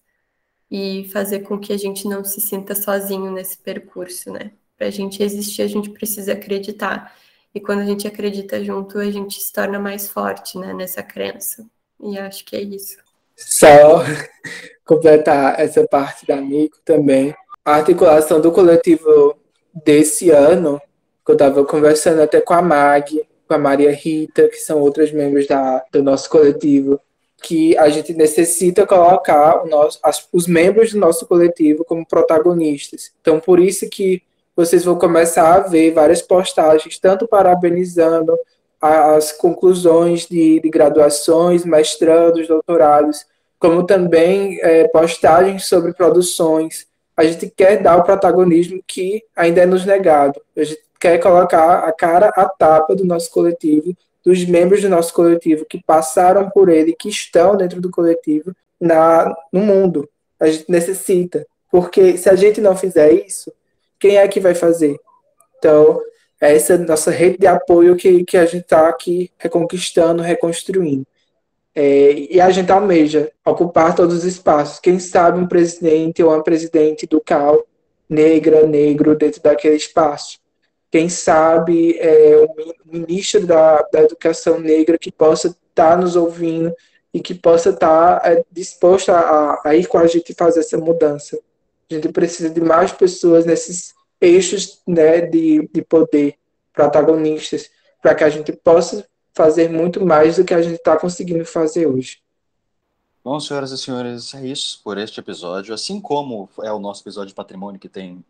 e 0.70 1.08
fazer 1.12 1.40
com 1.42 1.60
que 1.60 1.72
a 1.72 1.78
gente 1.78 2.08
não 2.08 2.24
se 2.24 2.40
sinta 2.40 2.74
sozinho 2.74 3.32
nesse 3.32 3.58
percurso, 3.58 4.32
né? 4.32 4.52
Para 4.84 4.90
a 4.90 4.92
gente 4.92 5.22
existir, 5.22 5.62
a 5.62 5.66
gente 5.66 5.88
precisa 5.88 6.34
acreditar. 6.34 7.16
E 7.54 7.58
quando 7.58 7.80
a 7.80 7.86
gente 7.86 8.06
acredita 8.06 8.62
junto, 8.62 8.98
a 8.98 9.10
gente 9.10 9.40
se 9.40 9.50
torna 9.50 9.78
mais 9.78 10.10
forte 10.10 10.58
né, 10.58 10.74
nessa 10.74 11.02
crença. 11.02 11.64
E 11.98 12.18
acho 12.18 12.44
que 12.44 12.54
é 12.54 12.60
isso. 12.60 12.98
Só 13.34 14.04
completar 14.84 15.58
essa 15.58 15.88
parte 15.88 16.26
da 16.26 16.36
Nico 16.36 16.76
também. 16.84 17.34
A 17.64 17.76
articulação 17.76 18.42
do 18.42 18.52
coletivo 18.52 19.34
desse 19.72 20.28
ano, 20.28 20.78
que 21.24 21.32
eu 21.32 21.34
estava 21.34 21.64
conversando 21.64 22.20
até 22.20 22.42
com 22.42 22.52
a 22.52 22.60
Mag, 22.60 23.26
com 23.48 23.54
a 23.54 23.58
Maria 23.58 23.90
Rita, 23.90 24.50
que 24.50 24.58
são 24.58 24.80
outras 24.80 25.10
membros 25.10 25.46
da, 25.46 25.82
do 25.90 26.02
nosso 26.02 26.28
coletivo, 26.28 27.00
que 27.42 27.74
a 27.78 27.88
gente 27.88 28.12
necessita 28.12 28.86
colocar 28.86 29.64
nosso, 29.64 29.98
as, 30.02 30.28
os 30.30 30.46
membros 30.46 30.92
do 30.92 30.98
nosso 30.98 31.24
coletivo 31.24 31.86
como 31.86 32.06
protagonistas. 32.06 33.14
Então, 33.22 33.40
por 33.40 33.58
isso 33.58 33.88
que 33.88 34.22
vocês 34.56 34.84
vão 34.84 34.96
começar 34.96 35.54
a 35.54 35.60
ver 35.60 35.92
várias 35.92 36.22
postagens, 36.22 36.98
tanto 36.98 37.26
parabenizando 37.26 38.36
as 38.80 39.32
conclusões 39.32 40.26
de, 40.26 40.60
de 40.60 40.68
graduações, 40.68 41.64
mestrandos, 41.64 42.46
doutorados, 42.46 43.24
como 43.58 43.84
também 43.86 44.58
é, 44.60 44.86
postagens 44.88 45.66
sobre 45.66 45.94
produções. 45.94 46.86
A 47.16 47.24
gente 47.24 47.48
quer 47.48 47.82
dar 47.82 47.96
o 47.96 48.02
protagonismo 48.02 48.82
que 48.86 49.22
ainda 49.34 49.62
é 49.62 49.66
nos 49.66 49.86
negado. 49.86 50.40
A 50.56 50.64
gente 50.64 50.82
quer 51.00 51.18
colocar 51.18 51.78
a 51.80 51.92
cara 51.92 52.28
a 52.36 52.46
tapa 52.46 52.94
do 52.94 53.04
nosso 53.04 53.30
coletivo, 53.30 53.96
dos 54.24 54.44
membros 54.44 54.82
do 54.82 54.88
nosso 54.88 55.14
coletivo 55.14 55.64
que 55.64 55.82
passaram 55.82 56.50
por 56.50 56.68
ele, 56.68 56.94
que 56.98 57.08
estão 57.08 57.56
dentro 57.56 57.80
do 57.80 57.90
coletivo 57.90 58.54
na, 58.80 59.34
no 59.52 59.60
mundo. 59.60 60.08
A 60.38 60.46
gente 60.48 60.70
necessita. 60.70 61.46
Porque 61.70 62.16
se 62.16 62.28
a 62.28 62.36
gente 62.36 62.60
não 62.60 62.76
fizer 62.76 63.12
isso, 63.12 63.52
quem 63.98 64.16
é 64.16 64.28
que 64.28 64.40
vai 64.40 64.54
fazer? 64.54 64.96
Então, 65.58 66.00
é 66.40 66.54
essa 66.54 66.76
nossa 66.76 67.10
rede 67.10 67.38
de 67.38 67.46
apoio 67.46 67.96
que, 67.96 68.24
que 68.24 68.36
a 68.36 68.44
gente 68.44 68.64
está 68.64 68.88
aqui 68.88 69.30
reconquistando, 69.38 70.22
reconstruindo. 70.22 71.06
É, 71.74 72.12
e 72.12 72.40
a 72.40 72.50
gente 72.50 72.70
almeja 72.70 73.32
ocupar 73.44 73.94
todos 73.94 74.18
os 74.18 74.24
espaços. 74.24 74.78
Quem 74.78 74.98
sabe 74.98 75.40
um 75.40 75.48
presidente 75.48 76.22
ou 76.22 76.30
uma 76.30 76.42
presidente 76.42 77.06
do 77.06 77.20
CAL 77.20 77.66
negra, 78.08 78.66
negro 78.66 79.16
dentro 79.16 79.42
daquele 79.42 79.76
espaço. 79.76 80.38
Quem 80.90 81.08
sabe 81.08 81.98
é, 81.98 82.46
um 82.86 82.98
ministro 82.98 83.44
da, 83.46 83.82
da 83.92 84.02
Educação 84.02 84.60
Negra 84.60 84.96
que 84.96 85.10
possa 85.10 85.48
estar 85.48 85.90
tá 85.90 85.96
nos 85.96 86.14
ouvindo 86.14 86.72
e 87.12 87.20
que 87.20 87.34
possa 87.34 87.70
estar 87.70 88.20
tá, 88.20 88.30
é, 88.30 88.44
disposto 88.52 89.10
a, 89.10 89.60
a 89.64 89.74
ir 89.74 89.86
com 89.86 89.98
a 89.98 90.06
gente 90.06 90.34
fazer 90.34 90.60
essa 90.60 90.78
mudança. 90.78 91.36
A 91.94 92.00
gente 92.00 92.12
precisa 92.12 92.50
de 92.50 92.60
mais 92.60 92.92
pessoas 92.92 93.46
nesses 93.46 93.94
eixos 94.20 94.80
né, 94.86 95.20
de, 95.20 95.68
de 95.72 95.82
poder, 95.82 96.36
protagonistas, 96.72 97.70
para 98.02 98.14
que 98.14 98.24
a 98.24 98.30
gente 98.30 98.52
possa 98.52 99.06
fazer 99.32 99.70
muito 99.70 100.04
mais 100.04 100.36
do 100.36 100.44
que 100.44 100.54
a 100.54 100.62
gente 100.62 100.76
está 100.76 100.96
conseguindo 100.96 101.44
fazer 101.44 101.86
hoje. 101.86 102.22
Bom, 103.24 103.40
senhoras 103.40 103.70
e 103.70 103.78
senhores, 103.78 104.34
é 104.34 104.46
isso 104.46 104.80
por 104.84 104.98
este 104.98 105.18
episódio. 105.18 105.72
Assim 105.72 106.00
como 106.00 106.48
é 106.62 106.72
o 106.72 106.78
nosso 106.78 107.02
episódio 107.02 107.28
de 107.28 107.34
patrimônio, 107.34 107.80
que 107.80 107.88
tem 107.88 108.24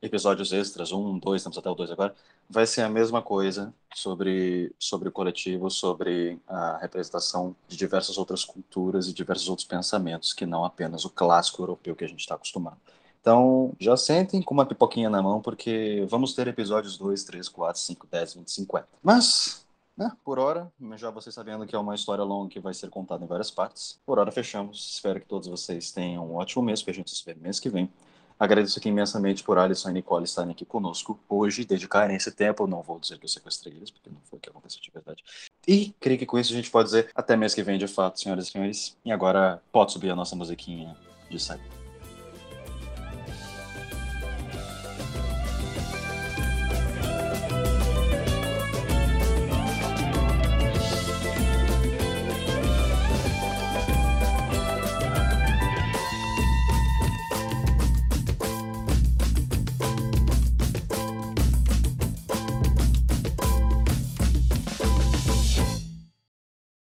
episódios 0.00 0.52
extras, 0.52 0.92
um, 0.92 1.18
dois, 1.18 1.40
estamos 1.40 1.58
até 1.58 1.68
o 1.68 1.74
dois 1.74 1.90
agora, 1.90 2.14
vai 2.48 2.66
ser 2.66 2.82
a 2.82 2.88
mesma 2.88 3.20
coisa 3.20 3.74
sobre, 3.94 4.72
sobre 4.78 5.08
o 5.08 5.12
coletivo, 5.12 5.70
sobre 5.70 6.38
a 6.46 6.78
representação 6.78 7.54
de 7.66 7.76
diversas 7.76 8.16
outras 8.16 8.44
culturas 8.44 9.08
e 9.08 9.12
diversos 9.12 9.48
outros 9.48 9.66
pensamentos, 9.66 10.32
que 10.32 10.46
não 10.46 10.64
apenas 10.64 11.04
o 11.04 11.10
clássico 11.10 11.62
europeu 11.62 11.96
que 11.96 12.04
a 12.04 12.08
gente 12.08 12.20
está 12.20 12.36
acostumado. 12.36 12.78
Então, 13.20 13.72
já 13.78 13.96
sentem 13.96 14.40
com 14.40 14.54
uma 14.54 14.66
pipoquinha 14.66 15.10
na 15.10 15.22
mão, 15.22 15.40
porque 15.40 16.06
vamos 16.08 16.34
ter 16.34 16.48
episódios 16.48 16.96
2, 16.96 17.24
3, 17.24 17.48
4, 17.48 17.80
5, 17.80 18.06
10, 18.10 18.34
20, 18.34 18.50
50. 18.50 18.88
Mas, 19.02 19.66
né, 19.96 20.12
por 20.24 20.38
hora, 20.38 20.72
já 20.96 21.10
vocês 21.10 21.34
sabendo 21.34 21.66
que 21.66 21.74
é 21.74 21.78
uma 21.78 21.94
história 21.94 22.24
longa 22.24 22.50
que 22.50 22.60
vai 22.60 22.72
ser 22.72 22.88
contada 22.90 23.24
em 23.24 23.28
várias 23.28 23.50
partes, 23.50 24.00
por 24.06 24.18
hora 24.18 24.30
fechamos. 24.30 24.94
Espero 24.94 25.20
que 25.20 25.26
todos 25.26 25.48
vocês 25.48 25.90
tenham 25.90 26.26
um 26.30 26.36
ótimo 26.36 26.62
mês, 26.62 26.82
que 26.82 26.90
a 26.90 26.94
gente 26.94 27.10
se 27.10 27.24
vê 27.24 27.34
mês 27.34 27.60
que 27.60 27.68
vem. 27.68 27.90
Agradeço 28.38 28.78
aqui 28.78 28.88
imensamente 28.88 29.42
por 29.42 29.58
Alisson 29.58 29.90
e 29.90 29.94
Nicole 29.94 30.24
estarem 30.24 30.52
aqui 30.52 30.64
conosco 30.64 31.18
hoje, 31.28 31.64
dedicarem 31.64 32.16
esse 32.16 32.30
tempo. 32.30 32.68
Não 32.68 32.82
vou 32.82 33.00
dizer 33.00 33.18
que 33.18 33.24
eu 33.24 33.28
sequestrei 33.28 33.74
eles, 33.74 33.90
porque 33.90 34.08
não 34.08 34.20
foi 34.22 34.38
o 34.38 34.40
que 34.40 34.48
aconteceu 34.48 34.80
de 34.80 34.90
verdade. 34.92 35.24
E 35.66 35.92
creio 35.98 36.18
que 36.18 36.24
com 36.24 36.38
isso 36.38 36.52
a 36.52 36.56
gente 36.56 36.70
pode 36.70 36.86
dizer 36.86 37.10
até 37.16 37.36
mês 37.36 37.52
que 37.52 37.64
vem, 37.64 37.78
de 37.78 37.88
fato, 37.88 38.20
senhoras 38.20 38.46
e 38.46 38.52
senhores. 38.52 38.96
E 39.04 39.10
agora 39.10 39.60
pode 39.72 39.90
subir 39.90 40.10
a 40.10 40.16
nossa 40.16 40.36
musiquinha 40.36 40.96
de 41.28 41.40
saída. 41.40 41.77